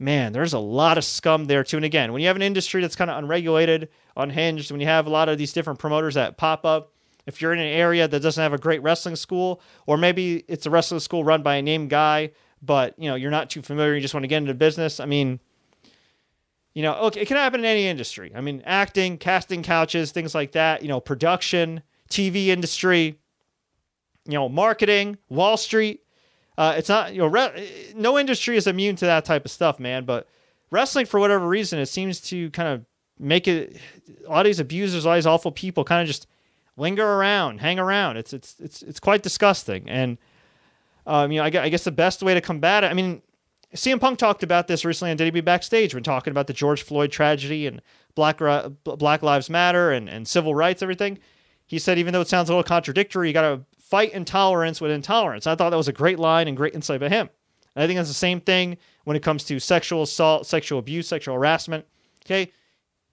man, 0.00 0.32
there's 0.32 0.54
a 0.54 0.58
lot 0.58 0.98
of 0.98 1.04
scum 1.04 1.44
there 1.44 1.62
too. 1.62 1.76
And 1.76 1.84
again, 1.84 2.12
when 2.12 2.22
you 2.22 2.26
have 2.28 2.36
an 2.36 2.42
industry 2.42 2.80
that's 2.80 2.96
kind 2.96 3.10
of 3.10 3.18
unregulated, 3.18 3.88
unhinged, 4.16 4.70
when 4.72 4.80
you 4.80 4.86
have 4.86 5.06
a 5.06 5.10
lot 5.10 5.28
of 5.28 5.38
these 5.38 5.52
different 5.52 5.78
promoters 5.78 6.14
that 6.14 6.36
pop 6.38 6.64
up 6.64 6.92
if 7.26 7.40
you're 7.40 7.52
in 7.52 7.58
an 7.60 7.66
area 7.66 8.08
that 8.08 8.20
doesn't 8.20 8.42
have 8.42 8.54
a 8.54 8.58
great 8.58 8.82
wrestling 8.82 9.14
school, 9.14 9.60
or 9.86 9.98
maybe 9.98 10.42
it's 10.48 10.64
a 10.66 10.70
wrestling 10.70 11.00
school 11.00 11.22
run 11.22 11.42
by 11.42 11.56
a 11.56 11.62
named 11.62 11.90
guy, 11.90 12.30
but 12.62 12.98
you 12.98 13.08
know 13.10 13.14
you're 13.14 13.30
not 13.30 13.50
too 13.50 13.62
familiar, 13.62 13.94
you 13.94 14.00
just 14.00 14.14
want 14.14 14.24
to 14.24 14.28
get 14.28 14.38
into 14.38 14.54
business. 14.54 14.98
I 15.00 15.04
mean, 15.04 15.38
you 16.74 16.82
know, 16.82 16.94
okay, 16.94 17.20
it 17.20 17.28
can 17.28 17.36
happen 17.36 17.60
in 17.60 17.66
any 17.66 17.86
industry. 17.86 18.32
I 18.34 18.40
mean, 18.40 18.62
acting, 18.64 19.18
casting 19.18 19.62
couches, 19.62 20.12
things 20.12 20.34
like 20.34 20.52
that. 20.52 20.82
You 20.82 20.88
know, 20.88 20.98
production, 20.98 21.82
TV 22.08 22.46
industry. 22.46 23.18
you 24.24 24.34
know, 24.34 24.48
marketing, 24.48 25.18
Wall 25.28 25.56
Street. 25.56 25.99
Uh, 26.60 26.74
it's 26.76 26.90
not, 26.90 27.14
you 27.14 27.20
know, 27.20 27.26
re- 27.26 27.92
no 27.96 28.18
industry 28.18 28.54
is 28.54 28.66
immune 28.66 28.94
to 28.94 29.06
that 29.06 29.24
type 29.24 29.46
of 29.46 29.50
stuff, 29.50 29.80
man. 29.80 30.04
But 30.04 30.28
wrestling, 30.70 31.06
for 31.06 31.18
whatever 31.18 31.48
reason, 31.48 31.78
it 31.78 31.86
seems 31.86 32.20
to 32.28 32.50
kind 32.50 32.68
of 32.68 32.84
make 33.18 33.48
it. 33.48 33.78
A 34.26 34.30
lot 34.30 34.40
of 34.40 34.44
these 34.44 34.60
abusers, 34.60 35.06
all 35.06 35.14
these 35.14 35.24
awful 35.24 35.52
people, 35.52 35.84
kind 35.84 36.02
of 36.02 36.06
just 36.06 36.26
linger 36.76 37.06
around, 37.14 37.62
hang 37.62 37.78
around. 37.78 38.18
It's 38.18 38.34
it's 38.34 38.60
it's 38.60 38.82
it's 38.82 39.00
quite 39.00 39.22
disgusting. 39.22 39.88
And 39.88 40.18
um, 41.06 41.32
you 41.32 41.38
know, 41.38 41.44
I, 41.44 41.64
I 41.64 41.68
guess 41.70 41.84
the 41.84 41.92
best 41.92 42.22
way 42.22 42.34
to 42.34 42.42
combat 42.42 42.84
it. 42.84 42.88
I 42.88 42.92
mean, 42.92 43.22
CM 43.74 43.98
Punk 43.98 44.18
talked 44.18 44.42
about 44.42 44.68
this 44.68 44.84
recently 44.84 45.12
on 45.12 45.16
WWE 45.16 45.42
Backstage 45.42 45.94
when 45.94 46.02
talking 46.02 46.30
about 46.30 46.46
the 46.46 46.52
George 46.52 46.82
Floyd 46.82 47.10
tragedy 47.10 47.68
and 47.68 47.80
Black 48.14 48.36
Black 48.84 49.22
Lives 49.22 49.48
Matter 49.48 49.92
and, 49.92 50.10
and 50.10 50.28
civil 50.28 50.54
rights, 50.54 50.82
everything. 50.82 51.20
He 51.64 51.78
said, 51.78 51.98
even 51.98 52.12
though 52.12 52.20
it 52.20 52.28
sounds 52.28 52.50
a 52.50 52.52
little 52.52 52.64
contradictory, 52.64 53.28
you 53.28 53.32
got 53.32 53.42
to 53.42 53.60
fight 53.90 54.12
intolerance 54.12 54.80
with 54.80 54.92
intolerance. 54.92 55.46
I 55.46 55.56
thought 55.56 55.70
that 55.70 55.76
was 55.76 55.88
a 55.88 55.92
great 55.92 56.18
line 56.18 56.46
and 56.48 56.56
great 56.56 56.74
insight 56.74 57.00
by 57.00 57.08
him. 57.08 57.28
And 57.74 57.82
I 57.82 57.86
think 57.86 57.98
that's 57.98 58.08
the 58.08 58.14
same 58.14 58.40
thing 58.40 58.78
when 59.04 59.16
it 59.16 59.22
comes 59.22 59.44
to 59.44 59.58
sexual 59.58 60.02
assault, 60.02 60.46
sexual 60.46 60.78
abuse, 60.78 61.08
sexual 61.08 61.34
harassment. 61.34 61.84
Okay. 62.24 62.52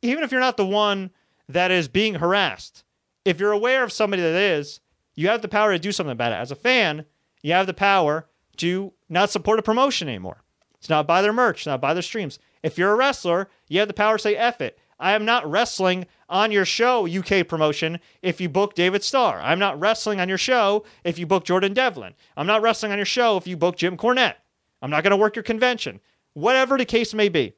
Even 0.01 0.23
if 0.23 0.31
you're 0.31 0.39
not 0.39 0.57
the 0.57 0.65
one 0.65 1.09
that 1.49 1.71
is 1.71 1.87
being 1.87 2.15
harassed, 2.15 2.83
if 3.25 3.39
you're 3.39 3.51
aware 3.51 3.83
of 3.83 3.91
somebody 3.91 4.21
that 4.21 4.35
is, 4.35 4.79
you 5.15 5.27
have 5.29 5.41
the 5.41 5.47
power 5.47 5.73
to 5.73 5.79
do 5.79 5.91
something 5.91 6.11
about 6.11 6.31
it. 6.31 6.35
As 6.35 6.51
a 6.51 6.55
fan, 6.55 7.05
you 7.41 7.53
have 7.53 7.65
the 7.67 7.73
power 7.73 8.27
to 8.57 8.93
not 9.09 9.31
support 9.31 9.59
a 9.59 9.63
promotion 9.63 10.07
anymore. 10.07 10.43
It's 10.77 10.89
not 10.89 11.07
buy 11.07 11.23
their 11.23 11.33
merch, 11.33 11.65
not 11.65 11.81
buy 11.81 11.93
their 11.93 12.03
streams. 12.03 12.37
If 12.61 12.77
you're 12.77 12.91
a 12.91 12.95
wrestler, 12.95 13.49
you 13.67 13.79
have 13.79 13.87
the 13.87 13.93
power 13.93 14.17
to 14.17 14.21
say 14.21 14.35
F 14.35 14.61
it. 14.61 14.77
I 14.99 15.13
am 15.13 15.25
not 15.25 15.49
wrestling 15.49 16.07
on 16.29 16.51
your 16.51 16.65
show, 16.65 17.07
UK 17.07 17.47
promotion, 17.47 17.99
if 18.21 18.41
you 18.41 18.49
book 18.49 18.73
David 18.73 19.03
Starr. 19.03 19.39
I'm 19.39 19.59
not 19.59 19.79
wrestling 19.79 20.19
on 20.19 20.27
your 20.27 20.37
show 20.37 20.85
if 21.03 21.19
you 21.19 21.25
book 21.25 21.45
Jordan 21.45 21.73
Devlin. 21.73 22.15
I'm 22.35 22.47
not 22.47 22.61
wrestling 22.61 22.91
on 22.91 22.97
your 22.97 23.05
show 23.05 23.37
if 23.37 23.47
you 23.47 23.55
book 23.55 23.77
Jim 23.77 23.95
Cornette. 23.95 24.35
I'm 24.81 24.89
not 24.89 25.03
going 25.03 25.11
to 25.11 25.17
work 25.17 25.35
your 25.35 25.43
convention. 25.43 25.99
Whatever 26.33 26.77
the 26.77 26.85
case 26.85 27.13
may 27.13 27.29
be. 27.29 27.53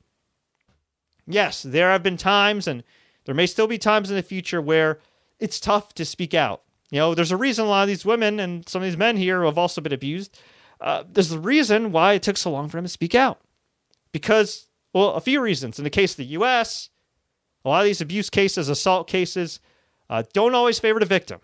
Yes, 1.27 1.63
there 1.63 1.91
have 1.91 2.03
been 2.03 2.17
times, 2.17 2.67
and 2.67 2.83
there 3.25 3.35
may 3.35 3.45
still 3.45 3.67
be 3.67 3.77
times 3.77 4.09
in 4.09 4.15
the 4.15 4.23
future 4.23 4.61
where 4.61 4.99
it's 5.39 5.59
tough 5.59 5.93
to 5.95 6.05
speak 6.05 6.33
out. 6.33 6.63
You 6.91 6.99
know, 6.99 7.15
there's 7.15 7.31
a 7.31 7.37
reason 7.37 7.65
a 7.65 7.69
lot 7.69 7.83
of 7.83 7.87
these 7.87 8.05
women 8.05 8.39
and 8.39 8.67
some 8.67 8.81
of 8.81 8.87
these 8.87 8.97
men 8.97 9.15
here 9.15 9.39
who 9.39 9.45
have 9.45 9.57
also 9.57 9.79
been 9.79 9.93
abused. 9.93 10.39
Uh, 10.81 11.03
there's 11.11 11.31
a 11.31 11.39
reason 11.39 11.91
why 11.91 12.13
it 12.13 12.23
took 12.23 12.37
so 12.37 12.51
long 12.51 12.67
for 12.67 12.77
them 12.77 12.85
to 12.85 12.89
speak 12.89 13.13
out. 13.13 13.39
Because, 14.11 14.67
well, 14.93 15.13
a 15.13 15.21
few 15.21 15.39
reasons. 15.39 15.77
In 15.77 15.83
the 15.83 15.89
case 15.89 16.13
of 16.13 16.17
the 16.17 16.25
U.S., 16.25 16.89
a 17.65 17.69
lot 17.69 17.79
of 17.81 17.85
these 17.85 18.01
abuse 18.01 18.29
cases, 18.29 18.69
assault 18.69 19.07
cases, 19.07 19.59
uh, 20.09 20.23
don't 20.33 20.55
always 20.55 20.79
favor 20.79 20.99
the 20.99 21.05
victim. 21.05 21.39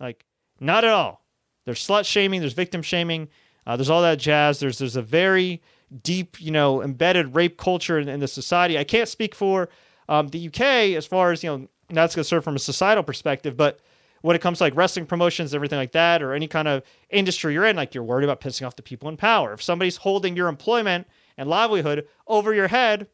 like, 0.00 0.24
not 0.60 0.84
at 0.84 0.90
all. 0.90 1.24
There's 1.66 1.84
slut 1.86 2.04
shaming, 2.06 2.40
there's 2.40 2.52
victim 2.54 2.82
shaming, 2.82 3.28
uh, 3.66 3.76
there's 3.76 3.90
all 3.90 4.02
that 4.02 4.18
jazz. 4.18 4.58
There's 4.60 4.78
there's 4.78 4.96
a 4.96 5.02
very 5.02 5.62
deep, 6.02 6.40
you 6.40 6.50
know, 6.50 6.82
embedded 6.82 7.34
rape 7.34 7.58
culture 7.58 7.98
in, 7.98 8.08
in 8.08 8.20
the 8.20 8.28
society. 8.28 8.78
I 8.78 8.84
can't 8.84 9.08
speak 9.08 9.34
for 9.34 9.68
um, 10.08 10.28
the 10.28 10.48
UK 10.48 10.60
as 10.96 11.06
far 11.06 11.32
as 11.32 11.44
you 11.44 11.50
know 11.50 11.68
that's 11.90 12.14
going 12.14 12.24
to 12.24 12.28
serve 12.28 12.44
from 12.44 12.56
a 12.56 12.60
societal 12.60 13.04
perspective, 13.04 13.56
but 13.56 13.80
when 14.22 14.36
it 14.36 14.42
comes 14.42 14.58
to 14.58 14.64
like 14.64 14.76
wrestling 14.76 15.06
promotions, 15.06 15.54
everything 15.54 15.78
like 15.78 15.92
that, 15.92 16.22
or 16.22 16.34
any 16.34 16.46
kind 16.46 16.68
of 16.68 16.82
industry 17.08 17.54
you're 17.54 17.64
in, 17.64 17.76
like 17.76 17.94
you're 17.94 18.04
worried 18.04 18.24
about 18.24 18.40
pissing 18.40 18.66
off 18.66 18.76
the 18.76 18.82
people 18.82 19.08
in 19.08 19.16
power. 19.16 19.52
If 19.52 19.62
somebody's 19.62 19.96
holding 19.96 20.36
your 20.36 20.48
employment 20.48 21.06
and 21.36 21.48
livelihood 21.48 22.06
over 22.26 22.52
your 22.52 22.68
head, 22.68 23.06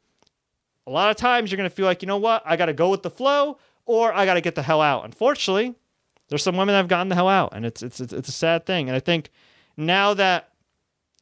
a 0.87 0.91
lot 0.91 1.11
of 1.11 1.17
times 1.17 1.51
you're 1.51 1.57
going 1.57 1.69
to 1.69 1.75
feel 1.75 1.87
like, 1.87 2.03
you 2.03 2.09
know 2.09 2.17
what, 2.17 2.43
I 2.45 2.57
got 2.57 2.67
to 2.67 2.73
go 2.73 2.91
with 2.91 3.03
the 3.03 3.11
flow 3.11 3.59
or 3.87 4.13
I 4.13 4.25
got 4.25 4.35
to 4.35 4.41
get 4.41 4.55
the 4.55 4.63
hell 4.63 4.81
out. 4.81 5.05
Unfortunately, 5.05 5.75
there's 6.29 6.43
some 6.43 6.57
women 6.57 6.73
that 6.73 6.79
have 6.79 6.89
gotten 6.89 7.09
the 7.09 7.15
hell 7.15 7.29
out, 7.29 7.53
and 7.55 7.65
it's, 7.65 7.83
it's, 7.83 8.01
it's, 8.01 8.13
it's 8.13 8.29
a 8.29 8.33
sad 8.33 8.67
thing. 8.67 8.89
And 8.89 8.97
I 8.97 9.01
think 9.01 9.31
now 9.77 10.15
that 10.15 10.51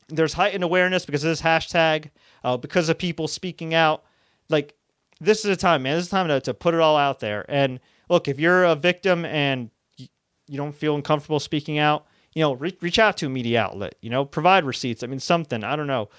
there's 0.09 0.33
heightened 0.33 0.65
awareness 0.65 1.05
because 1.05 1.25
of 1.25 1.31
this 1.31 1.43
hashtag, 1.43 2.11
uh, 2.43 2.57
because 2.57 2.89
of 2.89 2.99
people 2.99 3.29
speaking 3.29 3.75
out, 3.75 4.05
like 4.49 4.75
this 5.21 5.45
is 5.45 5.51
a 5.51 5.57
time, 5.57 5.83
man. 5.83 5.97
This 5.97 6.07
is 6.07 6.09
a 6.09 6.17
time 6.17 6.29
to, 6.29 6.41
to 6.41 6.55
put 6.55 6.75
it 6.75 6.81
all 6.81 6.97
out 6.97 7.21
there. 7.21 7.45
And 7.49 7.81
look, 8.09 8.29
if 8.29 8.39
you're 8.39 8.65
a 8.65 8.75
victim 8.75 9.25
and 9.25 9.71
you 9.97 10.57
don't 10.57 10.75
feel 10.75 10.95
uncomfortable 10.95 11.41
speaking 11.41 11.79
out, 11.79 12.07
you 12.35 12.43
know, 12.43 12.55
re- 12.55 12.77
reach 12.81 12.99
out 12.99 13.17
to 13.19 13.27
a 13.27 13.29
media 13.29 13.62
outlet. 13.62 13.95
You 14.03 14.11
know, 14.11 14.25
provide 14.25 14.65
receipts. 14.65 15.03
I 15.03 15.07
mean, 15.07 15.21
something. 15.21 15.65
I 15.65 15.77
don't 15.77 15.87
know. 15.87 16.11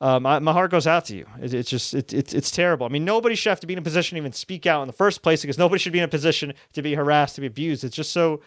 Um, 0.00 0.26
I, 0.26 0.38
my 0.40 0.52
heart 0.52 0.70
goes 0.70 0.86
out 0.86 1.06
to 1.06 1.16
you. 1.16 1.26
It, 1.40 1.54
it's 1.54 1.70
just 1.70 1.94
it, 1.94 2.12
it, 2.12 2.34
it's 2.34 2.50
terrible. 2.50 2.86
I 2.86 2.90
mean, 2.90 3.04
nobody 3.04 3.34
should 3.34 3.50
have 3.50 3.60
to 3.60 3.66
be 3.66 3.72
in 3.72 3.78
a 3.78 3.82
position 3.82 4.16
to 4.16 4.20
even 4.20 4.32
speak 4.32 4.66
out 4.66 4.82
in 4.82 4.86
the 4.86 4.92
first 4.92 5.22
place 5.22 5.42
because 5.42 5.58
nobody 5.58 5.78
should 5.78 5.92
be 5.92 5.98
in 5.98 6.04
a 6.04 6.08
position 6.08 6.52
to 6.74 6.82
be 6.82 6.94
harassed, 6.94 7.36
to 7.36 7.40
be 7.40 7.46
abused. 7.46 7.84
It's 7.84 7.96
just 7.96 8.12
so. 8.12 8.40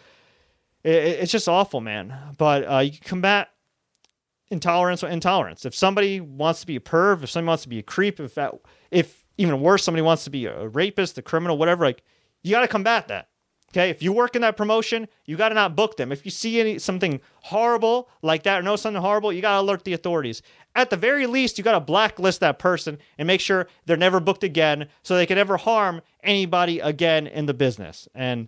It, 0.84 0.92
it's 0.92 1.32
just 1.32 1.50
awful, 1.50 1.82
man. 1.82 2.16
But 2.38 2.72
uh, 2.72 2.80
you 2.80 2.92
can 2.92 3.02
combat 3.04 3.50
intolerance 4.52 5.04
intolerance. 5.04 5.66
If 5.66 5.74
somebody 5.74 6.22
wants 6.22 6.62
to 6.62 6.68
be 6.68 6.76
a 6.76 6.80
perv, 6.80 7.24
if 7.24 7.30
somebody 7.30 7.48
wants 7.48 7.64
to 7.64 7.70
be 7.70 7.80
a 7.80 7.84
creep, 7.84 8.20
if 8.20 8.36
that, 8.36 8.54
if 8.92 9.26
even 9.38 9.60
worse, 9.62 9.84
somebody 9.84 10.02
wants 10.02 10.26
to 10.26 10.30
be 10.30 10.46
a 10.46 10.68
rapist, 10.68 11.18
a 11.18 11.22
criminal, 11.22 11.58
whatever, 11.58 11.86
like 11.86 12.04
you 12.44 12.52
got 12.52 12.62
to 12.62 12.68
combat 12.68 13.08
that. 13.08 13.29
Okay, 13.72 13.90
if 13.92 14.02
you 14.02 14.12
work 14.12 14.36
in 14.36 14.42
that 14.42 14.58
promotion, 14.58 15.08
you 15.26 15.38
got 15.38 15.50
to 15.50 15.56
not 15.56 15.76
book 15.76 15.96
them. 15.98 16.12
If 16.12 16.26
you 16.26 16.32
see 16.32 16.60
any 16.60 16.80
something 16.80 17.22
horrible 17.44 18.10
like 18.24 18.44
that 18.44 18.60
or 18.60 18.62
know 18.64 18.76
something 18.76 19.02
horrible, 19.02 19.32
you 19.32 19.42
got 19.42 19.56
to 19.56 19.62
alert 19.62 19.84
the 19.84 19.94
authorities. 19.94 20.42
At 20.76 20.90
the 20.90 20.98
very 20.98 21.28
least, 21.28 21.58
you 21.58 21.64
got 21.64 21.74
to 21.74 21.80
blacklist 21.80 22.40
that 22.40 22.58
person 22.58 22.98
and 23.18 23.28
make 23.28 23.42
sure 23.42 23.68
they're 23.86 23.98
never 23.98 24.20
booked 24.20 24.44
again, 24.44 24.88
so 25.04 25.16
they 25.16 25.28
can 25.28 25.36
never 25.36 25.58
harm 25.58 26.02
anybody 26.24 26.80
again 26.80 27.28
in 27.28 27.46
the 27.46 27.54
business. 27.54 28.08
And 28.16 28.48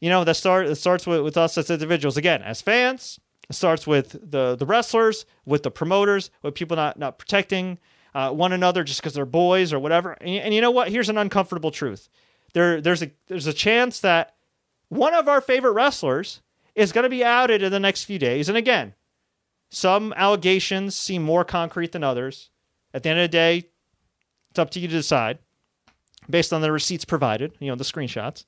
you 0.00 0.08
know 0.08 0.24
that 0.24 0.34
start 0.34 0.66
it 0.66 0.76
starts 0.76 1.06
with, 1.06 1.20
with 1.20 1.36
us 1.36 1.58
as 1.58 1.70
individuals 1.70 2.16
again 2.16 2.42
as 2.42 2.62
fans. 2.62 3.20
It 3.50 3.54
starts 3.54 3.86
with 3.86 4.30
the 4.30 4.56
the 4.56 4.64
wrestlers, 4.64 5.26
with 5.44 5.64
the 5.64 5.70
promoters, 5.70 6.30
with 6.42 6.54
people 6.54 6.76
not 6.76 6.98
not 6.98 7.18
protecting 7.18 7.78
uh, 8.14 8.30
one 8.32 8.52
another 8.52 8.84
just 8.84 9.00
because 9.00 9.12
they're 9.14 9.26
boys 9.26 9.72
or 9.72 9.78
whatever. 9.78 10.12
And, 10.12 10.30
and 10.30 10.54
you 10.54 10.60
know 10.62 10.70
what? 10.70 10.88
Here's 10.88 11.10
an 11.10 11.18
uncomfortable 11.18 11.70
truth 11.70 12.08
there 12.52 12.80
there's 12.80 13.02
a 13.02 13.10
there's 13.26 13.46
a 13.46 13.52
chance 13.52 14.00
that 14.00 14.34
one 14.88 15.14
of 15.14 15.28
our 15.28 15.40
favorite 15.40 15.72
wrestlers 15.72 16.40
is 16.74 16.92
going 16.92 17.04
to 17.04 17.10
be 17.10 17.24
outed 17.24 17.62
in 17.62 17.72
the 17.72 17.80
next 17.80 18.04
few 18.04 18.18
days. 18.18 18.48
And 18.48 18.56
again, 18.58 18.94
some 19.70 20.12
allegations 20.16 20.96
seem 20.96 21.22
more 21.22 21.44
concrete 21.44 21.92
than 21.92 22.04
others. 22.04 22.50
At 22.92 23.02
the 23.02 23.10
end 23.10 23.20
of 23.20 23.24
the 23.24 23.28
day, 23.28 23.68
it's 24.50 24.58
up 24.58 24.70
to 24.70 24.80
you 24.80 24.88
to 24.88 24.94
decide 24.94 25.38
based 26.28 26.52
on 26.52 26.60
the 26.60 26.72
receipts 26.72 27.04
provided, 27.04 27.52
you 27.60 27.68
know, 27.68 27.76
the 27.76 27.84
screenshots, 27.84 28.44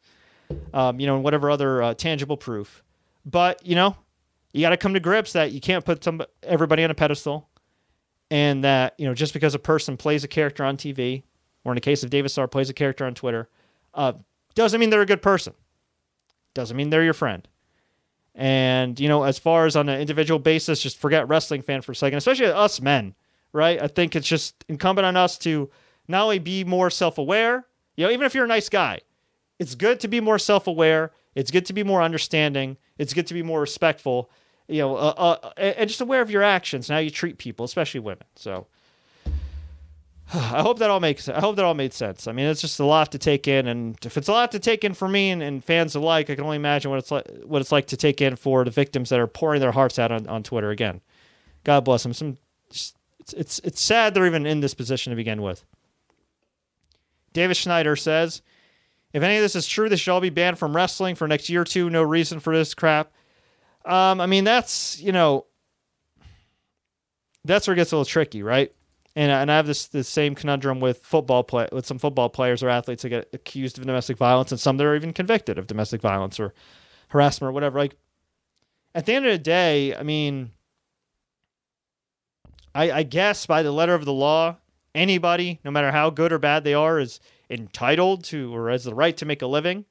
um, 0.75 1.01
you 1.01 1.07
know, 1.07 1.15
and 1.15 1.25
whatever 1.25 1.51
other 1.51 1.83
uh, 1.83 1.95
tangible 1.95 2.37
proof. 2.37 2.83
But, 3.25 3.65
you 3.65 3.75
know, 3.75 3.97
you 4.53 4.61
got 4.61 4.71
to 4.71 4.77
come 4.77 4.95
to 4.95 5.01
grips 5.01 5.33
that 5.33 5.53
you 5.53 5.61
can't 5.61 5.85
put 5.85 6.03
some, 6.03 6.23
everybody 6.43 6.85
on 6.85 6.91
a 6.91 6.95
pedestal 6.95 7.49
and 8.31 8.65
that, 8.65 8.95
you 8.99 9.07
know, 9.07 9.15
just 9.15 9.33
because 9.33 9.55
a 9.55 9.59
person 9.59 9.97
plays 9.97 10.25
a 10.25 10.29
character 10.29 10.65
on 10.65 10.77
TV, 10.77 11.23
or 11.65 11.73
in 11.73 11.77
the 11.77 11.81
case 11.81 12.03
of 12.03 12.11
David 12.11 12.31
Starr, 12.31 12.49
plays 12.49 12.71
a 12.71 12.75
character 12.75 13.05
on 13.05 13.15
Twitter, 13.15 13.49
uh, 13.95 14.13
doesn't 14.55 14.81
mean 14.81 14.91
they're 14.91 15.03
a 15.03 15.07
good 15.07 15.23
person. 15.23 15.55
Doesn't 16.55 16.77
mean 16.77 16.91
they're 16.91 17.05
your 17.05 17.15
friend. 17.15 17.47
And, 18.35 18.99
you 18.99 19.09
know, 19.09 19.25
as 19.25 19.39
far 19.39 19.67
as 19.67 19.77
on 19.77 19.89
an 19.89 20.01
individual 20.01 20.39
basis, 20.39 20.81
just 20.81 20.99
forget 20.99 21.29
wrestling 21.29 21.63
fan 21.63 21.83
for 21.83 21.93
a 21.93 21.97
second, 21.97 22.19
especially 22.19 22.47
us 22.47 22.81
men, 22.81 23.15
right? 23.53 23.81
I 23.83 23.89
think 23.89 24.17
it's 24.17 24.27
just 24.27 24.65
incumbent 24.69 25.07
on 25.07 25.17
us 25.17 25.37
to 25.39 25.71
not 26.09 26.25
only 26.25 26.39
be 26.39 26.65
more 26.65 26.91
self 26.91 27.19
aware, 27.19 27.67
you 27.97 28.07
know, 28.07 28.13
even 28.13 28.25
if 28.25 28.35
you're 28.35 28.45
a 28.45 28.49
nice 28.49 28.69
guy, 28.69 29.01
it's 29.59 29.75
good 29.75 30.01
to 30.01 30.09
be 30.09 30.21
more 30.21 30.39
self 30.39 30.67
aware. 30.67 31.13
It's 31.35 31.51
good 31.51 31.67
to 31.67 31.73
be 31.73 31.85
more 31.85 32.03
understanding. 32.03 32.79
It's 32.99 33.15
good 33.15 33.27
to 33.27 33.35
be 33.35 33.43
more 33.43 33.61
respectful, 33.61 34.31
you 34.69 34.79
know, 34.79 34.97
uh, 34.97 35.15
uh, 35.17 35.51
and 35.57 35.89
just 35.89 36.01
aware 36.01 36.21
of 36.21 36.31
your 36.31 36.43
actions 36.43 36.89
and 36.89 36.95
how 36.95 37.01
you 37.01 37.11
treat 37.11 37.39
people, 37.39 37.65
especially 37.65 38.01
women. 38.01 38.27
So, 38.37 38.67
I 40.35 40.63
hope 40.63 40.79
that 40.79 40.91
all 40.91 41.01
makes. 41.01 41.29
I 41.29 41.41
hope 41.41 41.57
that 41.57 41.65
all 41.65 41.75
made 41.75 41.93
sense. 41.93 42.27
I 42.27 42.33
mean, 42.33 42.47
it's 42.47 42.61
just 42.61 42.81
a 42.81 42.85
lot 42.85 43.13
to 43.13 43.19
take 43.19 43.49
in, 43.49 43.67
and 43.67 43.97
if 44.05 44.17
it's 44.17 44.29
a 44.29 44.33
lot 44.33 44.53
to 44.53 44.59
take 44.59 44.85
in 44.85 44.95
for 44.95 45.09
me 45.09 45.31
and, 45.31 45.43
and 45.43 45.65
fans 45.65 45.95
alike, 45.95 46.31
I 46.31 46.35
can 46.35 46.45
only 46.45 46.57
imagine 46.57 46.91
what 46.91 46.99
it's 46.99 47.11
like. 47.11 47.27
What 47.45 47.61
it's 47.61 47.73
like 47.73 47.87
to 47.89 47.97
take 47.97 48.21
in 48.21 48.37
for 48.37 48.65
the 48.65 48.71
victims 48.71 49.09
that 49.11 49.21
are 49.21 49.27
pouring 49.27 49.61
their 49.61 49.73
hearts 49.73 49.99
out 49.99 50.13
on, 50.13 50.27
on 50.27 50.43
Twitter 50.43 50.71
again. 50.71 51.01
God 51.65 51.85
bless 51.85 52.03
them. 52.03 52.13
Some, 52.13 52.39
it's 52.71 52.95
it's 53.37 53.59
it's 53.61 53.81
sad 53.81 54.15
they're 54.15 54.27
even 54.27 54.47
in 54.47 54.61
this 54.61 54.75
position 54.75 55.11
to 55.11 55.17
begin 55.17 55.43
with. 55.43 55.65
David 57.33 57.57
Schneider 57.57 57.97
says, 57.97 58.43
if 59.13 59.23
any 59.23 59.37
of 59.37 59.43
this 59.43 59.57
is 59.57 59.67
true, 59.67 59.89
this 59.89 60.01
should 60.01 60.13
all 60.13 60.21
be 60.21 60.31
banned 60.31 60.59
from 60.59 60.77
wrestling 60.77 61.15
for 61.15 61.27
next 61.27 61.49
year 61.49 61.63
or 61.63 61.65
two. 61.65 61.91
No 61.91 62.03
reason 62.03 62.41
for 62.41 62.57
this 62.57 62.75
crap. 62.75 63.11
Um, 63.85 64.21
I 64.21 64.27
mean, 64.27 64.45
that's 64.45 65.01
you 65.01 65.13
know, 65.13 65.47
that's 67.45 67.67
where 67.67 67.75
it 67.75 67.77
gets 67.77 67.93
a 67.93 67.97
little 67.97 68.05
tricky, 68.05 68.43
right? 68.43 68.73
And 69.15 69.31
and 69.31 69.51
I 69.51 69.57
have 69.57 69.67
this 69.67 69.87
the 69.87 70.05
same 70.05 70.35
conundrum 70.35 70.81
with 70.81 71.05
football 71.05 71.45
play 71.45 71.69
with 71.73 71.87
some 71.87 71.99
football 71.99 72.29
players 72.29 72.63
or 72.63 72.69
athletes 72.69 73.03
that 73.03 73.11
get 73.11 73.29
accused 73.33 73.79
of 73.79 73.87
domestic 73.87 74.17
violence, 74.17 74.53
and 74.53 74.61
some 74.61 74.77
that 74.77 74.85
are 74.87 74.97
even 74.97 75.13
convicted 75.13 75.59
of 75.59 75.67
domestic 75.67 76.01
violence 76.01 76.41
or 76.41 76.55
harassment 77.09 77.51
or 77.51 77.53
whatever. 77.53 77.79
Like 77.79 77.97
at 78.95 79.07
the 79.07 79.15
end 79.15 79.27
of 79.27 79.33
the 79.33 79.39
day, 79.39 79.95
I 79.95 80.03
mean, 80.03 80.51
I, 82.75 82.91
I 82.91 83.03
guess 83.03 83.47
by 83.47 83.63
the 83.63 83.73
letter 83.73 83.95
of 83.95 84.05
the 84.05 84.13
law, 84.13 84.57
anybody, 84.95 85.61
no 85.65 85.71
matter 85.71 85.91
how 85.91 86.11
good 86.11 86.33
or 86.33 86.39
bad 86.39 86.65
they 86.65 86.75
are, 86.75 86.99
is 86.99 87.21
entitled 87.51 88.25
to 88.25 88.55
or 88.55 88.71
has 88.71 88.85
the 88.85 88.95
right 88.95 89.17
to 89.19 89.27
make 89.27 89.43
a 89.43 89.47
living. 89.47 89.85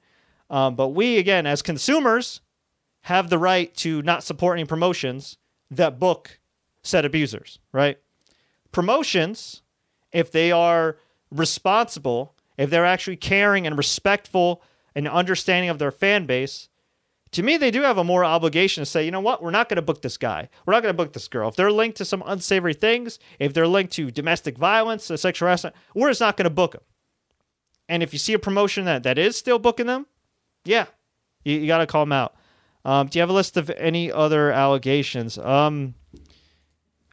Um, 0.49 0.76
but 0.76 0.89
we, 0.89 1.17
again, 1.17 1.45
as 1.45 1.61
consumers, 1.61 2.41
have 3.01 3.30
the 3.30 3.38
right 3.39 3.74
to 3.76 4.01
not 4.01 4.24
support 4.24 4.57
any 4.57 4.65
promotions 4.65 5.38
that 5.69 5.99
book 5.99 6.39
said 6.84 7.05
abusers, 7.05 7.59
right? 7.72 7.97
Promotions, 8.72 9.61
if 10.11 10.32
they 10.32 10.51
are 10.51 10.97
responsible, 11.30 12.36
if 12.57 12.69
they're 12.69 12.86
actually 12.86 13.17
caring 13.17 13.65
and 13.65 13.78
respectful 13.78 14.61
and 14.95 15.07
understanding 15.07 15.69
of 15.69 15.80
their 15.80 15.91
fan 15.91 16.26
base, 16.26 16.69
to 17.32 17.43
me, 17.43 17.55
they 17.55 17.72
do 17.72 17.82
have 17.84 17.97
a 17.97 18.03
moral 18.03 18.30
obligation 18.30 18.82
to 18.82 18.86
say, 18.86 19.05
you 19.05 19.11
know 19.11 19.22
what, 19.22 19.41
we're 19.41 19.51
not 19.51 19.69
going 19.69 19.78
to 19.78 19.82
book 19.82 20.01
this 20.01 20.17
guy. 20.17 20.49
We're 20.65 20.74
not 20.74 20.84
going 20.84 20.93
to 20.93 20.97
book 20.97 21.13
this 21.13 21.30
girl. 21.30 21.47
If 21.47 21.55
they're 21.55 21.72
linked 21.72 21.97
to 21.97 22.05
some 22.05 22.24
unsavory 22.26 22.74
things, 22.74 23.19
if 23.39 23.53
they're 23.53 23.67
linked 23.67 23.93
to 23.93 24.11
domestic 24.11 24.57
violence, 24.57 25.05
sexual 25.05 25.47
harassment, 25.47 25.76
we're 25.95 26.09
just 26.09 26.19
not 26.19 26.36
going 26.36 26.43
to 26.43 26.49
book 26.49 26.74
them. 26.74 26.82
And 27.88 28.03
if 28.03 28.11
you 28.11 28.19
see 28.19 28.34
a 28.34 28.39
promotion 28.39 28.86
that, 28.86 29.03
that 29.03 29.17
is 29.17 29.38
still 29.38 29.59
booking 29.59 29.86
them, 29.86 30.07
yeah, 30.65 30.88
you, 31.45 31.57
you 31.57 31.67
got 31.67 31.78
to 31.80 31.88
call 31.88 32.03
them 32.03 32.11
out. 32.11 32.36
Um, 32.84 33.07
do 33.07 33.17
you 33.17 33.22
have 33.22 33.30
a 33.30 33.34
list 33.34 33.55
of 33.55 33.69
any 33.72 34.11
other 34.11 34.51
allegations? 34.51 35.38
Um, 35.38 35.95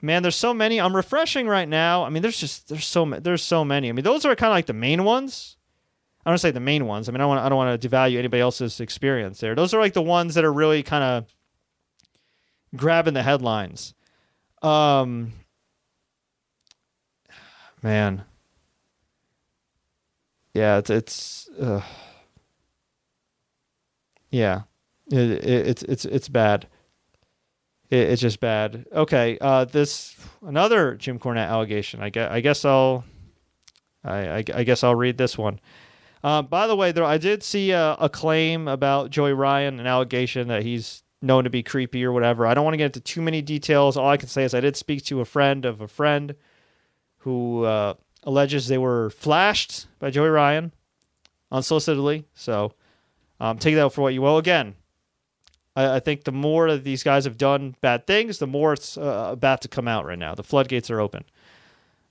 man, 0.01 0.23
there's 0.23 0.37
so 0.37 0.55
many. 0.55 0.81
I'm 0.81 0.95
refreshing 0.95 1.47
right 1.47 1.69
now. 1.69 2.05
I 2.05 2.11
mean, 2.11 2.23
there's 2.23 2.39
just 2.39 2.69
there's 2.69 2.87
so 2.87 3.05
there's 3.05 3.43
so 3.43 3.65
many. 3.65 3.89
I 3.89 3.93
mean, 3.93 4.05
those 4.05 4.25
are 4.25 4.35
kind 4.37 4.51
of 4.51 4.55
like 4.55 4.67
the 4.67 4.73
main 4.73 5.05
ones. 5.05 5.57
I 6.25 6.31
don't 6.31 6.39
say 6.39 6.51
the 6.51 6.61
main 6.61 6.87
ones. 6.87 7.09
I 7.09 7.13
mean, 7.13 7.21
I 7.21 7.27
want 7.27 7.41
I 7.41 7.49
don't 7.49 7.59
want 7.59 7.81
to 7.81 7.89
devalue 7.89 8.19
anybody 8.19 8.41
else's 8.41 8.81
experience 8.81 9.41
there. 9.41 9.55
Those 9.55 9.75
are 9.75 9.81
like 9.81 9.95
the 9.95 10.03
ones 10.03 10.35
that 10.35 10.45
are 10.45 10.53
really 10.53 10.83
kind 10.83 11.05
of 11.05 11.27
grabbing 12.77 13.15
the 13.15 13.23
headlines. 13.23 13.95
Um, 14.63 15.33
man, 17.83 18.25
yeah, 20.55 20.79
it's 20.79 20.91
it's 20.91 21.49
uh, 21.61 21.83
yeah, 24.31 24.63
it, 25.11 25.19
it, 25.19 25.45
it's 25.45 25.83
it's 25.85 26.05
it's 26.05 26.29
bad. 26.29 26.67
It, 27.91 28.11
it's 28.11 28.23
just 28.23 28.41
bad. 28.41 28.87
Okay, 28.93 29.39
uh, 29.41 29.65
this 29.65 30.17
another 30.43 30.95
Jim 30.95 31.19
Cornette 31.19 31.49
allegation. 31.49 32.03
I 32.03 32.11
guess 32.11 32.31
I 32.31 32.41
guess 32.41 32.65
I'll 32.65 33.05
I 34.05 34.19
I, 34.19 34.45
I 34.55 34.65
guess 34.65 34.85
I'll 34.85 34.95
read 34.95 35.19
this 35.19 35.37
one. 35.37 35.61
Uh, 36.23 36.43
by 36.43 36.67
the 36.67 36.77
way, 36.77 36.93
there 36.93 37.05
I 37.05 37.19
did 37.19 37.43
see 37.43 37.71
a, 37.71 37.95
a, 37.95 38.09
claim 38.09 38.67
about 38.67 39.11
Joey 39.11 39.33
Ryan, 39.33 39.79
an 39.79 39.87
allegation 39.87 40.49
that 40.49 40.65
he's 40.65 41.05
known 41.23 41.45
to 41.45 41.51
be 41.51 41.63
creepy 41.63 42.05
or 42.05 42.13
whatever. 42.13 42.45
I 42.45 42.55
don't 42.55 42.65
want 42.65 42.75
to 42.75 42.79
get 42.79 42.87
into 42.87 43.01
too 43.01 43.23
many 43.23 43.41
details. 43.41 43.97
All 43.97 44.09
I 44.09 44.17
can 44.17 44.29
say 44.29 44.43
is 44.43 44.53
I 44.53 44.61
did 44.61 44.77
speak 44.77 45.05
to 45.07 45.21
a 45.21 45.25
friend 45.25 45.65
of 45.65 45.81
a 45.81 45.87
friend 45.87 46.35
who 47.19 47.65
uh, 47.65 47.95
alleges 48.25 48.69
they 48.69 48.79
were 48.79 49.11
flashed 49.11 49.87
by 49.99 50.11
Joey 50.11 50.29
Ryan 50.29 50.73
unsolicitedly. 51.53 52.25
So 52.35 52.75
um, 53.41 53.59
take 53.59 53.75
that 53.77 53.93
for 53.93 54.03
what 54.03 54.15
you 54.15 54.23
will. 54.23 54.39
Again, 54.39 54.75
I, 55.79 55.97
I, 55.97 56.01
think 56.01 56.25
the 56.25 56.33
more 56.33 56.71
that 56.73 56.83
these 56.83 57.03
guys 57.03 57.25
have 57.25 57.39
done 57.39 57.77
bad 57.81 58.07
things, 58.07 58.39
the 58.39 58.47
more 58.47 58.73
it's 58.73 58.99
uh, 58.99 59.29
about 59.31 59.63
to 59.63 59.69
come 59.69 59.87
out 59.87 60.05
right 60.05 60.19
now. 60.19 60.35
The 60.35 60.43
floodgates 60.43 60.91
are 60.91 61.01
open. 61.01 61.25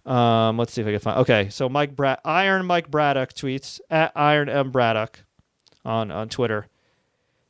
Um, 0.06 0.58
let's 0.58 0.72
see 0.72 0.82
if 0.82 0.88
I 0.88 0.92
can 0.92 1.00
find. 1.00 1.20
Okay, 1.20 1.50
so 1.50 1.68
Mike 1.68 1.92
Iron 2.24 2.66
Mike 2.66 2.90
Braddock 2.90 3.34
tweets 3.34 3.82
at 3.90 4.14
Iron 4.16 4.48
M 4.48 4.72
Braddock 4.72 5.20
on 5.84 6.12
on 6.12 6.30
Twitter. 6.30 6.68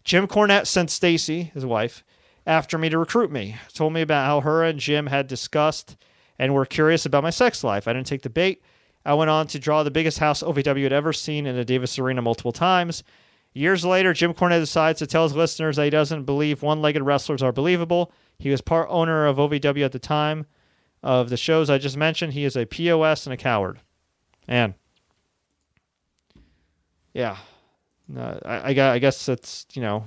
Jim 0.03 0.27
Cornette 0.27 0.65
sent 0.65 0.89
Stacy, 0.89 1.51
his 1.53 1.65
wife, 1.65 2.03
after 2.45 2.77
me 2.77 2.89
to 2.89 2.97
recruit 2.97 3.31
me. 3.31 3.57
Told 3.73 3.93
me 3.93 4.01
about 4.01 4.25
how 4.25 4.41
her 4.41 4.63
and 4.63 4.79
Jim 4.79 5.07
had 5.07 5.27
discussed 5.27 5.97
and 6.39 6.53
were 6.53 6.65
curious 6.65 7.05
about 7.05 7.23
my 7.23 7.29
sex 7.29 7.63
life. 7.63 7.87
I 7.87 7.93
didn't 7.93 8.07
take 8.07 8.21
the 8.23 8.29
bait. 8.29 8.63
I 9.05 9.13
went 9.13 9.29
on 9.29 9.47
to 9.47 9.59
draw 9.59 9.83
the 9.83 9.91
biggest 9.91 10.19
house 10.19 10.41
OVW 10.41 10.83
had 10.83 10.93
ever 10.93 11.13
seen 11.13 11.45
in 11.45 11.55
the 11.55 11.65
Davis 11.65 11.99
Arena 11.99 12.21
multiple 12.21 12.51
times. 12.51 13.03
Years 13.57 13.83
later, 13.83 14.13
Jim 14.13 14.35
Cornette 14.35 14.59
decides 14.59 14.99
to 14.99 15.07
tell 15.07 15.23
his 15.23 15.35
listeners 15.35 15.77
that 15.77 15.85
he 15.85 15.89
doesn't 15.89 16.25
believe 16.25 16.61
one 16.61 16.79
legged 16.79 17.01
wrestlers 17.01 17.41
are 17.41 17.51
believable. 17.51 18.11
He 18.37 18.49
was 18.49 18.61
part 18.61 18.87
owner 18.91 19.25
of 19.25 19.37
OVW 19.37 19.83
at 19.83 19.91
the 19.91 19.99
time 19.99 20.45
of 21.01 21.29
the 21.29 21.37
shows 21.37 21.69
I 21.69 21.77
just 21.77 21.97
mentioned, 21.97 22.33
he 22.33 22.43
is 22.43 22.55
a 22.55 22.65
POS 22.65 23.25
and 23.25 23.33
a 23.33 23.37
coward. 23.37 23.79
And 24.47 24.75
yeah, 27.13 27.37
uh, 28.15 28.39
I, 28.45 28.73
I, 28.73 28.91
I, 28.93 28.99
guess 28.99 29.27
it's 29.27 29.65
you 29.73 29.81
know 29.81 30.03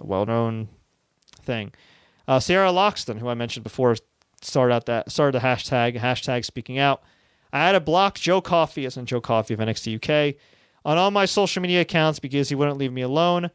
a 0.00 0.06
well-known 0.06 0.68
thing. 1.42 1.72
Uh, 2.26 2.40
Sierra 2.40 2.70
Loxton, 2.70 3.18
who 3.18 3.28
I 3.28 3.34
mentioned 3.34 3.64
before, 3.64 3.96
started 4.40 4.74
out 4.74 4.86
that 4.86 5.12
started 5.12 5.38
the 5.40 5.46
hashtag 5.46 5.98
hashtag 5.98 6.44
speaking 6.44 6.78
out. 6.78 7.02
I 7.52 7.66
had 7.66 7.72
to 7.72 7.80
block 7.80 8.14
Joe 8.14 8.40
Coffey, 8.40 8.86
as 8.86 8.96
in 8.96 9.06
Joe 9.06 9.20
Coffey 9.20 9.54
of 9.54 9.60
NXT 9.60 9.96
UK, 9.96 10.36
on 10.84 10.98
all 10.98 11.10
my 11.10 11.24
social 11.24 11.62
media 11.62 11.82
accounts 11.82 12.18
because 12.18 12.48
he 12.48 12.54
wouldn't 12.54 12.78
leave 12.78 12.92
me 12.92 13.02
alone. 13.02 13.50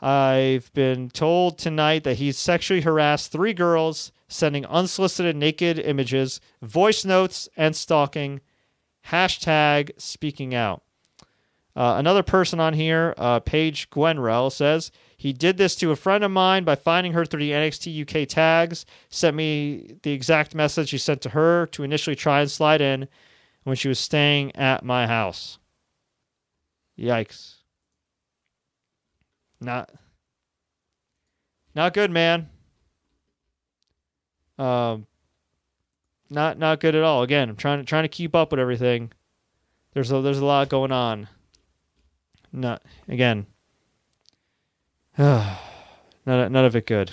I've 0.00 0.72
been 0.74 1.08
told 1.08 1.58
tonight 1.58 2.04
that 2.04 2.18
he's 2.18 2.36
sexually 2.36 2.82
harassed 2.82 3.32
three 3.32 3.54
girls 3.54 4.12
sending 4.28 4.66
unsolicited 4.66 5.36
naked 5.36 5.78
images, 5.78 6.40
voice 6.62 7.04
notes, 7.04 7.48
and 7.56 7.74
stalking. 7.74 8.40
Hashtag 9.08 9.90
speaking 9.98 10.54
out. 10.54 10.82
Uh, 11.76 11.96
another 11.98 12.22
person 12.22 12.58
on 12.58 12.72
here, 12.72 13.14
uh, 13.18 13.38
Paige 13.40 13.90
Gwenrell, 13.90 14.50
says 14.50 14.90
he 15.16 15.32
did 15.32 15.58
this 15.58 15.76
to 15.76 15.90
a 15.90 15.96
friend 15.96 16.24
of 16.24 16.30
mine 16.30 16.64
by 16.64 16.74
finding 16.74 17.12
her 17.12 17.24
through 17.24 17.40
the 17.40 17.52
NXT 17.52 18.22
UK 18.22 18.26
tags. 18.26 18.86
Sent 19.10 19.36
me 19.36 19.96
the 20.02 20.12
exact 20.12 20.54
message 20.54 20.90
he 20.90 20.98
sent 20.98 21.20
to 21.22 21.30
her 21.30 21.66
to 21.68 21.82
initially 21.82 22.16
try 22.16 22.40
and 22.40 22.50
slide 22.50 22.80
in 22.80 23.08
when 23.64 23.76
she 23.76 23.88
was 23.88 23.98
staying 23.98 24.56
at 24.56 24.84
my 24.84 25.06
house. 25.06 25.58
Yikes. 26.98 27.56
Not 29.60 29.90
not 31.74 31.92
good, 31.92 32.10
man. 32.10 32.48
Um, 34.58 35.06
not 36.30 36.58
not 36.58 36.80
good 36.80 36.94
at 36.94 37.02
all. 37.02 37.22
Again, 37.22 37.50
I'm 37.50 37.56
trying 37.56 37.78
to 37.78 37.84
trying 37.84 38.04
to 38.04 38.08
keep 38.08 38.34
up 38.34 38.50
with 38.50 38.60
everything. 38.60 39.12
There's 39.92 40.10
a 40.10 40.20
there's 40.20 40.38
a 40.38 40.44
lot 40.44 40.68
going 40.68 40.92
on. 40.92 41.28
Not 42.52 42.82
again. 43.08 43.46
none 45.18 45.56
none 46.26 46.54
of 46.56 46.76
it 46.76 46.86
good. 46.86 47.12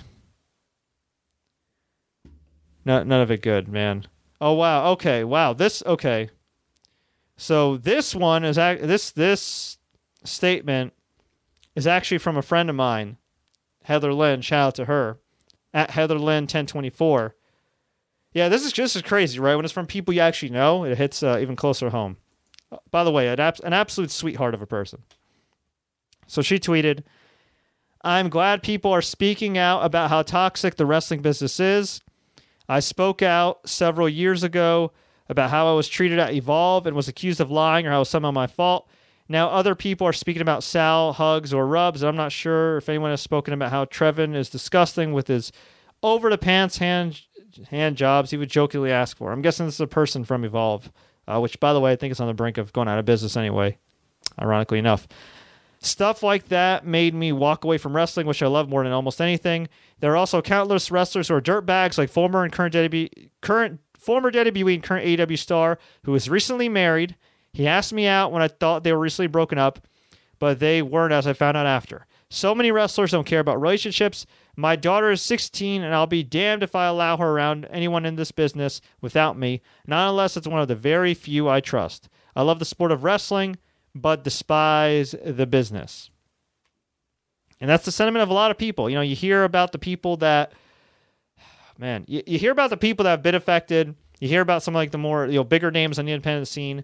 None 2.86 3.08
none 3.08 3.22
of 3.22 3.32
it 3.32 3.42
good, 3.42 3.68
man. 3.68 4.06
Oh 4.40 4.54
wow. 4.54 4.92
Okay. 4.92 5.24
Wow. 5.24 5.54
This 5.54 5.84
okay. 5.86 6.30
So 7.38 7.78
this 7.78 8.16
one 8.16 8.44
is 8.44 8.56
this 8.56 9.12
this 9.12 9.78
statement 10.24 10.94
is 11.76 11.88
actually 11.88 12.20
from 12.20 12.38
a 12.38 12.42
friend 12.42 12.70
of 12.70 12.76
mine, 12.76 13.18
Heather 13.84 14.14
Lynn. 14.14 14.42
Shout 14.42 14.68
out 14.68 14.76
to 14.76 14.86
her 14.86 15.20
at 15.74 15.92
Heather 15.92 16.18
Lynn 16.18 16.44
1024. 16.44 17.36
Yeah, 18.34 18.50
this 18.50 18.66
is 18.66 18.72
just 18.72 18.96
as 18.96 19.02
crazy, 19.02 19.40
right? 19.40 19.56
When 19.56 19.66
it's 19.66 19.74
from 19.74 19.86
people 19.86 20.14
you 20.14 20.22
actually 20.22 20.50
know, 20.50 20.84
it 20.84 20.98
hits 20.98 21.22
uh, 21.22 21.38
even 21.42 21.56
closer 21.56 21.90
home. 21.90 22.18
By 22.90 23.04
the 23.04 23.12
way, 23.12 23.28
an, 23.28 23.40
ab- 23.40 23.60
an 23.64 23.74
absolute 23.74 24.10
sweetheart 24.10 24.56
of 24.56 24.62
a 24.62 24.68
person. 24.68 25.04
So 26.26 26.42
she 26.42 26.58
tweeted, 26.58 27.04
I'm 28.02 28.30
glad 28.30 28.64
people 28.64 28.92
are 28.92 29.02
speaking 29.02 29.58
out 29.58 29.86
about 29.86 30.10
how 30.10 30.24
toxic 30.24 30.76
the 30.76 30.86
wrestling 30.86 31.22
business 31.22 31.60
is. 31.60 32.02
I 32.68 32.80
spoke 32.80 33.22
out 33.22 33.70
several 33.70 34.10
years 34.10 34.44
ago 34.44 34.92
about 35.30 35.50
how 35.50 35.68
I 35.68 35.74
was 35.74 35.88
treated 35.88 36.20
at 36.20 36.34
Evolve 36.34 36.86
and 36.86 36.96
was 36.96 37.08
accused 37.08 37.40
of 37.40 37.52
lying 37.52 37.86
or 37.86 37.92
how 37.92 37.98
it 37.98 38.00
was 38.00 38.10
somehow 38.10 38.32
my 38.32 38.48
fault. 38.48 38.88
Now, 39.30 39.50
other 39.50 39.74
people 39.74 40.06
are 40.06 40.14
speaking 40.14 40.42
about 40.42 40.64
Sal, 40.64 41.14
hugs, 41.14 41.54
or 41.54 41.66
rubs. 41.66 42.04
I'm 42.04 42.16
not 42.16 42.32
sure 42.32 42.78
if 42.78 42.90
anyone 42.90 43.12
has 43.12 43.22
spoken 43.22 43.54
about 43.54 43.72
how 43.72 43.86
Trevin 43.86 44.36
is 44.36 44.50
disgusting 44.50 45.14
with 45.14 45.28
his 45.28 45.52
over 46.02 46.30
the 46.30 46.38
pants 46.38 46.78
hand 46.78 47.22
hand 47.70 47.96
jobs 47.96 48.32
he 48.32 48.38
would 48.38 48.50
jokingly 48.50 48.92
ask 48.92 49.16
for. 49.16 49.32
I'm 49.32 49.42
guessing 49.42 49.66
this 49.66 49.76
is 49.76 49.82
a 49.82 49.88
person 49.88 50.24
from 50.24 50.44
Evolve, 50.44 50.92
uh, 51.28 51.40
which, 51.40 51.60
by 51.60 51.72
the 51.72 51.80
way, 51.80 51.92
I 51.92 51.96
think 51.96 52.12
is 52.12 52.20
on 52.20 52.28
the 52.28 52.34
brink 52.34 52.58
of 52.58 52.74
going 52.74 52.88
out 52.88 53.00
of 53.00 53.06
business 53.06 53.38
anyway, 53.38 53.78
ironically 54.42 54.80
enough. 54.80 55.08
Stuff 55.80 56.24
like 56.24 56.48
that 56.48 56.86
made 56.86 57.14
me 57.14 57.32
walk 57.32 57.64
away 57.64 57.78
from 57.78 57.96
wrestling, 57.96 58.26
which 58.26 58.42
I 58.42 58.48
love 58.48 58.70
more 58.70 58.84
than 58.84 58.94
almost 58.94 59.20
anything. 59.20 59.68
There 60.00 60.14
are 60.14 60.18
also 60.18 60.42
countless 60.42 60.92
wrestlers 60.92 61.28
who 61.28 61.36
are 61.36 61.42
dirtbags, 61.42 61.98
like 61.98 62.10
former 62.10 62.44
and 62.44 62.54
current 62.54 63.14
current 63.42 63.80
former 64.04 64.32
WWE 64.32 64.76
and 64.76 64.84
current 64.84 65.06
AEW 65.06 65.38
star 65.38 65.80
who 66.04 66.14
is 66.16 66.30
recently 66.30 66.70
married 66.70 67.16
he 67.54 67.68
asked 67.68 67.93
me 67.93 68.08
out 68.08 68.32
when 68.32 68.41
I 68.41 68.47
thought 68.47 68.84
they 68.84 68.91
were 68.91 68.99
recently 68.99 69.28
broken 69.28 69.60
up, 69.60 69.88
but 70.39 70.60
they 70.60 70.82
weren't, 70.82 71.14
as 71.14 71.28
I 71.28 71.34
found 71.34 71.56
out 71.56 71.68
after. 71.68 72.08
So 72.30 72.56
many 72.56 72.72
wrestlers 72.72 73.12
don't 73.12 73.28
care 73.28 73.39
about 73.39 73.62
relationships. 73.62 74.26
My 74.56 74.76
daughter 74.76 75.12
is 75.12 75.22
16, 75.22 75.84
and 75.84 75.93
I'll 75.93 76.08
be 76.08 76.24
damned 76.24 76.64
if 76.64 76.76
I 76.76 76.88
allow 76.88 77.18
her 77.18 77.30
around 77.30 77.68
anyone 77.70 78.08
in 78.08 78.16
this 78.16 78.32
business 78.32 78.82
without 79.01 79.38
me, 79.38 79.62
not 79.86 80.10
unless 80.10 80.36
it's 80.36 80.47
one 80.47 80.62
of 80.62 80.68
the 80.68 80.76
very 80.76 81.14
few 81.14 81.47
I 81.47 81.60
trust. 81.60 82.10
I 82.36 82.41
love 82.41 82.58
the 82.58 82.66
sport 82.66 82.91
of 82.91 83.04
wrestling, 83.04 83.58
but 83.93 84.24
despise 84.24 85.14
the 85.24 85.45
business. 85.45 86.10
And 87.62 87.70
that's 87.70 87.86
the 87.86 87.91
sentiment 87.91 88.24
of 88.24 88.30
a 88.30 88.34
lot 88.34 88.49
of 88.49 88.58
people. 88.58 88.89
You 88.89 88.95
know, 88.95 89.01
you 89.01 89.16
hear 89.16 89.43
about 89.43 89.72
the 89.72 89.78
people 89.78 90.18
that, 90.18 90.54
man, 91.78 92.06
you, 92.08 92.24
you 92.26 92.40
hear 92.40 92.52
about 92.52 92.70
the 92.70 92.78
people 92.78 93.04
that 93.04 93.12
have 93.12 93.24
been 93.24 93.36
affected. 93.36 93.96
You 94.20 94.28
hear 94.28 94.42
about 94.42 94.64
some 94.64 94.74
like 94.74 94.92
the 94.92 94.98
more, 94.98 95.26
you 95.26 95.34
know, 95.34 95.44
bigger 95.44 95.72
names 95.72 96.00
on 96.00 96.06
the 96.06 96.12
independent 96.12 96.48
scene 96.48 96.84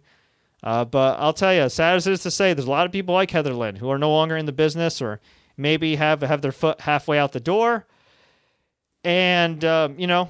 uh, 0.64 0.86
but 0.86 1.20
I'll 1.20 1.34
tell 1.34 1.54
you, 1.54 1.70
sad 1.70 1.96
as 1.96 2.08
it 2.08 2.14
is 2.14 2.24
to 2.24 2.32
say, 2.32 2.54
there's 2.54 2.68
a 2.68 2.72
lot 2.72 2.86
of 2.86 2.92
people 2.92 3.16
like 3.16 3.32
Heather 3.32 3.54
Lynn 3.54 3.78
who 3.78 3.90
are 3.90 3.98
no 3.98 4.12
longer 4.12 4.36
in 4.36 4.46
the 4.46 4.52
business 4.52 5.02
or 5.02 5.20
maybe 5.58 5.96
have 5.96 6.22
have 6.22 6.42
their 6.42 6.52
foot 6.52 6.82
halfway 6.82 7.18
out 7.18 7.32
the 7.32 7.40
door, 7.40 7.86
and 9.04 9.64
um, 9.64 9.98
you 9.98 10.08
know 10.08 10.30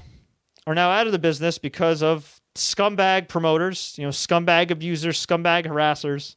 are 0.66 0.74
now 0.74 0.90
out 0.90 1.06
of 1.06 1.12
the 1.12 1.18
business 1.18 1.58
because 1.58 2.02
of 2.02 2.40
scumbag 2.54 3.26
promoters, 3.26 3.94
you 3.98 4.04
know, 4.04 4.10
scumbag 4.10 4.70
abusers, 4.70 5.24
scumbag 5.24 5.66
harassers, 5.66 6.36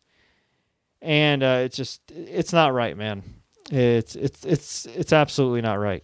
and 1.02 1.44
uh, 1.44 1.62
it's 1.64 1.78
just 1.78 2.02
it's 2.10 2.54
not 2.54 2.74
right, 2.74 2.98
man. 2.98 3.22
It's 3.70 4.16
it's 4.16 4.44
it's 4.44 4.86
it's 4.88 5.14
absolutely 5.14 5.62
not 5.62 5.78
right. 5.78 6.04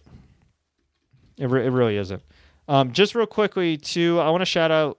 It, 1.40 1.46
re- 1.46 1.66
it 1.66 1.70
really 1.70 1.96
isn't. 1.96 2.22
Um, 2.68 2.92
just 2.92 3.14
real 3.14 3.26
quickly, 3.26 3.76
too, 3.76 4.20
I 4.20 4.30
want 4.30 4.42
to 4.42 4.46
shout 4.46 4.70
out 4.70 4.98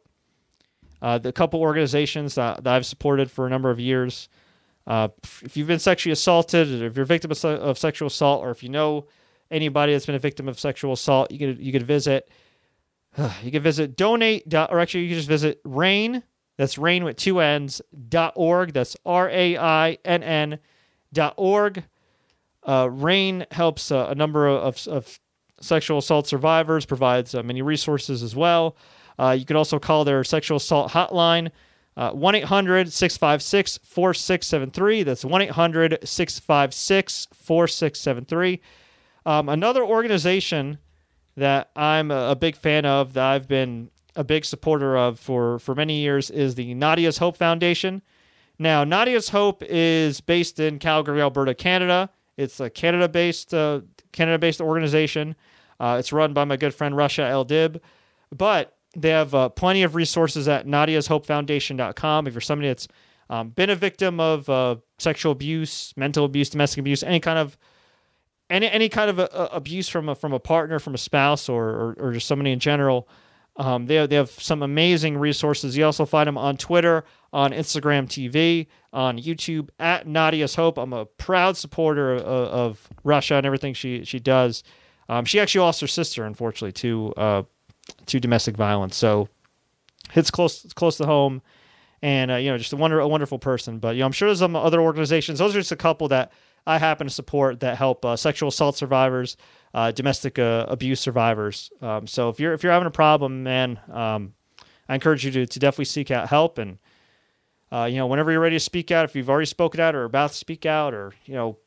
uh, 1.01 1.19
the 1.19 1.31
couple 1.31 1.61
organizations 1.61 2.35
that, 2.35 2.63
that 2.63 2.73
I've 2.73 2.85
supported 2.85 3.31
for 3.31 3.47
a 3.47 3.49
number 3.49 3.69
of 3.69 3.79
years. 3.79 4.27
Uh, 4.87 5.09
if 5.43 5.55
you've 5.55 5.67
been 5.67 5.79
sexually 5.79 6.11
assaulted, 6.11 6.81
or 6.81 6.87
if 6.87 6.95
you're 6.95 7.03
a 7.03 7.07
victim 7.07 7.31
of, 7.31 7.45
of, 7.45 7.77
sexual 7.77 8.07
assault, 8.07 8.43
or 8.43 8.49
if 8.49 8.63
you 8.63 8.69
know 8.69 9.05
anybody 9.51 9.93
that's 9.93 10.07
been 10.07 10.15
a 10.15 10.19
victim 10.19 10.47
of 10.47 10.59
sexual 10.59 10.93
assault, 10.93 11.31
you 11.31 11.37
could 11.37 11.59
you 11.59 11.71
could 11.71 11.83
visit. 11.83 12.29
you 13.43 13.51
can 13.51 13.61
visit 13.61 13.95
donate. 13.95 14.51
Or 14.53 14.79
actually, 14.79 15.03
you 15.03 15.09
can 15.09 15.17
just 15.17 15.29
visit 15.29 15.61
RAINN 15.63 16.23
That's 16.57 16.77
rain 16.77 17.03
with 17.03 17.17
two 17.17 17.39
N's. 17.39 17.81
dot 18.09 18.33
org. 18.35 18.73
That's 18.73 18.97
R 19.05 19.29
A 19.29 19.57
I 19.57 19.97
N 20.03 20.23
N. 20.23 20.59
dot 21.13 21.35
org. 21.37 21.83
Uh, 22.63 22.89
RAINN 22.91 23.45
helps 23.51 23.91
a 23.91 24.15
number 24.15 24.47
of, 24.47 24.87
of 24.87 25.19
sexual 25.61 25.99
assault 25.99 26.27
survivors, 26.27 26.85
provides 26.85 27.33
uh, 27.33 27.43
many 27.43 27.61
resources 27.61 28.23
as 28.23 28.35
well. 28.35 28.75
Uh, 29.19 29.31
you 29.37 29.45
can 29.45 29.55
also 29.55 29.79
call 29.79 30.03
their 30.03 30.23
sexual 30.23 30.57
assault 30.57 30.91
hotline, 30.91 31.51
uh, 31.97 32.11
1 32.11 32.35
800 32.35 32.91
656 32.91 33.79
4673. 33.83 35.03
That's 35.03 35.25
1 35.25 35.41
800 35.41 35.99
656 36.03 37.27
4673. 37.33 38.61
Um, 39.25 39.49
another 39.49 39.83
organization 39.83 40.79
that 41.37 41.69
I'm 41.75 42.11
a, 42.11 42.35
big 42.35 42.55
fan 42.55 42.85
of, 42.85 43.13
that 43.13 43.23
I've 43.23 43.47
been 43.47 43.89
a 44.15 44.23
big 44.23 44.45
supporter 44.45 44.97
of 44.97 45.19
for, 45.19 45.59
for 45.59 45.75
many 45.75 45.99
years, 46.01 46.29
is 46.29 46.55
the 46.55 46.73
Nadia's 46.73 47.17
Hope 47.17 47.37
Foundation. 47.37 48.01
Now, 48.59 48.83
Nadia's 48.83 49.29
Hope 49.29 49.63
is 49.63 50.21
based 50.21 50.59
in 50.59 50.79
Calgary, 50.79 51.21
Alberta, 51.21 51.53
Canada. 51.53 52.09
It's 52.37 52.59
a 52.59 52.69
Canada-based 52.69 53.53
uh, 53.53 53.81
Canada-based 54.11 54.61
organization. 54.61 55.35
Uh, 55.81 55.97
it's 55.97 56.13
run 56.13 56.31
by 56.31 56.45
my 56.45 56.57
good 56.57 56.75
friend 56.75 56.93
Rasha 56.93 57.27
El 57.27 57.43
Dib, 57.43 57.81
but 58.31 58.77
they 58.95 59.09
have 59.09 59.33
uh, 59.33 59.49
plenty 59.49 59.81
of 59.81 59.95
resources 59.95 60.47
at 60.47 60.67
Nadia'sHopeFoundation.com. 60.67 62.27
If 62.27 62.33
you're 62.35 62.41
somebody 62.41 62.67
that's 62.67 62.87
um, 63.31 63.49
been 63.49 63.71
a 63.71 63.75
victim 63.75 64.19
of 64.19 64.47
uh, 64.47 64.75
sexual 64.99 65.31
abuse, 65.31 65.91
mental 65.97 66.23
abuse, 66.25 66.51
domestic 66.51 66.79
abuse, 66.79 67.01
any 67.01 67.19
kind 67.19 67.39
of 67.39 67.57
any 68.47 68.69
any 68.69 68.89
kind 68.89 69.09
of 69.09 69.17
a, 69.17 69.33
uh, 69.33 69.49
a 69.51 69.55
abuse 69.55 69.89
from 69.89 70.07
a, 70.07 70.13
from 70.13 70.33
a 70.33 70.39
partner, 70.39 70.77
from 70.77 70.93
a 70.93 70.99
spouse, 70.99 71.49
or 71.49 71.69
or, 71.69 71.93
or 71.97 72.11
just 72.11 72.27
somebody 72.27 72.51
in 72.51 72.59
general, 72.59 73.09
um, 73.55 73.87
they 73.87 73.95
have, 73.95 74.09
they 74.09 74.17
have 74.17 74.29
some 74.29 74.61
amazing 74.61 75.17
resources. 75.17 75.75
You 75.75 75.85
also 75.85 76.05
find 76.05 76.27
them 76.27 76.37
on 76.37 76.57
Twitter, 76.57 77.05
on 77.33 77.53
Instagram 77.53 78.05
TV, 78.05 78.67
on 78.93 79.17
YouTube 79.17 79.69
at 79.79 80.05
Nadia's 80.05 80.53
Hope. 80.53 80.77
I'm 80.77 80.93
a 80.93 81.05
proud 81.05 81.57
supporter 81.57 82.13
of, 82.13 82.23
of 82.23 82.89
Russia 83.03 83.35
and 83.35 83.47
everything 83.47 83.73
she 83.73 84.03
she 84.03 84.19
does. 84.19 84.63
Um, 85.11 85.25
she 85.25 85.41
actually 85.41 85.59
lost 85.59 85.81
her 85.81 85.87
sister, 85.87 86.25
unfortunately, 86.25 86.71
to 86.71 87.13
uh, 87.17 87.43
to 88.05 88.19
domestic 88.21 88.55
violence. 88.55 88.95
So 88.95 89.27
it's 90.15 90.31
close 90.31 90.71
close 90.73 90.95
to 90.97 91.05
home, 91.05 91.41
and 92.01 92.31
uh, 92.31 92.35
you 92.35 92.49
know, 92.49 92.57
just 92.57 92.71
a 92.71 92.77
wonder 92.77 92.97
a 93.01 93.07
wonderful 93.07 93.37
person. 93.37 93.79
But 93.79 93.95
you 93.95 93.99
know, 93.99 94.05
I'm 94.05 94.13
sure 94.13 94.29
there's 94.29 94.39
some 94.39 94.55
other 94.55 94.79
organizations. 94.79 95.39
Those 95.39 95.53
are 95.53 95.59
just 95.59 95.73
a 95.73 95.75
couple 95.75 96.07
that 96.07 96.31
I 96.65 96.77
happen 96.77 97.07
to 97.07 97.13
support 97.13 97.59
that 97.59 97.77
help 97.77 98.05
uh, 98.05 98.15
sexual 98.15 98.47
assault 98.47 98.77
survivors, 98.77 99.35
uh, 99.73 99.91
domestic 99.91 100.39
uh, 100.39 100.65
abuse 100.69 101.01
survivors. 101.01 101.71
Um, 101.81 102.07
so 102.07 102.29
if 102.29 102.39
you're 102.39 102.53
if 102.53 102.63
you're 102.63 102.71
having 102.71 102.87
a 102.87 102.91
problem, 102.91 103.43
man, 103.43 103.81
um, 103.91 104.33
I 104.87 104.95
encourage 104.95 105.25
you 105.25 105.31
to 105.31 105.45
to 105.45 105.59
definitely 105.59 105.85
seek 105.85 106.09
out 106.09 106.29
help 106.29 106.57
and. 106.57 106.79
Uh, 107.73 107.85
you 107.85 107.95
know, 107.95 108.05
whenever 108.05 108.29
you're 108.29 108.41
ready 108.41 108.57
to 108.57 108.59
speak 108.59 108.91
out, 108.91 109.05
if 109.05 109.15
you've 109.15 109.29
already 109.29 109.45
spoken 109.45 109.79
out 109.79 109.95
or 109.95 110.03
about 110.03 110.31
to 110.31 110.35
speak 110.35 110.65
out, 110.65 110.93
or 110.93 111.13
you 111.23 111.33
know, 111.33 111.57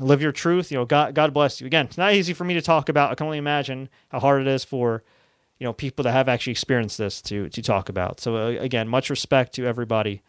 live 0.00 0.22
your 0.22 0.32
truth. 0.32 0.70
You 0.70 0.78
know, 0.78 0.84
God, 0.84 1.14
God 1.14 1.32
bless 1.32 1.60
you. 1.60 1.66
Again, 1.66 1.86
it's 1.86 1.98
not 1.98 2.14
easy 2.14 2.32
for 2.32 2.44
me 2.44 2.54
to 2.54 2.62
talk 2.62 2.88
about. 2.88 3.10
I 3.10 3.14
can 3.14 3.26
only 3.26 3.38
imagine 3.38 3.88
how 4.08 4.20
hard 4.20 4.42
it 4.42 4.48
is 4.48 4.64
for, 4.64 5.02
you 5.58 5.64
know, 5.64 5.72
people 5.72 6.02
that 6.04 6.12
have 6.12 6.28
actually 6.28 6.52
experienced 6.52 6.98
this 6.98 7.20
to 7.22 7.48
to 7.48 7.62
talk 7.62 7.88
about. 7.88 8.20
So 8.20 8.36
uh, 8.36 8.48
again, 8.60 8.88
much 8.88 9.10
respect 9.10 9.54
to 9.54 9.66
everybody 9.66 10.22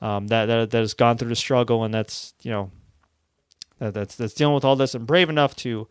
um, 0.00 0.26
that, 0.28 0.46
that 0.46 0.70
that 0.70 0.78
has 0.78 0.94
gone 0.94 1.16
through 1.18 1.30
the 1.30 1.36
struggle 1.36 1.84
and 1.84 1.92
that's 1.92 2.34
you 2.42 2.50
know 2.50 2.70
that, 3.78 3.94
that's 3.94 4.16
that's 4.16 4.34
dealing 4.34 4.54
with 4.54 4.64
all 4.64 4.76
this 4.76 4.94
and 4.94 5.06
brave 5.06 5.28
enough 5.28 5.56
to, 5.56 5.88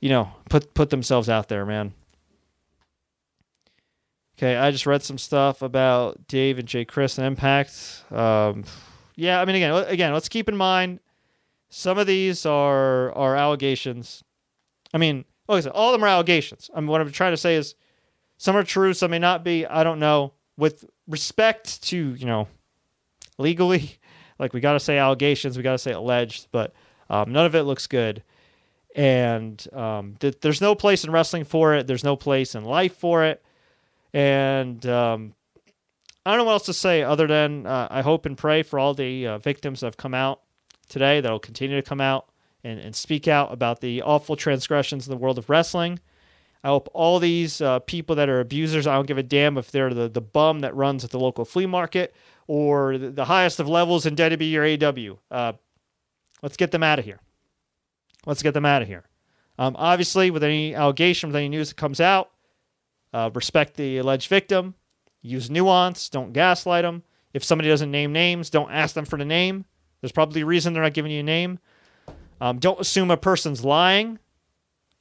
you 0.00 0.08
know, 0.08 0.30
put 0.48 0.74
put 0.74 0.90
themselves 0.90 1.28
out 1.28 1.48
there, 1.48 1.66
man. 1.66 1.94
Okay, 4.38 4.56
I 4.56 4.70
just 4.70 4.86
read 4.86 5.02
some 5.02 5.18
stuff 5.18 5.60
about 5.60 6.26
Dave 6.26 6.58
and 6.58 6.66
Jake 6.66 6.88
Crist 6.88 7.18
and 7.18 7.26
Impact. 7.26 8.04
Um, 8.10 8.64
yeah, 9.14 9.38
I 9.38 9.44
mean, 9.44 9.56
again, 9.56 9.74
again, 9.86 10.12
let's 10.14 10.30
keep 10.30 10.48
in 10.48 10.56
mind 10.56 11.00
some 11.70 11.98
of 11.98 12.06
these 12.06 12.44
are 12.44 13.12
are 13.12 13.36
allegations. 13.36 14.22
I 14.92 14.98
mean, 14.98 15.24
like 15.48 15.58
I 15.58 15.60
said, 15.60 15.72
all 15.72 15.88
of 15.88 15.92
them 15.92 16.04
are 16.04 16.08
allegations. 16.08 16.68
I 16.74 16.80
mean, 16.80 16.88
what 16.88 17.00
I'm 17.00 17.10
trying 17.12 17.32
to 17.32 17.38
say 17.38 17.54
is 17.54 17.74
some 18.36 18.56
are 18.56 18.64
true, 18.64 18.92
some 18.92 19.12
may 19.12 19.18
not 19.18 19.44
be. 19.44 19.64
I 19.64 19.84
don't 19.84 20.00
know. 20.00 20.34
With 20.56 20.84
respect 21.08 21.82
to 21.84 22.14
you 22.14 22.26
know 22.26 22.48
legally, 23.38 23.98
like 24.38 24.52
we 24.52 24.60
got 24.60 24.74
to 24.74 24.80
say 24.80 24.98
allegations, 24.98 25.56
we 25.56 25.62
got 25.62 25.72
to 25.72 25.78
say 25.78 25.92
alleged, 25.92 26.48
but 26.52 26.74
um, 27.08 27.32
none 27.32 27.46
of 27.46 27.54
it 27.54 27.62
looks 27.62 27.86
good. 27.86 28.22
And 28.96 29.64
um, 29.72 30.16
th- 30.18 30.40
there's 30.40 30.60
no 30.60 30.74
place 30.74 31.04
in 31.04 31.12
wrestling 31.12 31.44
for 31.44 31.74
it. 31.74 31.86
There's 31.86 32.02
no 32.02 32.16
place 32.16 32.56
in 32.56 32.64
life 32.64 32.96
for 32.96 33.24
it. 33.24 33.40
And 34.12 34.84
um, 34.86 35.34
I 36.26 36.30
don't 36.30 36.38
know 36.38 36.44
what 36.44 36.52
else 36.54 36.66
to 36.66 36.72
say 36.72 37.04
other 37.04 37.28
than 37.28 37.66
uh, 37.66 37.86
I 37.88 38.02
hope 38.02 38.26
and 38.26 38.36
pray 38.36 38.64
for 38.64 38.80
all 38.80 38.92
the 38.92 39.28
uh, 39.28 39.38
victims 39.38 39.80
that 39.80 39.86
have 39.86 39.96
come 39.96 40.14
out 40.14 40.40
today 40.90 41.22
that'll 41.22 41.38
continue 41.38 41.76
to 41.76 41.88
come 41.88 42.00
out 42.00 42.28
and, 42.62 42.78
and 42.78 42.94
speak 42.94 43.26
out 43.26 43.50
about 43.52 43.80
the 43.80 44.02
awful 44.02 44.36
transgressions 44.36 45.06
in 45.06 45.10
the 45.10 45.16
world 45.16 45.38
of 45.38 45.48
wrestling. 45.48 45.98
I 46.62 46.68
hope 46.68 46.90
all 46.92 47.18
these 47.18 47.62
uh, 47.62 47.78
people 47.78 48.16
that 48.16 48.28
are 48.28 48.40
abusers, 48.40 48.86
I 48.86 48.94
don't 48.94 49.06
give 49.06 49.16
a 49.16 49.22
damn 49.22 49.56
if 49.56 49.70
they're 49.70 49.94
the, 49.94 50.10
the 50.10 50.20
bum 50.20 50.60
that 50.60 50.76
runs 50.76 51.04
at 51.04 51.10
the 51.10 51.18
local 51.18 51.46
flea 51.46 51.64
market 51.64 52.14
or 52.46 52.98
the, 52.98 53.24
highest 53.24 53.60
of 53.60 53.68
levels 53.68 54.04
in 54.04 54.16
WWE 54.16 54.56
or 54.56 55.14
AW. 55.32 55.34
Uh, 55.34 55.52
let's 56.42 56.58
get 56.58 56.70
them 56.70 56.82
out 56.82 56.98
of 56.98 57.06
here. 57.06 57.20
Let's 58.26 58.42
get 58.42 58.52
them 58.52 58.66
out 58.66 58.82
of 58.82 58.88
here. 58.88 59.04
Um, 59.58 59.74
obviously, 59.78 60.30
with 60.30 60.44
any 60.44 60.74
allegation, 60.74 61.30
with 61.30 61.36
any 61.36 61.48
news 61.48 61.70
that 61.70 61.76
comes 61.76 62.00
out, 62.00 62.30
uh, 63.14 63.30
respect 63.34 63.76
the 63.76 63.98
alleged 63.98 64.28
victim, 64.28 64.74
use 65.22 65.50
nuance, 65.50 66.08
don't 66.08 66.32
gaslight 66.32 66.82
them. 66.82 67.02
If 67.32 67.44
somebody 67.44 67.68
doesn't 67.68 67.90
name 67.90 68.12
names, 68.12 68.50
don't 68.50 68.70
ask 68.70 68.94
them 68.94 69.04
for 69.04 69.16
the 69.16 69.24
name. 69.24 69.64
There's 70.00 70.12
probably 70.12 70.40
a 70.42 70.46
reason 70.46 70.72
they're 70.72 70.82
not 70.82 70.94
giving 70.94 71.12
you 71.12 71.20
a 71.20 71.24
name. 71.24 71.58
Um, 72.40 72.58
don't 72.58 72.80
assume 72.80 73.10
a 73.10 73.16
person's 73.16 73.64
lying, 73.64 74.18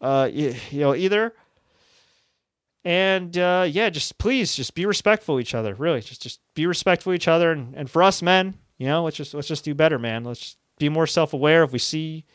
uh, 0.01 0.29
you, 0.31 0.55
you 0.71 0.79
know, 0.81 0.93
either 0.93 1.33
and 2.85 3.37
uh, 3.37 3.67
yeah, 3.69 3.89
just 3.89 4.17
please, 4.17 4.55
just 4.55 4.73
be 4.73 4.85
respectful 4.85 5.35
of 5.35 5.41
each 5.41 5.53
other. 5.53 5.75
Really, 5.75 6.01
just 6.01 6.21
just 6.21 6.39
be 6.53 6.65
respectful 6.65 7.11
of 7.11 7.15
each 7.15 7.27
other. 7.27 7.51
And, 7.51 7.75
and 7.75 7.89
for 7.89 8.01
us 8.01 8.21
men, 8.21 8.55
you 8.77 8.87
know, 8.87 9.03
let's 9.03 9.17
just 9.17 9.33
let's 9.33 9.47
just 9.47 9.65
do 9.65 9.75
better, 9.75 9.99
man. 9.99 10.23
Let's 10.23 10.55
be 10.77 10.89
more 10.89 11.07
self 11.07 11.33
aware. 11.33 11.63
If 11.63 11.73
we 11.73 11.79
see 11.79 12.25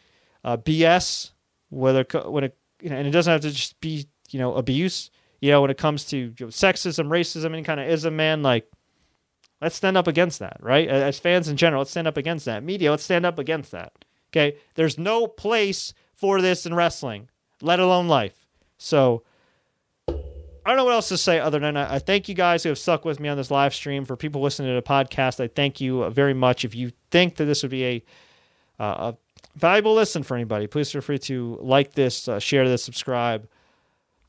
uh, 0.45 0.57
BS, 0.59 1.31
whether 1.71 2.05
when 2.27 2.45
it 2.45 2.59
you 2.83 2.91
know, 2.91 2.97
and 2.97 3.09
it 3.09 3.11
doesn't 3.11 3.31
have 3.31 3.41
to 3.41 3.51
just 3.51 3.81
be 3.81 4.07
you 4.31 4.39
know 4.39 4.55
abuse. 4.55 5.11
You 5.41 5.51
know, 5.51 5.61
when 5.61 5.71
it 5.71 5.79
comes 5.79 6.05
to 6.07 6.17
you 6.17 6.35
know, 6.39 6.47
sexism, 6.47 7.09
racism, 7.09 7.47
any 7.47 7.63
kind 7.63 7.81
of 7.81 7.89
ism, 7.89 8.17
man, 8.17 8.43
like 8.43 8.71
let's 9.65 9.77
stand 9.77 9.97
up 9.97 10.07
against 10.07 10.41
that, 10.41 10.59
right? 10.61 10.87
As 10.87 11.19
fans 11.19 11.49
in 11.49 11.57
general, 11.57 11.81
let's 11.81 11.91
stand 11.91 12.07
up 12.07 12.19
against 12.19 12.45
that. 12.45 12.63
Media, 12.63 12.91
let's 12.91 13.03
stand 13.03 13.25
up 13.25 13.39
against 13.39 13.71
that. 13.71 13.93
Okay, 14.31 14.59
there's 14.75 14.99
no 14.99 15.27
place 15.27 15.95
for 16.13 16.43
this 16.43 16.67
in 16.67 16.75
wrestling, 16.75 17.31
let 17.63 17.81
alone 17.81 18.07
life. 18.07 18.47
So 18.77 19.23
I 20.07 20.13
don't 20.67 20.77
know 20.77 20.85
what 20.85 20.93
else 20.93 21.09
to 21.09 21.17
say 21.17 21.41
other 21.41 21.59
than 21.59 21.79
I, 21.79 21.95
I 21.95 21.99
thank 21.99 22.29
you 22.29 22.35
guys 22.35 22.63
who 22.63 22.69
have 22.69 22.79
stuck 22.79 23.07
with 23.07 23.21
me 23.21 23.29
on 23.31 23.39
this 23.39 23.51
live 23.51 23.75
stream. 23.75 24.05
For 24.05 24.17
people 24.17 24.43
listening 24.43 24.69
to 24.69 24.75
the 24.75 24.83
podcast, 24.83 25.43
I 25.43 25.49
thank 25.49 25.81
you 25.81 26.11
very 26.11 26.35
much. 26.35 26.67
If 26.67 26.75
you 26.75 26.93
think 27.11 27.37
that 27.37 27.47
this 27.47 27.63
would 27.63 27.71
be 27.71 27.85
a, 27.87 28.05
uh, 28.79 29.13
a 29.13 29.17
valuable 29.57 29.95
listen 29.95 30.23
for 30.23 30.35
anybody, 30.35 30.67
please 30.67 30.93
feel 30.93 31.01
free 31.01 31.19
to 31.21 31.59
like 31.63 31.95
this, 31.95 32.29
uh, 32.29 32.39
share 32.39 32.69
this, 32.69 32.85
subscribe. 32.85 33.49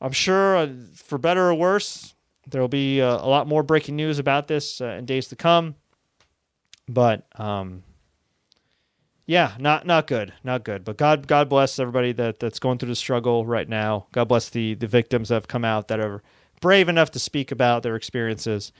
I'm 0.00 0.12
sure, 0.12 0.56
uh, 0.56 0.68
for 0.94 1.18
better 1.18 1.46
or 1.48 1.54
worse, 1.54 2.14
there 2.46 2.60
will 2.60 2.68
be 2.68 3.00
uh, 3.00 3.24
a 3.24 3.28
lot 3.28 3.46
more 3.46 3.62
breaking 3.62 3.96
news 3.96 4.18
about 4.18 4.48
this 4.48 4.80
uh, 4.80 4.96
in 4.98 5.04
days 5.04 5.28
to 5.28 5.36
come. 5.36 5.74
But 6.88 7.26
um, 7.38 7.82
yeah, 9.26 9.54
not 9.58 9.86
not 9.86 10.06
good, 10.06 10.32
not 10.44 10.64
good. 10.64 10.84
But 10.84 10.96
God, 10.96 11.26
God 11.26 11.48
bless 11.48 11.78
everybody 11.78 12.12
that 12.12 12.38
that's 12.38 12.60
going 12.60 12.78
through 12.78 12.90
the 12.90 12.96
struggle 12.96 13.44
right 13.44 13.68
now. 13.68 14.06
God 14.12 14.28
bless 14.28 14.48
the 14.48 14.74
the 14.74 14.86
victims 14.86 15.28
that 15.28 15.34
have 15.34 15.48
come 15.48 15.64
out 15.64 15.88
that 15.88 15.98
are 15.98 16.22
brave 16.60 16.88
enough 16.88 17.10
to 17.12 17.18
speak 17.18 17.50
about 17.50 17.82
their 17.82 17.96
experiences. 17.96 18.72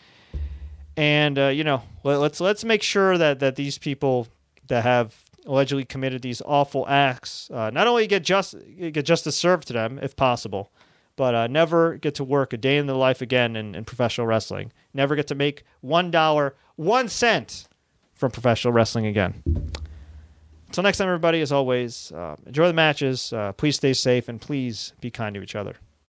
And 0.97 1.39
uh, 1.39 1.49
you 1.49 1.65
know, 1.65 1.83
let, 2.05 2.21
let's 2.21 2.41
let's 2.41 2.65
make 2.65 2.83
sure 2.83 3.19
that 3.19 3.41
that 3.41 3.57
these 3.57 3.77
people 3.77 4.29
that 4.69 4.85
have 4.85 5.25
allegedly 5.47 5.85
committed 5.85 6.23
these 6.23 6.43
awful 6.45 6.87
acts, 6.89 7.51
uh, 7.53 7.71
not 7.71 7.87
only 7.87 8.07
get 8.07 8.23
just 8.23 8.55
get 8.79 9.05
justice 9.05 9.37
served 9.37 9.67
to 9.67 9.73
them 9.73 9.99
if 10.01 10.15
possible, 10.15 10.73
but 11.17 11.35
uh, 11.35 11.47
never 11.47 11.97
get 11.97 12.15
to 12.17 12.25
work 12.25 12.53
a 12.53 12.57
day 12.57 12.77
in 12.77 12.87
their 12.87 12.97
life 12.97 13.21
again 13.21 13.57
in, 13.57 13.75
in 13.75 13.85
professional 13.85 14.27
wrestling. 14.27 14.73
Never 14.95 15.17
get 15.17 15.27
to 15.29 15.35
make 15.35 15.65
one 15.81 16.11
dollar, 16.11 16.55
one 16.77 17.09
cent 17.09 17.67
from 18.15 18.31
professional 18.31 18.73
wrestling 18.73 19.07
again. 19.07 19.43
Until 20.67 20.83
next 20.83 20.99
time, 20.99 21.09
everybody, 21.09 21.41
as 21.41 21.53
always, 21.53 22.13
uh, 22.13 22.37
enjoy 22.47 22.67
the 22.67 22.73
matches. 22.73 23.33
Uh, 23.33 23.53
please 23.53 23.77
stay 23.77 23.93
safe 23.93 24.29
and 24.29 24.41
please 24.41 24.93
be 25.01 25.11
kind 25.11 25.35
to 25.35 25.43
each 25.43 25.55
other. 25.55 25.77